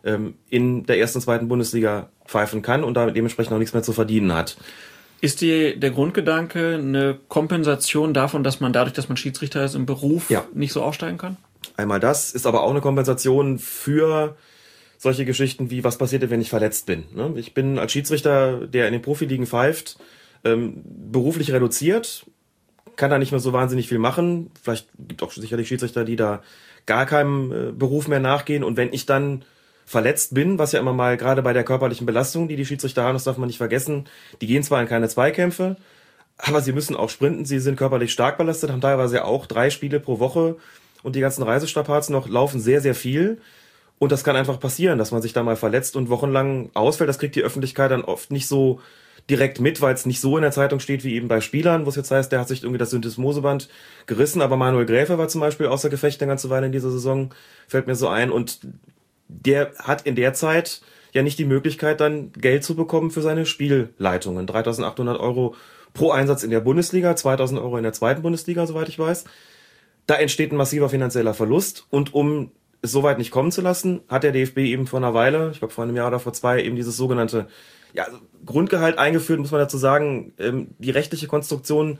[0.04, 3.92] ähm, in der ersten, zweiten Bundesliga pfeifen kann und da dementsprechend auch nichts mehr zu
[3.92, 4.56] verdienen hat.
[5.20, 9.84] Ist die, der Grundgedanke eine Kompensation davon, dass man dadurch, dass man Schiedsrichter ist, im
[9.84, 10.44] Beruf ja.
[10.54, 11.36] nicht so aufsteigen kann?
[11.76, 14.36] Einmal das, ist aber auch eine Kompensation für
[14.96, 17.04] solche Geschichten wie, was passiert, wenn ich verletzt bin.
[17.14, 17.32] Ne?
[17.36, 19.98] Ich bin als Schiedsrichter, der in den Profiligen pfeift,
[20.44, 22.26] ähm, beruflich reduziert,
[22.98, 24.50] kann da nicht mehr so wahnsinnig viel machen.
[24.60, 26.42] Vielleicht gibt auch sicherlich Schiedsrichter, die da
[26.84, 28.64] gar keinem äh, Beruf mehr nachgehen.
[28.64, 29.44] Und wenn ich dann
[29.86, 33.14] verletzt bin, was ja immer mal gerade bei der körperlichen Belastung, die die Schiedsrichter haben,
[33.14, 34.06] das darf man nicht vergessen,
[34.40, 35.76] die gehen zwar in keine Zweikämpfe,
[36.36, 40.00] aber sie müssen auch sprinten, sie sind körperlich stark belastet, haben teilweise auch drei Spiele
[40.00, 40.56] pro Woche
[41.02, 43.40] und die ganzen Reisestrapazen noch laufen sehr, sehr viel.
[43.98, 47.08] Und das kann einfach passieren, dass man sich da mal verletzt und wochenlang ausfällt.
[47.08, 48.80] Das kriegt die Öffentlichkeit dann oft nicht so
[49.30, 51.90] direkt mit, weil es nicht so in der Zeitung steht wie eben bei Spielern, wo
[51.90, 53.68] es jetzt heißt, der hat sich irgendwie das Syndesmoseband
[54.06, 57.30] gerissen, aber Manuel Gräfe war zum Beispiel außer Gefecht eine ganze Weile in dieser Saison,
[57.66, 58.60] fällt mir so ein und
[59.28, 60.80] der hat in der Zeit
[61.12, 64.46] ja nicht die Möglichkeit, dann Geld zu bekommen für seine Spielleitungen.
[64.46, 65.54] 3800 Euro
[65.92, 69.24] pro Einsatz in der Bundesliga, 2000 Euro in der zweiten Bundesliga, soweit ich weiß.
[70.06, 72.50] Da entsteht ein massiver finanzieller Verlust und um
[72.82, 75.74] es soweit nicht kommen zu lassen, hat der DFB eben vor einer Weile, ich glaube
[75.74, 77.48] vor einem Jahr oder vor zwei, eben dieses sogenannte
[77.92, 78.06] ja,
[78.44, 80.32] Grundgehalt eingeführt, muss man dazu sagen.
[80.38, 81.98] Ähm, die rechtliche Konstruktion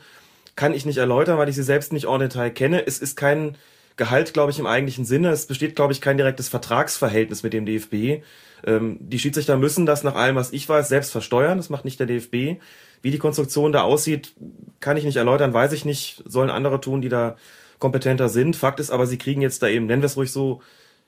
[0.56, 2.86] kann ich nicht erläutern, weil ich sie selbst nicht en Detail kenne.
[2.86, 3.56] Es ist kein
[3.96, 5.30] Gehalt, glaube ich, im eigentlichen Sinne.
[5.30, 8.22] Es besteht, glaube ich, kein direktes Vertragsverhältnis mit dem DFB.
[8.64, 11.58] Ähm, die Schiedsrichter müssen das nach allem, was ich weiß, selbst versteuern.
[11.58, 12.60] Das macht nicht der DFB.
[13.02, 14.34] Wie die Konstruktion da aussieht,
[14.80, 16.22] kann ich nicht erläutern, weiß ich nicht.
[16.26, 17.36] Sollen andere tun, die da
[17.78, 18.56] kompetenter sind.
[18.56, 20.60] Fakt ist aber, sie kriegen jetzt da eben, nennen wir es ruhig so,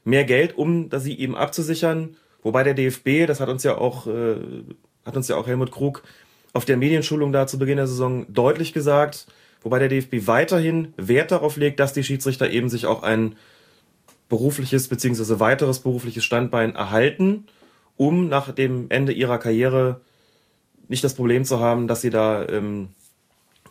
[0.04, 2.16] mehr Geld, um da sie eben abzusichern.
[2.42, 4.36] Wobei der DFB, das hat uns ja auch, äh,
[5.04, 6.02] hat uns ja auch Helmut Krug
[6.52, 9.26] auf der Medienschulung da zu Beginn der Saison deutlich gesagt,
[9.62, 13.36] wobei der DFB weiterhin Wert darauf legt, dass die Schiedsrichter eben sich auch ein
[14.28, 17.44] berufliches beziehungsweise weiteres berufliches Standbein erhalten,
[17.96, 20.00] um nach dem Ende ihrer Karriere
[20.88, 22.88] nicht das Problem zu haben, dass sie da ähm,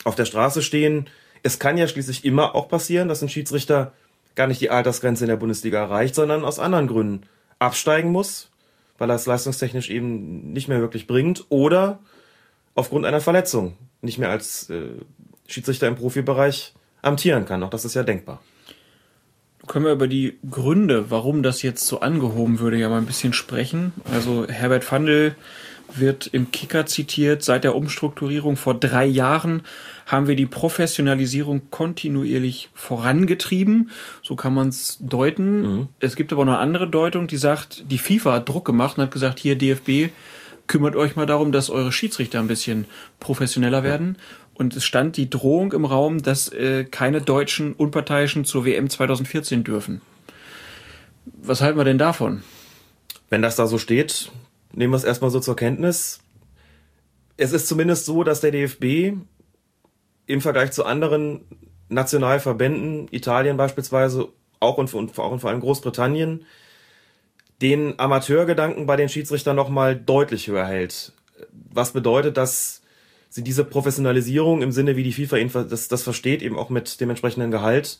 [0.03, 1.07] auf der Straße stehen.
[1.43, 3.93] Es kann ja schließlich immer auch passieren, dass ein Schiedsrichter
[4.35, 7.23] gar nicht die Altersgrenze in der Bundesliga erreicht, sondern aus anderen Gründen
[7.59, 8.49] absteigen muss,
[8.97, 11.99] weil er es leistungstechnisch eben nicht mehr wirklich bringt oder
[12.75, 14.91] aufgrund einer Verletzung nicht mehr als äh,
[15.47, 17.63] Schiedsrichter im Profibereich amtieren kann.
[17.63, 18.41] Auch das ist ja denkbar.
[19.67, 23.33] Können wir über die Gründe, warum das jetzt so angehoben würde, ja mal ein bisschen
[23.33, 23.93] sprechen.
[24.11, 25.35] Also Herbert Vandel
[25.95, 27.43] wird im Kicker zitiert.
[27.43, 29.63] Seit der Umstrukturierung vor drei Jahren
[30.05, 33.91] haben wir die Professionalisierung kontinuierlich vorangetrieben.
[34.21, 35.61] So kann man es deuten.
[35.61, 35.87] Mhm.
[35.99, 39.03] Es gibt aber noch eine andere Deutung, die sagt, die FIFA hat Druck gemacht und
[39.03, 40.11] hat gesagt, hier DFB,
[40.67, 42.85] kümmert euch mal darum, dass eure Schiedsrichter ein bisschen
[43.19, 44.17] professioneller werden.
[44.53, 49.63] Und es stand die Drohung im Raum, dass äh, keine deutschen Unparteiischen zur WM 2014
[49.63, 50.01] dürfen.
[51.41, 52.43] Was halten wir denn davon?
[53.29, 54.31] Wenn das da so steht,
[54.73, 56.19] nehmen wir es erstmal so zur Kenntnis.
[57.37, 59.17] Es ist zumindest so, dass der DFB
[60.25, 61.41] im Vergleich zu anderen
[61.89, 66.45] Nationalverbänden, Italien beispielsweise, auch und, und auch und vor allem Großbritannien,
[67.61, 71.13] den Amateurgedanken bei den Schiedsrichtern nochmal deutlich höher hält.
[71.51, 72.81] Was bedeutet, dass
[73.29, 77.09] sie diese Professionalisierung im Sinne, wie die FIFA das, das versteht, eben auch mit dem
[77.09, 77.99] entsprechenden Gehalt,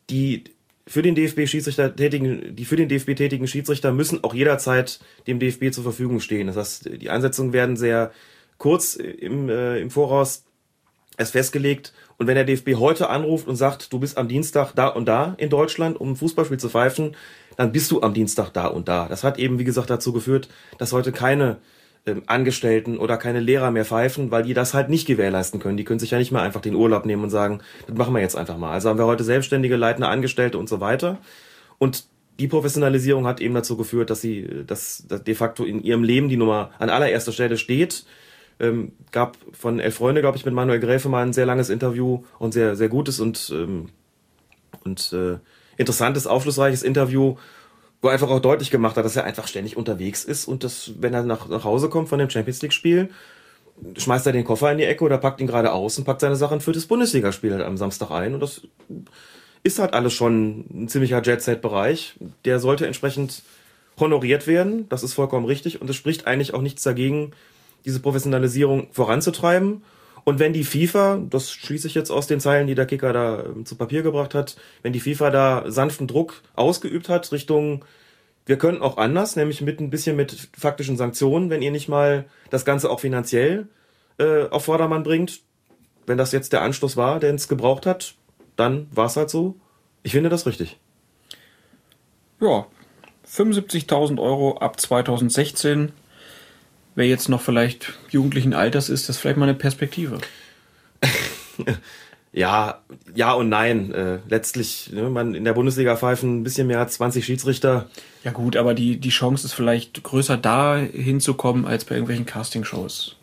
[0.09, 0.45] die
[0.87, 5.41] für den DFB Schiedsrichter tätigen, die für den DFB tätigen Schiedsrichter müssen auch jederzeit dem
[5.41, 6.47] DFB zur Verfügung stehen.
[6.47, 8.13] Das heißt, die Einsetzungen werden sehr
[8.57, 10.45] kurz im, äh, im Voraus
[11.19, 11.93] erst festgelegt.
[12.19, 15.35] Und wenn der DFB heute anruft und sagt, du bist am Dienstag da und da
[15.39, 17.17] in Deutschland, um ein Fußballspiel zu pfeifen,
[17.57, 19.07] dann bist du am Dienstag da und da.
[19.09, 21.59] Das hat eben, wie gesagt, dazu geführt, dass heute keine
[22.07, 25.77] ähm, Angestellten oder keine Lehrer mehr pfeifen, weil die das halt nicht gewährleisten können.
[25.77, 28.21] Die können sich ja nicht mehr einfach den Urlaub nehmen und sagen, das machen wir
[28.21, 28.73] jetzt einfach mal.
[28.73, 31.19] Also haben wir heute selbstständige, leitende Angestellte und so weiter.
[31.79, 32.07] Und
[32.39, 36.29] die Professionalisierung hat eben dazu geführt, dass sie dass, dass de facto in ihrem Leben
[36.29, 38.05] die Nummer an allererster Stelle steht.
[38.59, 42.25] Ähm, gab von Elf Freunde, glaube ich, mit Manuel Gräfe mal ein sehr langes Interview
[42.39, 43.89] und sehr, sehr gutes und, ähm,
[44.85, 45.39] und äh,
[45.77, 47.37] interessantes, aufschlussreiches Interview,
[48.03, 50.93] wo er einfach auch deutlich gemacht hat, dass er einfach ständig unterwegs ist und dass,
[51.01, 53.11] wenn er nach, nach Hause kommt von dem Champions League-Spiel,
[53.97, 56.37] schmeißt er den Koffer in die Ecke oder packt ihn gerade aus und packt seine
[56.37, 58.35] Sachen für das Bundesligaspiel halt am Samstag ein.
[58.35, 58.63] Und das
[59.63, 62.15] ist halt alles schon ein ziemlicher Jet-Set-Bereich.
[62.45, 63.43] Der sollte entsprechend
[63.99, 64.89] honoriert werden.
[64.89, 65.81] Das ist vollkommen richtig.
[65.81, 67.33] Und es spricht eigentlich auch nichts dagegen,
[67.85, 69.83] diese Professionalisierung voranzutreiben.
[70.29, 73.45] Und wenn die FIFA, das schließe ich jetzt aus den Zeilen, die der Kicker da
[73.45, 77.85] ähm, zu Papier gebracht hat, wenn die FIFA da sanften Druck ausgeübt hat Richtung,
[78.45, 82.25] wir können auch anders, nämlich mit ein bisschen mit faktischen Sanktionen, wenn ihr nicht mal
[82.51, 83.69] das Ganze auch finanziell
[84.19, 85.43] äh, auf Vordermann bringt,
[86.07, 88.17] wenn das jetzt der Anschluss war, der es gebraucht hat,
[88.57, 89.55] dann war es halt so.
[90.03, 90.77] Ich finde das richtig.
[92.41, 92.67] Ja,
[93.31, 95.93] 75.000 Euro ab 2016
[96.97, 100.19] wer jetzt noch vielleicht jugendlichen Alters ist, das ist vielleicht mal eine Perspektive.
[102.33, 102.81] ja,
[103.15, 103.93] ja und nein.
[103.93, 107.89] Äh, letztlich, ne, man in der Bundesliga pfeifen ein bisschen mehr als 20 Schiedsrichter.
[108.25, 113.15] Ja gut, aber die, die Chance ist vielleicht größer, da hinzukommen, als bei irgendwelchen Castingshows.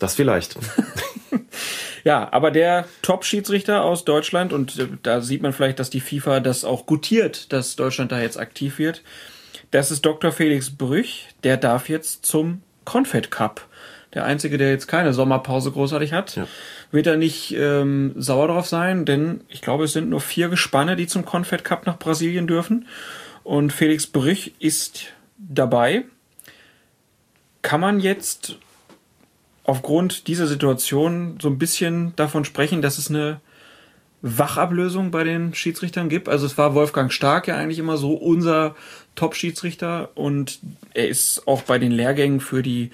[0.00, 0.56] Das vielleicht.
[2.04, 6.40] ja, aber der Top-Schiedsrichter aus Deutschland, und äh, da sieht man vielleicht, dass die FIFA
[6.40, 9.02] das auch gutiert, dass Deutschland da jetzt aktiv wird.
[9.70, 10.32] Das ist Dr.
[10.32, 13.66] Felix Brüch, der darf jetzt zum Confed Cup.
[14.14, 16.46] Der einzige, der jetzt keine Sommerpause großartig hat, ja.
[16.90, 20.96] wird er nicht ähm, sauer drauf sein, denn ich glaube, es sind nur vier Gespanne,
[20.96, 22.86] die zum Confed Cup nach Brasilien dürfen.
[23.44, 26.04] Und Felix Brüch ist dabei.
[27.62, 28.56] Kann man jetzt
[29.64, 33.40] aufgrund dieser Situation so ein bisschen davon sprechen, dass es eine
[34.22, 36.28] Wachablösung bei den Schiedsrichtern gibt.
[36.28, 38.74] Also es war Wolfgang Stark ja eigentlich immer so unser
[39.16, 40.60] Top-Schiedsrichter und
[40.94, 42.90] er ist auch bei den Lehrgängen für die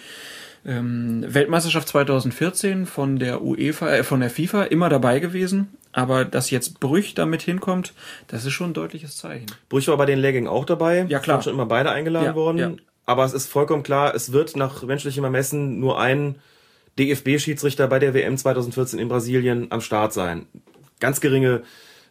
[0.64, 5.76] ähm, Weltmeisterschaft 2014 von der UEFA, äh, von der FIFA immer dabei gewesen.
[5.92, 7.92] Aber dass jetzt Brüch damit hinkommt,
[8.28, 9.46] das ist schon ein deutliches Zeichen.
[9.68, 11.04] Brüch war bei den Lehrgängen auch dabei.
[11.08, 11.38] Ja, klar.
[11.38, 12.58] Sind schon immer beide eingeladen ja, worden.
[12.58, 12.72] Ja.
[13.04, 16.36] Aber es ist vollkommen klar, es wird nach menschlichem Ermessen nur ein
[16.98, 20.46] DFB-Schiedsrichter bei der WM 2014 in Brasilien am Start sein.
[21.00, 21.62] Ganz geringe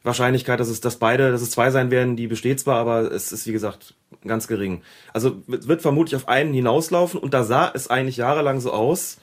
[0.03, 3.31] Wahrscheinlichkeit, dass es, dass beide, dass es zwei sein werden, die besteht zwar, aber es
[3.31, 3.93] ist wie gesagt
[4.25, 4.81] ganz gering.
[5.13, 9.17] Also wird vermutlich auf einen hinauslaufen und da sah es eigentlich jahrelang so aus,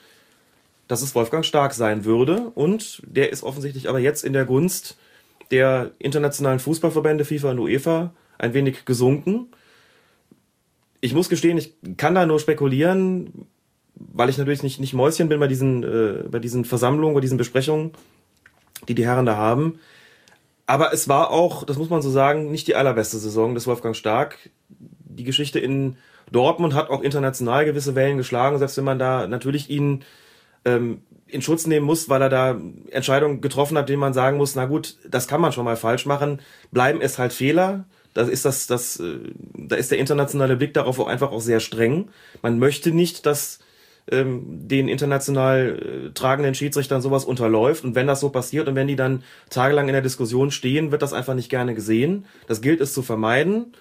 [0.87, 4.97] dass es Wolfgang Stark sein würde und der ist offensichtlich aber jetzt in der Gunst
[5.51, 9.49] der internationalen Fußballverbände FIFA und UEFA ein wenig gesunken.
[11.01, 13.47] Ich muss gestehen, ich kann da nur spekulieren,
[13.95, 17.39] weil ich natürlich nicht, nicht Mäuschen bin bei diesen, äh, bei diesen Versammlungen, bei diesen
[17.39, 17.93] Besprechungen,
[18.89, 19.81] die die Herren da haben.
[20.69, 23.97] Aber es war auch, das muss man so sagen, nicht die allerbeste Saison des Wolfgang
[23.97, 24.51] Stark.
[24.69, 25.97] Die Geschichte in
[26.31, 30.05] Dortmund hat auch international gewisse Wellen geschlagen, selbst wenn man da natürlich ihn
[30.67, 34.57] ähm, in Schutz nehmen muss, weil er da Entscheidungen getroffen hat, denen man sagen muss,
[34.57, 36.41] na gut, das kann man schon mal falsch machen,
[36.71, 37.87] bleiben es halt Fehler.
[38.13, 39.21] Da ist das, das, äh,
[39.55, 42.11] da ist der internationale Blick darauf auch einfach auch sehr streng.
[42.43, 43.59] Man möchte nicht, dass
[44.11, 47.85] ähm, den international äh, tragenden Schiedsrichtern sowas unterläuft.
[47.85, 51.03] Und wenn das so passiert und wenn die dann tagelang in der Diskussion stehen, wird
[51.03, 52.25] das einfach nicht gerne gesehen.
[52.47, 53.73] Das gilt es zu vermeiden.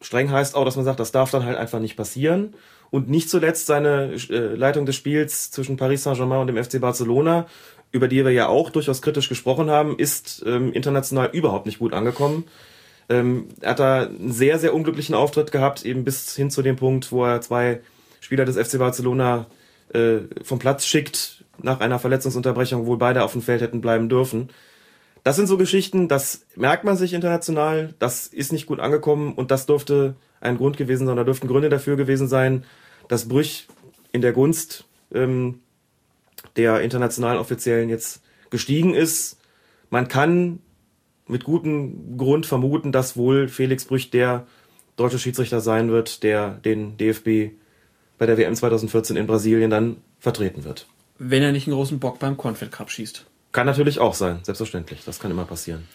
[0.00, 2.54] Streng heißt auch, dass man sagt, das darf dann halt einfach nicht passieren.
[2.90, 7.46] Und nicht zuletzt seine äh, Leitung des Spiels zwischen Paris Saint-Germain und dem FC Barcelona,
[7.90, 11.92] über die wir ja auch durchaus kritisch gesprochen haben, ist ähm, international überhaupt nicht gut
[11.92, 12.44] angekommen.
[13.08, 16.76] Ähm, er hat da einen sehr, sehr unglücklichen Auftritt gehabt, eben bis hin zu dem
[16.76, 17.80] Punkt, wo er zwei
[18.32, 19.46] Spieler des FC Barcelona
[19.92, 24.48] äh, vom Platz schickt nach einer Verletzungsunterbrechung, wo beide auf dem Feld hätten bleiben dürfen.
[25.22, 29.50] Das sind so Geschichten, das merkt man sich international, das ist nicht gut angekommen und
[29.50, 32.64] das dürfte ein Grund gewesen sein, oder dürften Gründe dafür gewesen sein,
[33.06, 33.68] dass Brüch
[34.12, 35.60] in der Gunst ähm,
[36.56, 39.38] der internationalen Offiziellen jetzt gestiegen ist.
[39.90, 40.60] Man kann
[41.28, 44.46] mit gutem Grund vermuten, dass wohl Felix Brüch der
[44.96, 47.60] deutsche Schiedsrichter sein wird, der den DFB
[48.22, 50.86] bei der WM 2014 in Brasilien dann vertreten wird.
[51.18, 53.26] Wenn er nicht einen großen Bock beim Confed Cup schießt.
[53.50, 55.00] Kann natürlich auch sein, selbstverständlich.
[55.04, 55.88] Das kann immer passieren.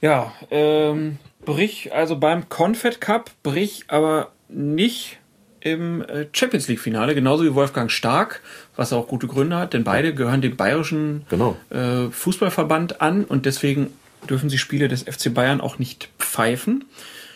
[0.00, 5.18] Ja, ähm, Brich, also beim Confed Cup, Brich aber nicht
[5.58, 8.40] im äh, Champions League Finale, genauso wie Wolfgang Stark,
[8.76, 11.56] was auch gute Gründe hat, denn beide gehören dem bayerischen genau.
[11.70, 13.92] äh, Fußballverband an und deswegen
[14.30, 16.84] dürfen sie Spiele des FC Bayern auch nicht pfeifen.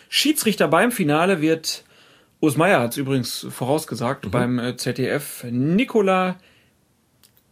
[0.07, 1.83] Schiedsrichter beim Finale wird
[2.43, 4.31] Urs Meier hat es übrigens vorausgesagt mhm.
[4.31, 5.45] beim äh, ZDF.
[5.49, 6.35] Nicola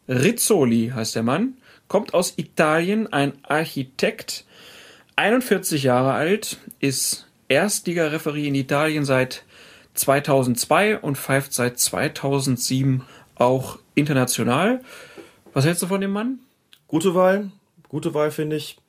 [0.09, 1.53] Rizzoli heißt der Mann,
[1.87, 4.43] kommt aus Italien, ein Architekt,
[5.15, 9.45] 41 Jahre alt, ist Erstligareferie in Italien seit
[9.93, 13.03] 2002 und pfeift seit 2007
[13.35, 14.81] auch international.
[15.53, 16.39] Was hältst du von dem Mann?
[16.89, 17.49] Gute Wahl,
[17.87, 18.80] gute Wahl finde ich.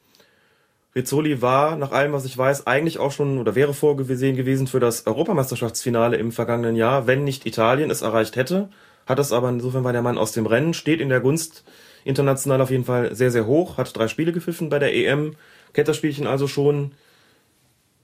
[0.94, 4.80] Rizzoli war, nach allem, was ich weiß, eigentlich auch schon oder wäre vorgesehen gewesen für
[4.80, 8.68] das Europameisterschaftsfinale im vergangenen Jahr, wenn nicht Italien es erreicht hätte.
[9.06, 11.64] Hat es aber, insofern war der Mann aus dem Rennen, steht in der Gunst
[12.04, 15.36] international auf jeden Fall sehr, sehr hoch, hat drei Spiele gepfiffen bei der EM,
[15.72, 16.92] kennt das Spielchen also schon.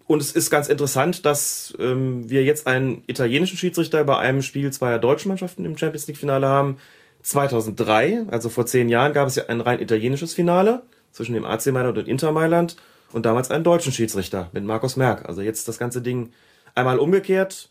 [0.06, 4.72] Und es ist ganz interessant, dass ähm, wir jetzt einen italienischen Schiedsrichter bei einem Spiel
[4.72, 6.78] zweier deutschen Mannschaften im Champions League-Finale haben.
[7.20, 10.82] 2003, also vor zehn Jahren, gab es ja ein rein italienisches Finale
[11.12, 12.76] zwischen dem AC Mailand und Inter Mailand
[13.12, 15.28] und damals einen deutschen Schiedsrichter mit Markus Merck.
[15.28, 16.32] Also jetzt das ganze Ding
[16.74, 17.68] einmal umgekehrt,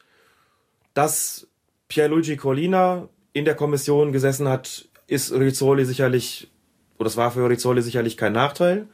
[0.94, 1.48] dass
[1.88, 6.50] Pierluigi Collina in der Kommission gesessen hat, ist Rizzoli sicherlich,
[6.98, 8.88] oder das war für Rizzoli sicherlich kein Nachteil.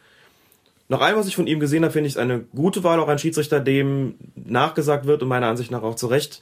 [0.90, 3.08] Noch einmal, was ich von ihm gesehen habe, finde ich es eine gute Wahl, auch
[3.08, 6.42] ein Schiedsrichter, dem nachgesagt wird und meiner Ansicht nach auch zu Recht,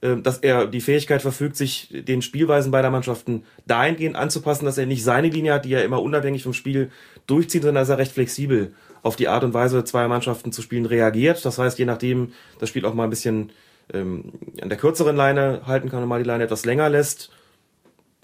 [0.00, 5.02] dass er die Fähigkeit verfügt, sich den Spielweisen beider Mannschaften dahingehend anzupassen, dass er nicht
[5.02, 6.90] seine Linie hat, die er immer unabhängig vom Spiel
[7.26, 8.72] durchzieht, sondern dass er recht flexibel
[9.02, 11.44] auf die Art und Weise zweier Mannschaften zu spielen reagiert.
[11.44, 13.50] Das heißt, je nachdem das Spiel auch mal ein bisschen
[13.92, 17.30] ähm, an der kürzeren Leine halten kann und mal die Leine etwas länger lässt,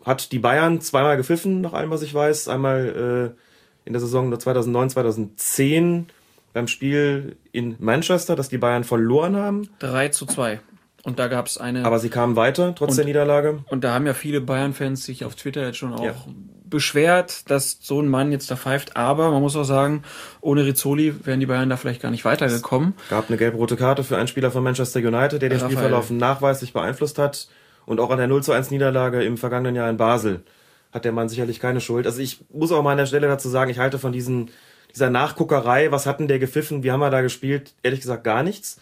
[0.05, 2.49] hat die Bayern zweimal gepfiffen, nach allem, was ich weiß.
[2.49, 6.07] Einmal äh, in der Saison 2009, 2010
[6.53, 9.69] beim Spiel in Manchester, dass die Bayern verloren haben.
[9.81, 10.61] 3 zu 2.
[11.05, 11.85] Und da gab es eine.
[11.85, 13.59] Aber sie kamen weiter, trotz Und- der Niederlage.
[13.69, 16.15] Und da haben ja viele Bayern-Fans sich auf Twitter jetzt schon auch Ja.
[16.69, 18.97] beschwert, dass so ein Mann jetzt da pfeift.
[18.97, 20.03] Aber man muss auch sagen,
[20.41, 22.95] ohne Rizzoli wären die Bayern da vielleicht gar nicht weitergekommen.
[23.11, 25.71] Gab eine gelb-rote Karte für einen Spieler von Manchester United, der den Raphael.
[25.73, 27.49] Spielverlauf nachweislich beeinflusst hat.
[27.87, 30.43] Und auch an der 0 zu 1 Niederlage im vergangenen Jahr in Basel
[30.91, 32.07] hat der Mann sicherlich keine Schuld.
[32.07, 34.51] Also ich muss auch mal an der Stelle dazu sagen, ich halte von diesen,
[34.95, 38.43] dieser Nachguckerei, was hat denn der gepfiffen, wie haben wir da gespielt, ehrlich gesagt gar
[38.43, 38.81] nichts.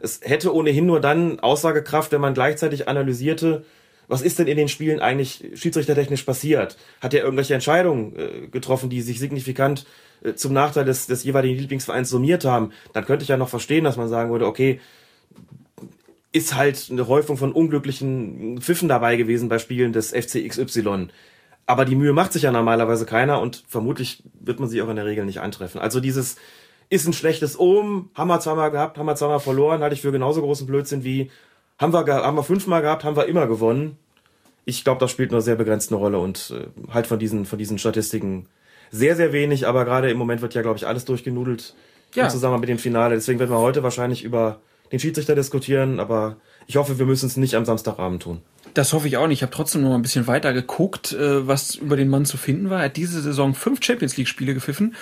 [0.00, 3.64] Es hätte ohnehin nur dann Aussagekraft, wenn man gleichzeitig analysierte,
[4.08, 6.76] was ist denn in den Spielen eigentlich schiedsrichtertechnisch passiert?
[7.00, 9.86] Hat er irgendwelche Entscheidungen äh, getroffen, die sich signifikant
[10.22, 12.72] äh, zum Nachteil des, des jeweiligen Lieblingsvereins summiert haben?
[12.92, 14.80] Dann könnte ich ja noch verstehen, dass man sagen würde, okay,
[16.32, 21.08] ist halt eine Häufung von unglücklichen Pfiffen dabei gewesen bei Spielen des FC XY.
[21.66, 24.96] Aber die Mühe macht sich ja normalerweise keiner und vermutlich wird man sie auch in
[24.96, 25.80] der Regel nicht antreffen.
[25.80, 26.36] Also dieses
[26.90, 30.12] ist ein schlechtes Ohm, haben wir zweimal gehabt, haben wir zweimal verloren, halte ich für
[30.12, 31.30] genauso großen Blödsinn wie
[31.78, 33.96] haben wir, haben wir fünfmal gehabt, haben wir immer gewonnen.
[34.66, 37.58] Ich glaube, das spielt nur sehr begrenzt eine Rolle und äh, halt von diesen, von
[37.58, 38.46] diesen Statistiken
[38.90, 41.74] sehr, sehr wenig, aber gerade im Moment wird ja, glaube ich, alles durchgenudelt
[42.14, 42.24] Ja.
[42.24, 43.14] im Zusammenhang mit dem Finale.
[43.16, 44.60] Deswegen werden wir heute wahrscheinlich über
[44.92, 46.36] den Schiedsrichter diskutieren, aber
[46.66, 48.40] ich hoffe, wir müssen es nicht am Samstagabend tun.
[48.74, 49.38] Das hoffe ich auch nicht.
[49.38, 52.36] Ich habe trotzdem noch mal ein bisschen weiter geguckt, äh, was über den Mann zu
[52.36, 52.80] finden war.
[52.80, 54.94] Er hat diese Saison fünf Champions League-Spiele gepfiffen.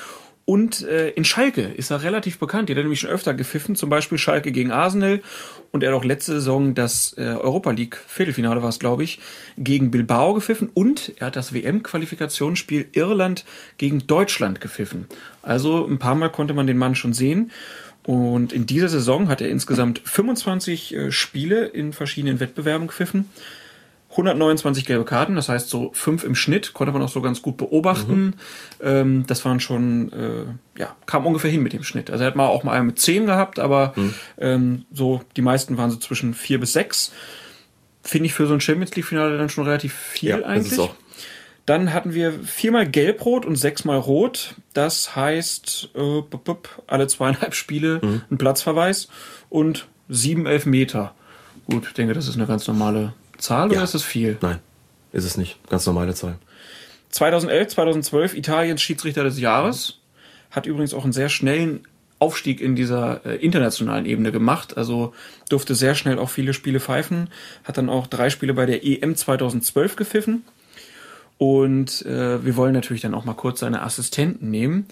[0.45, 2.69] Und äh, in Schalke ist er relativ bekannt.
[2.69, 5.23] Die hat er nämlich schon öfter gepfiffen, zum Beispiel Schalke gegen Arsenal.
[5.71, 9.21] Und er hat auch letzte Saison das äh, Europa League Viertelfinale war es, glaube ich,
[9.57, 10.69] gegen Bilbao gepfiffen.
[10.75, 13.45] Und er hat das WM-Qualifikationsspiel Irland
[13.79, 15.07] gegen Deutschland gepfiffen.
[15.43, 17.53] Also ein paar Mal konnte man den Mann schon sehen.
[18.05, 23.29] Und in dieser Saison hat er insgesamt 25 äh, Spiele in verschiedenen Wettbewerben gepfiffen.
[24.13, 27.57] 129 gelbe Karten, das heißt so fünf im Schnitt, konnte man auch so ganz gut
[27.57, 28.35] beobachten.
[28.83, 32.11] Ähm, das waren schon, äh, ja, kam ungefähr hin mit dem Schnitt.
[32.11, 33.95] Also er hat mal auch mal einen mit 10 gehabt, aber
[34.39, 37.11] ähm, so die meisten waren so zwischen vier bis sechs.
[38.03, 40.91] Finde ich für so ein Champions League-Finale dann schon relativ viel Ja, das eigentlich.
[41.65, 44.57] Dann hatten wir viermal gelb-rot und sechsmal rot.
[44.75, 49.09] Das heißt, äh, bup, bup, alle zweieinhalb Spiele ein Platzverweis
[49.49, 51.15] und sieben Elfmeter.
[51.71, 53.85] Gut, ich denke, das ist eine ganz normale Zahl oder Ja.
[53.85, 54.39] ist das viel?
[54.41, 54.59] Nein,
[55.13, 55.59] ist es nicht.
[55.69, 56.37] Ganz normale Zahl.
[57.11, 59.99] 2011, 2012 Italiens Schiedsrichter des Jahres.
[60.51, 61.87] Hat übrigens auch einen sehr schnellen
[62.19, 64.77] Aufstieg in dieser äh, internationalen Ebene gemacht.
[64.77, 65.13] Also
[65.49, 67.29] durfte sehr schnell auch viele Spiele pfeifen.
[67.65, 70.45] Hat dann auch drei Spiele bei der EM 2012 gepfiffen.
[71.39, 74.87] Und äh, wir wollen natürlich dann auch mal kurz seine Assistenten nehmen.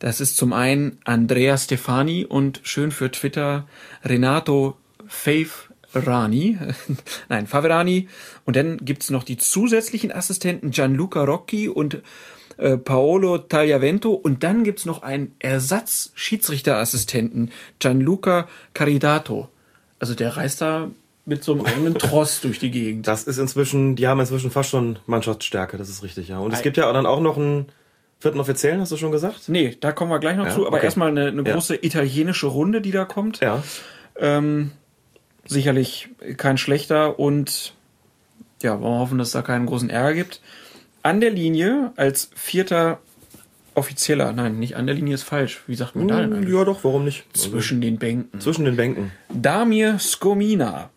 [0.00, 3.66] Das ist zum einen Andrea Stefani und schön für Twitter
[4.04, 4.76] Renato
[5.94, 6.58] Favorani.
[7.28, 8.08] Nein, Faverani.
[8.44, 12.02] Und dann gibt's noch die zusätzlichen Assistenten Gianluca Rocchi und
[12.56, 14.12] äh, Paolo Tagliavento.
[14.12, 19.48] Und dann gibt's noch einen Ersatz-Schiedsrichterassistenten Gianluca Caridato.
[19.98, 20.90] Also der reist da
[21.26, 23.06] mit so einem eigenen Tross durch die Gegend.
[23.06, 26.38] Das ist inzwischen, die haben inzwischen fast schon Mannschaftsstärke, das ist richtig, ja.
[26.38, 27.66] Und es gibt ja dann auch noch einen
[28.20, 29.48] vierten Offiziellen, hast du schon gesagt?
[29.48, 30.66] Nee, da kommen wir gleich noch Ja, zu.
[30.66, 30.84] Aber okay.
[30.86, 31.54] erstmal eine, eine Ja.
[31.54, 33.40] große italienische Runde, die da kommt.
[33.40, 33.62] Ja.
[34.18, 34.72] Ähm,
[35.46, 37.74] sicherlich kein schlechter und
[38.62, 40.40] ja, wollen wir hoffen, dass es da keinen großen Ärger gibt.
[41.02, 42.98] An der Linie als vierter
[43.74, 45.62] Offizieller, nein, nicht an der Linie ist falsch.
[45.66, 46.54] Wie sagt man da denn eigentlich?
[46.54, 47.24] Ja, doch, warum nicht?
[47.34, 48.40] Also, Zwischen den Bänken.
[48.40, 49.10] zwischen den Bänken.
[49.32, 50.90] Damir Skomina.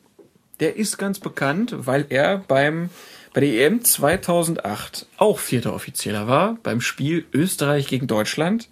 [0.59, 2.89] Der ist ganz bekannt, weil er beim
[3.33, 8.69] bei der EM 2008 auch vierter Offizieller war beim Spiel Österreich gegen Deutschland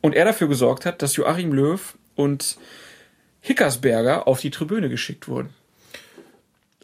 [0.00, 2.56] und er dafür gesorgt hat, dass Joachim Löw und
[3.40, 5.50] Hickersberger auf die Tribüne geschickt wurden.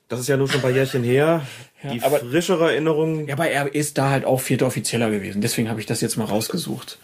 [0.08, 1.42] Das ist ja nur schon ein paar Jährchen her.
[1.82, 5.40] die aber- frischere Erinnerung, Ja, aber er ist da halt auch vierter Offizieller gewesen.
[5.40, 6.98] Deswegen habe ich das jetzt mal rausgesucht.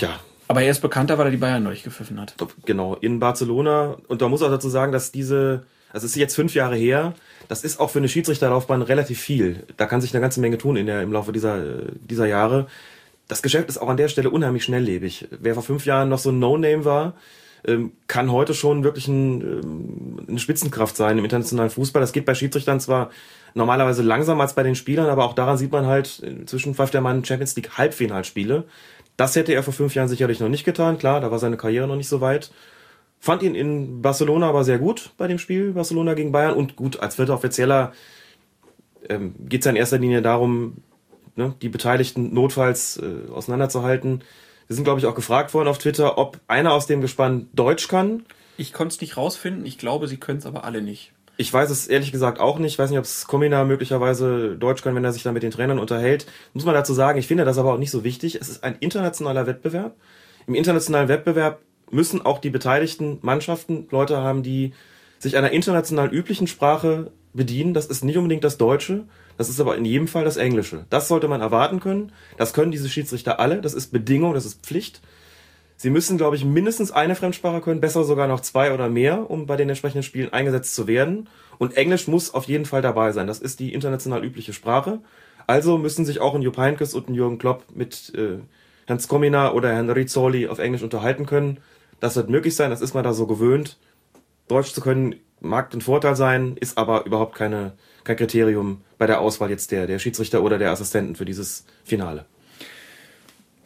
[0.00, 2.34] ja, Aber er ist bekannter, weil er die Bayern durchgepfiffen hat.
[2.66, 3.96] genau, in Barcelona.
[4.08, 7.14] Und da muss auch dazu sagen, dass diese Also es ist jetzt fünf Jahre her.
[7.48, 9.64] Das ist auch für eine Schiedsrichterlaufbahn relativ viel.
[9.76, 11.60] Da kann sich eine ganze Menge tun in der, im Laufe dieser,
[12.08, 12.68] dieser Jahre.
[13.26, 15.26] Das Geschäft ist auch an der Stelle unheimlich schnelllebig.
[15.30, 17.14] Wer vor fünf Jahren noch so ein No-Name war,
[17.66, 22.00] ähm, kann heute schon wirklich ein, ähm, eine Spitzenkraft sein im internationalen Fußball.
[22.00, 23.10] Das geht bei Schiedsrichtern zwar
[23.54, 27.00] normalerweise langsamer als bei den Spielern, aber auch daran sieht man halt, inzwischen pfeift der
[27.00, 28.64] Mann Champions League Halbfinalspiele.
[29.16, 30.98] Das hätte er vor fünf Jahren sicherlich noch nicht getan.
[30.98, 32.50] Klar, da war seine Karriere noch nicht so weit.
[33.18, 36.54] Fand ihn in Barcelona aber sehr gut bei dem Spiel, Barcelona gegen Bayern.
[36.54, 37.92] Und gut, als vierter Offizieller
[39.08, 40.78] ähm, geht es ja in erster Linie darum,
[41.36, 44.22] ne, die Beteiligten notfalls äh, auseinanderzuhalten.
[44.70, 47.88] Wir sind, glaube ich, auch gefragt worden auf Twitter, ob einer aus dem Gespann Deutsch
[47.88, 48.24] kann.
[48.56, 49.66] Ich konnte es nicht rausfinden.
[49.66, 51.10] Ich glaube, sie können es aber alle nicht.
[51.36, 52.74] Ich weiß es ehrlich gesagt auch nicht.
[52.74, 55.50] Ich weiß nicht, ob es Komina möglicherweise Deutsch kann, wenn er sich dann mit den
[55.50, 56.26] Trainern unterhält.
[56.52, 58.36] Muss man dazu sagen, ich finde das aber auch nicht so wichtig.
[58.36, 59.96] Es ist ein internationaler Wettbewerb.
[60.46, 61.58] Im internationalen Wettbewerb
[61.90, 64.72] müssen auch die beteiligten Mannschaften Leute haben, die
[65.18, 67.74] sich einer international üblichen Sprache bedienen.
[67.74, 69.08] Das ist nicht unbedingt das Deutsche,
[69.40, 70.84] das ist aber in jedem Fall das Englische.
[70.90, 72.12] Das sollte man erwarten können.
[72.36, 73.62] Das können diese Schiedsrichter alle.
[73.62, 75.00] Das ist Bedingung, das ist Pflicht.
[75.78, 79.46] Sie müssen, glaube ich, mindestens eine Fremdsprache können, besser sogar noch zwei oder mehr, um
[79.46, 81.26] bei den entsprechenden Spielen eingesetzt zu werden.
[81.56, 83.26] Und Englisch muss auf jeden Fall dabei sein.
[83.26, 84.98] Das ist die international übliche Sprache.
[85.46, 88.40] Also müssen sich auch ein Jupp Heynckes und ein Jürgen Klopp mit äh,
[88.86, 91.60] Herrn Skomina oder Herrn Rizzoli auf Englisch unterhalten können.
[91.98, 93.78] Das wird möglich sein, das ist man da so gewöhnt.
[94.48, 97.72] Deutsch zu können mag ein Vorteil sein, ist aber überhaupt keine,
[98.04, 102.26] kein Kriterium bei der Auswahl jetzt der, der Schiedsrichter oder der Assistenten für dieses Finale.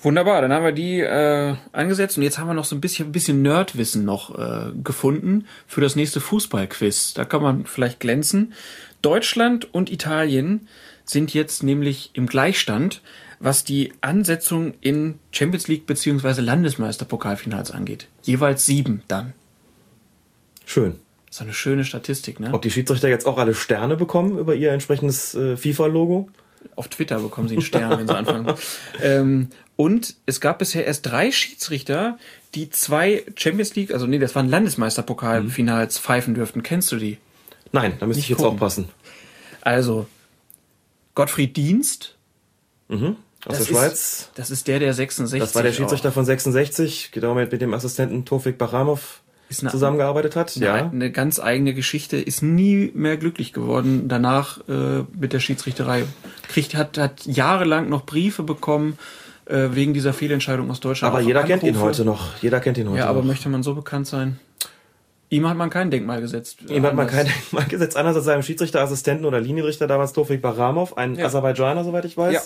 [0.05, 3.11] Wunderbar, dann haben wir die äh, angesetzt und jetzt haben wir noch so ein bisschen,
[3.11, 7.15] bisschen Nerdwissen noch äh, gefunden für das nächste Fußballquiz.
[7.15, 8.53] Da kann man vielleicht glänzen.
[9.01, 10.69] Deutschland und Italien
[11.07, 13.01] sind jetzt nämlich im Gleichstand,
[13.41, 18.09] was die Ansetzung in Champions League beziehungsweise Landesmeisterpokalfinals angeht.
[18.23, 19.33] Jeweils sieben dann.
[20.67, 20.99] Schön.
[21.35, 22.51] Ist eine schöne Statistik, ne?
[22.53, 26.29] Ob die Schiedsrichter jetzt auch alle Sterne bekommen über ihr entsprechendes äh, FIFA-Logo?
[26.77, 28.55] Auf Twitter bekommen sie einen Stern, wenn sie anfangen.
[29.03, 32.19] Ähm, und es gab bisher erst drei Schiedsrichter,
[32.55, 36.63] die zwei Champions League, also nee, das waren Landesmeisterpokalfinals pfeifen dürften.
[36.63, 37.19] Kennst du die?
[37.73, 38.53] Nein, da müsste ich jetzt gucken.
[38.53, 38.89] aufpassen.
[39.61, 40.07] Also
[41.17, 42.15] Gottfried Dienst.
[42.87, 43.17] Mhm.
[43.45, 44.31] Aus Das der ist- Schweiz.
[44.37, 45.41] Das ist der, der 66.
[45.41, 49.24] Das war der Schiedsrichter von 66, genau mit, mit dem Assistenten Tofik Baramov Ist
[49.61, 50.55] eine- zusammengearbeitet hat.
[50.57, 50.77] Ja.
[50.77, 50.91] Ja.
[50.91, 54.09] Eine ganz eigene Geschichte, ist nie mehr glücklich geworden.
[54.09, 56.05] Danach äh, mit der Schiedsrichterei.
[56.49, 58.99] Kriegt, hat, hat jahrelang noch Briefe bekommen
[59.47, 61.15] äh, wegen dieser Fehlentscheidung aus Deutschland.
[61.15, 61.85] Aber jeder kennt ihn Anrufe.
[61.87, 62.31] heute noch.
[62.43, 63.27] Jeder kennt ihn heute Ja, aber noch.
[63.27, 64.39] möchte man so bekannt sein?
[65.31, 66.59] Ihm hat man kein Denkmal gesetzt.
[66.69, 70.97] Ihm hat man kein Denkmal gesetzt, anders als seinem Schiedsrichterassistenten oder Linienrichter damals Tofik Baramov,
[70.97, 71.27] ein Ja.
[71.27, 72.35] Aserbaidschaner, soweit ich weiß.
[72.35, 72.41] Ja.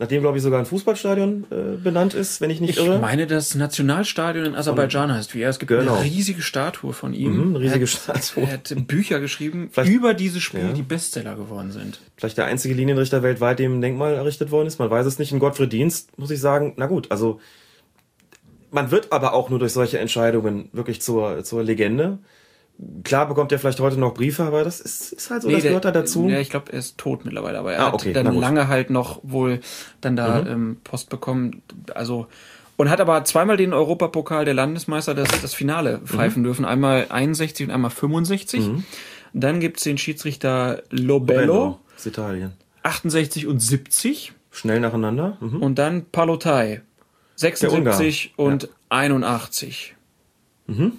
[0.00, 2.98] Nachdem, glaube ich, sogar ein Fußballstadion äh, benannt ist, wenn ich nicht Ich irre.
[3.00, 5.50] meine, das Nationalstadion in Aserbaidschan heißt wie er.
[5.50, 5.94] Es gibt Genau.
[5.96, 7.36] eine riesige Statue von ihm.
[7.36, 8.44] Mhm, eine riesige er hat, Statue.
[8.44, 10.72] Er hat Bücher geschrieben Vielleicht- über diese Spiele, Ja.
[10.72, 12.00] die Bestseller geworden sind.
[12.16, 14.78] Vielleicht der einzige Linienrichter weltweit, dem ein Denkmal errichtet worden ist.
[14.78, 15.32] Man weiß es nicht.
[15.32, 17.38] In Gottfried Dienst muss ich sagen, na gut, also
[18.70, 22.18] man wird aber auch nur durch solche Entscheidungen wirklich zur, zur Legende.
[23.04, 25.70] Klar bekommt er vielleicht heute noch Briefe, aber das ist, ist halt so, das der-
[25.70, 26.28] gehört da dazu.
[26.28, 28.40] Ja, ich glaube, er ist tot mittlerweile, aber er Ah, hat okay, dann na gut.
[28.40, 29.60] lange halt noch wohl
[30.00, 30.46] dann da Mhm.
[30.48, 31.62] ähm, Post bekommen.
[31.94, 32.26] Also
[32.76, 36.06] und hat aber zweimal den Europapokal der Landesmeister das, das Finale Mhm.
[36.06, 36.64] pfeifen dürfen.
[36.64, 38.70] Einmal 61 und einmal 65.
[39.34, 42.52] Dann gibt's den Schiedsrichter Lobello, Bello, aus Italien.
[42.82, 44.32] 68 und 70.
[44.50, 45.36] Schnell nacheinander.
[45.40, 45.62] Mhm.
[45.62, 46.80] Und dann Palotai,
[47.36, 49.94] 76 Ungar, und 81.
[50.66, 50.92] Mhm.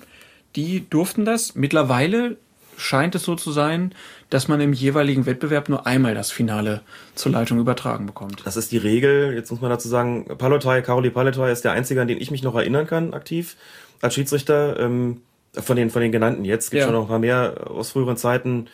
[0.56, 1.56] Die durften das.
[1.56, 2.38] Mittlerweile
[2.78, 3.94] scheint es so zu sein,
[4.30, 6.82] dass man im jeweiligen Wettbewerb nur einmal das Finale
[7.16, 8.42] zur Leitung übertragen bekommt.
[8.46, 9.34] Das ist die Regel.
[9.34, 12.44] Jetzt muss man dazu sagen, Palotai, Karoli Palotai ist der einzige, an den ich mich
[12.44, 13.56] noch erinnern kann, aktiv
[14.02, 14.80] als Schiedsrichter.
[14.80, 15.22] Ähm,
[15.54, 16.72] von den, von den genannten jetzt.
[16.72, 16.86] Gibt Ja.
[16.86, 18.68] schon noch ein paar mehr aus früheren Zeiten,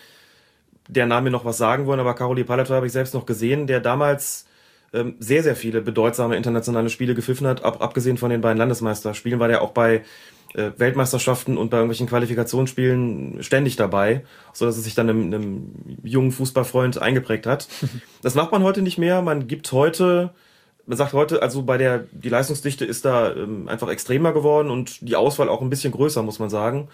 [0.87, 3.65] der Name mir noch was sagen wollen, aber Karoli Palotai habe ich selbst noch gesehen,
[3.67, 4.45] der damals
[4.93, 7.65] ähm, sehr, sehr viele bedeutsame internationale Spiele gepfiffen hat.
[7.65, 10.03] Ab, abgesehen von den beiden Landesmeisterspielen war der auch bei
[10.57, 14.23] äh, Weltmeisterschaften und bei irgendwelchen Qualifikationsspielen ständig dabei,
[14.53, 15.71] so dass es sich dann einem, einem
[16.03, 17.67] jungen Fußballfreund eingeprägt hat.
[18.23, 19.21] Das macht man heute nicht mehr.
[19.21, 20.31] Man gibt heute,
[20.85, 25.07] man sagt heute, also bei der, die Leistungsdichte ist da ähm, einfach extremer geworden und
[25.07, 26.89] die Auswahl auch ein bisschen größer, muss man sagen.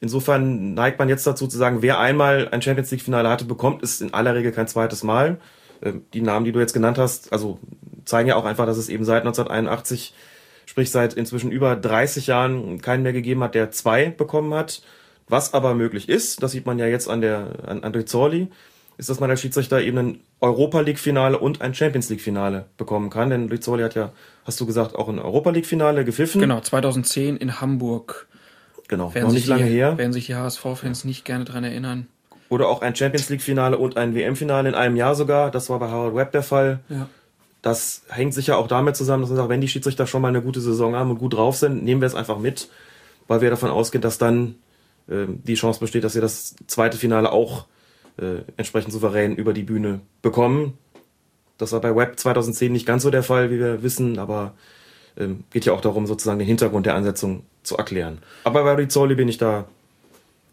[0.00, 3.82] Insofern neigt man jetzt dazu zu sagen, wer einmal ein Champions League Finale hatte, bekommt
[3.82, 5.38] es in aller Regel kein zweites Mal.
[5.82, 7.58] Ähm, Die Namen, die du jetzt genannt hast, also
[8.04, 10.14] zeigen ja auch einfach, dass es eben seit 1981,
[10.70, 14.82] sprich seit inzwischen über 30 Jahren keinen mehr gegeben hat, der zwei bekommen hat.
[15.26, 18.48] Was aber möglich ist, das sieht man ja jetzt an der an, an Rizzoli,
[18.96, 22.66] ist, dass man als Schiedsrichter eben ein Europa League Finale und ein Champions League Finale
[22.76, 23.30] bekommen kann.
[23.30, 24.12] Denn Rizzoli hat ja,
[24.44, 26.40] hast du gesagt, auch ein Europa League Finale gepfiffen.
[26.40, 28.28] Genau, 2010 in Hamburg
[28.86, 29.98] Genau, Werden noch nicht lange die, her.
[29.98, 32.08] Werden sich die HSV-Fans nicht gerne dran erinnern.
[32.48, 35.52] Oder auch ein Champions League-Finale und ein WM-Finale in einem Jahr sogar.
[35.52, 36.80] Das war bei Howard Webb der Fall.
[36.88, 37.08] Ja.
[37.62, 40.42] Das hängt sicher auch damit zusammen, dass man sagt, wenn die Schiedsrichter schon mal eine
[40.42, 42.68] gute Saison haben und gut drauf sind, nehmen wir es einfach mit,
[43.28, 44.56] weil wir davon ausgehen, dass dann
[45.08, 47.66] äh, die Chance besteht, dass wir das zweite Finale auch
[48.18, 50.78] äh, entsprechend souverän über die Bühne bekommen.
[51.58, 54.54] Das war bei Webb 2010 nicht ganz so der Fall, wie wir wissen, aber
[55.18, 58.18] ähm, geht ja auch darum, sozusagen den Hintergrund der Ansetzung zu erklären.
[58.44, 59.66] Aber bei Rizzoli bin ich da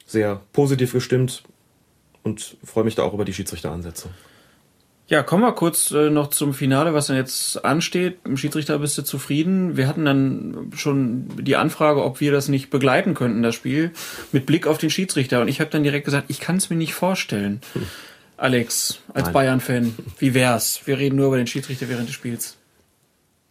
[0.06, 1.44] sehr positiv gestimmt
[2.24, 4.12] und freue mich da auch über die Schiedsrichteransetzung.
[5.10, 8.18] Ja, kommen wir kurz äh, noch zum Finale, was dann jetzt ansteht.
[8.26, 9.78] Im Schiedsrichter bist du zufrieden.
[9.78, 13.92] Wir hatten dann schon die Anfrage, ob wir das nicht begleiten könnten, das Spiel,
[14.34, 15.40] mit Blick auf den Schiedsrichter.
[15.40, 17.62] Und ich habe dann direkt gesagt, ich kann es mir nicht vorstellen.
[18.36, 19.32] Alex, als.
[19.32, 20.82] Bayern-Fan, wie wär's?
[20.86, 22.58] Wir reden nur über den Schiedsrichter während des Spiels.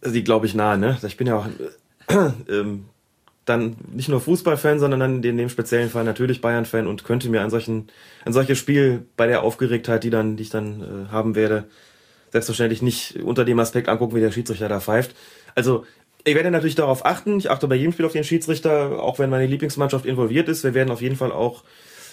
[0.01, 0.99] Sie glaube ich nahe, ne?
[1.05, 2.85] Ich bin ja auch äh, ähm,
[3.47, 7.41] dann nicht nur Fußballfan, sondern dann in dem speziellen Fall natürlich Bayern-Fan und könnte mir
[7.41, 7.87] ein, solchen,
[8.25, 11.63] ein solches Spiel bei der Aufgeregtheit, die, dann, die ich dann äh, haben werde,
[12.31, 15.15] selbstverständlich nicht unter dem Aspekt angucken, wie der Schiedsrichter da pfeift.
[15.55, 15.85] Also
[16.25, 17.37] ich werde natürlich darauf achten.
[17.37, 20.65] Ich achte bei jedem Spiel auf den Schiedsrichter, auch wenn meine Lieblingsmannschaft involviert ist.
[20.65, 21.63] Wir werden auf jeden Fall auch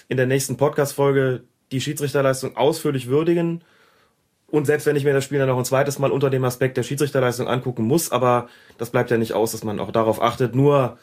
[0.07, 1.43] in der nächsten Podcast-Folge
[1.73, 3.61] die Schiedsrichterleistung ausführlich würdigen.
[4.47, 6.77] Und selbst wenn ich mir das Spiel dann noch ein zweites Mal unter dem Aspekt
[6.77, 8.47] der Schiedsrichterleistung angucken muss, aber
[8.77, 10.55] das bleibt ja nicht aus, dass man auch darauf achtet.
[10.55, 10.97] Nur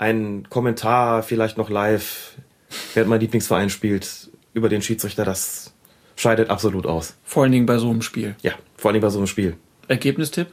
[0.00, 2.32] ein Kommentar, vielleicht noch live,
[2.94, 5.74] während mein Lieblingsverein spielt, über den Schiedsrichter, das
[6.16, 7.14] scheidet absolut aus.
[7.22, 8.34] Vor allen Dingen bei so einem Spiel.
[8.42, 9.56] Ja, vor allem bei so einem Spiel.
[9.88, 10.48] Ergebnistipp?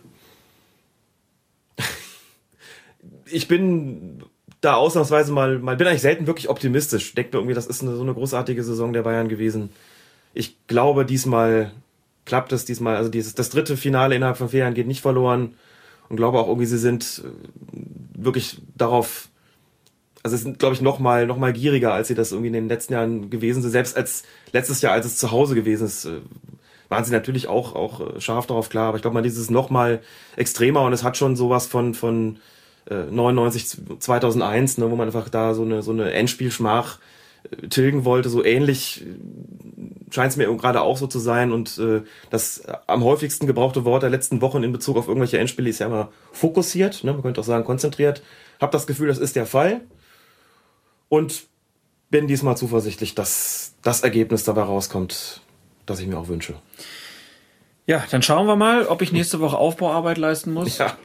[3.26, 4.24] Ich bin
[4.62, 7.14] da ausnahmsweise mal, mal bin eigentlich selten wirklich optimistisch.
[7.16, 9.70] Denke mir irgendwie, das ist eine, so eine großartige Saison der Bayern gewesen.
[10.34, 11.72] Ich glaube, diesmal
[12.26, 12.98] klappt es diesmal.
[12.98, 15.56] Also dieses, das dritte Finale innerhalb von vier Jahren geht nicht verloren.
[16.10, 17.82] Und glaube auch irgendwie, sie sind äh,
[18.14, 19.30] wirklich darauf,
[20.28, 22.54] also sie sind, glaube ich, noch mal, noch mal gieriger, als sie das irgendwie in
[22.54, 23.72] den letzten Jahren gewesen sind.
[23.72, 26.20] Selbst als letztes Jahr, als es zu Hause gewesen ist, äh,
[26.90, 28.90] waren sie natürlich auch, auch äh, scharf darauf klar.
[28.90, 30.02] Aber ich glaube mal, dieses noch mal
[30.36, 32.40] extremer und es hat schon sowas von, von
[32.90, 37.00] äh, 99, 2001, ne, wo man einfach da so eine, so eine Endspielschmach
[37.50, 38.28] äh, tilgen wollte.
[38.28, 39.06] So ähnlich
[40.12, 41.54] scheint es mir gerade auch so zu sein.
[41.54, 42.02] Und äh,
[42.32, 45.88] das am häufigsten gebrauchte Wort der letzten Wochen in Bezug auf irgendwelche Endspiele ist ja
[45.88, 47.06] immer fokussiert.
[47.06, 47.14] Ne?
[47.14, 48.22] Man könnte auch sagen konzentriert.
[48.60, 49.82] Hab das Gefühl, das ist der Fall.
[51.10, 51.44] Und
[52.10, 55.42] bin diesmal zuversichtlich, dass das Ergebnis dabei rauskommt,
[55.86, 56.56] das ich mir auch wünsche.
[57.86, 60.78] Ja, dann schauen wir mal, ob ich nächste Woche Aufbauarbeit leisten muss.
[60.78, 60.98] Ja.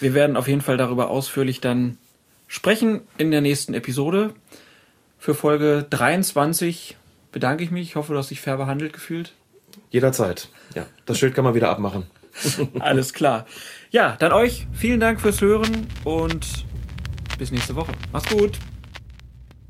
[0.00, 1.98] Wir werden auf jeden Fall darüber ausführlich dann
[2.46, 4.32] sprechen in der nächsten Episode.
[5.18, 6.96] Für Folge 23
[7.32, 7.88] bedanke ich mich.
[7.88, 9.32] Ich hoffe, du hast dich fair behandelt gefühlt.
[9.90, 10.48] Jederzeit.
[10.74, 10.86] Ja.
[11.04, 12.06] Das Schild kann man wieder abmachen.
[12.78, 13.46] Alles klar.
[13.90, 16.46] Ja, dann euch vielen Dank fürs Hören und
[17.38, 17.92] bis nächste Woche.
[18.12, 18.58] Macht's gut.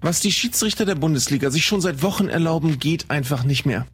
[0.01, 3.87] Was die Schiedsrichter der Bundesliga sich schon seit Wochen erlauben, geht einfach nicht mehr.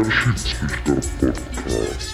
[0.00, 2.09] Der Schiedsrichter-Podcast.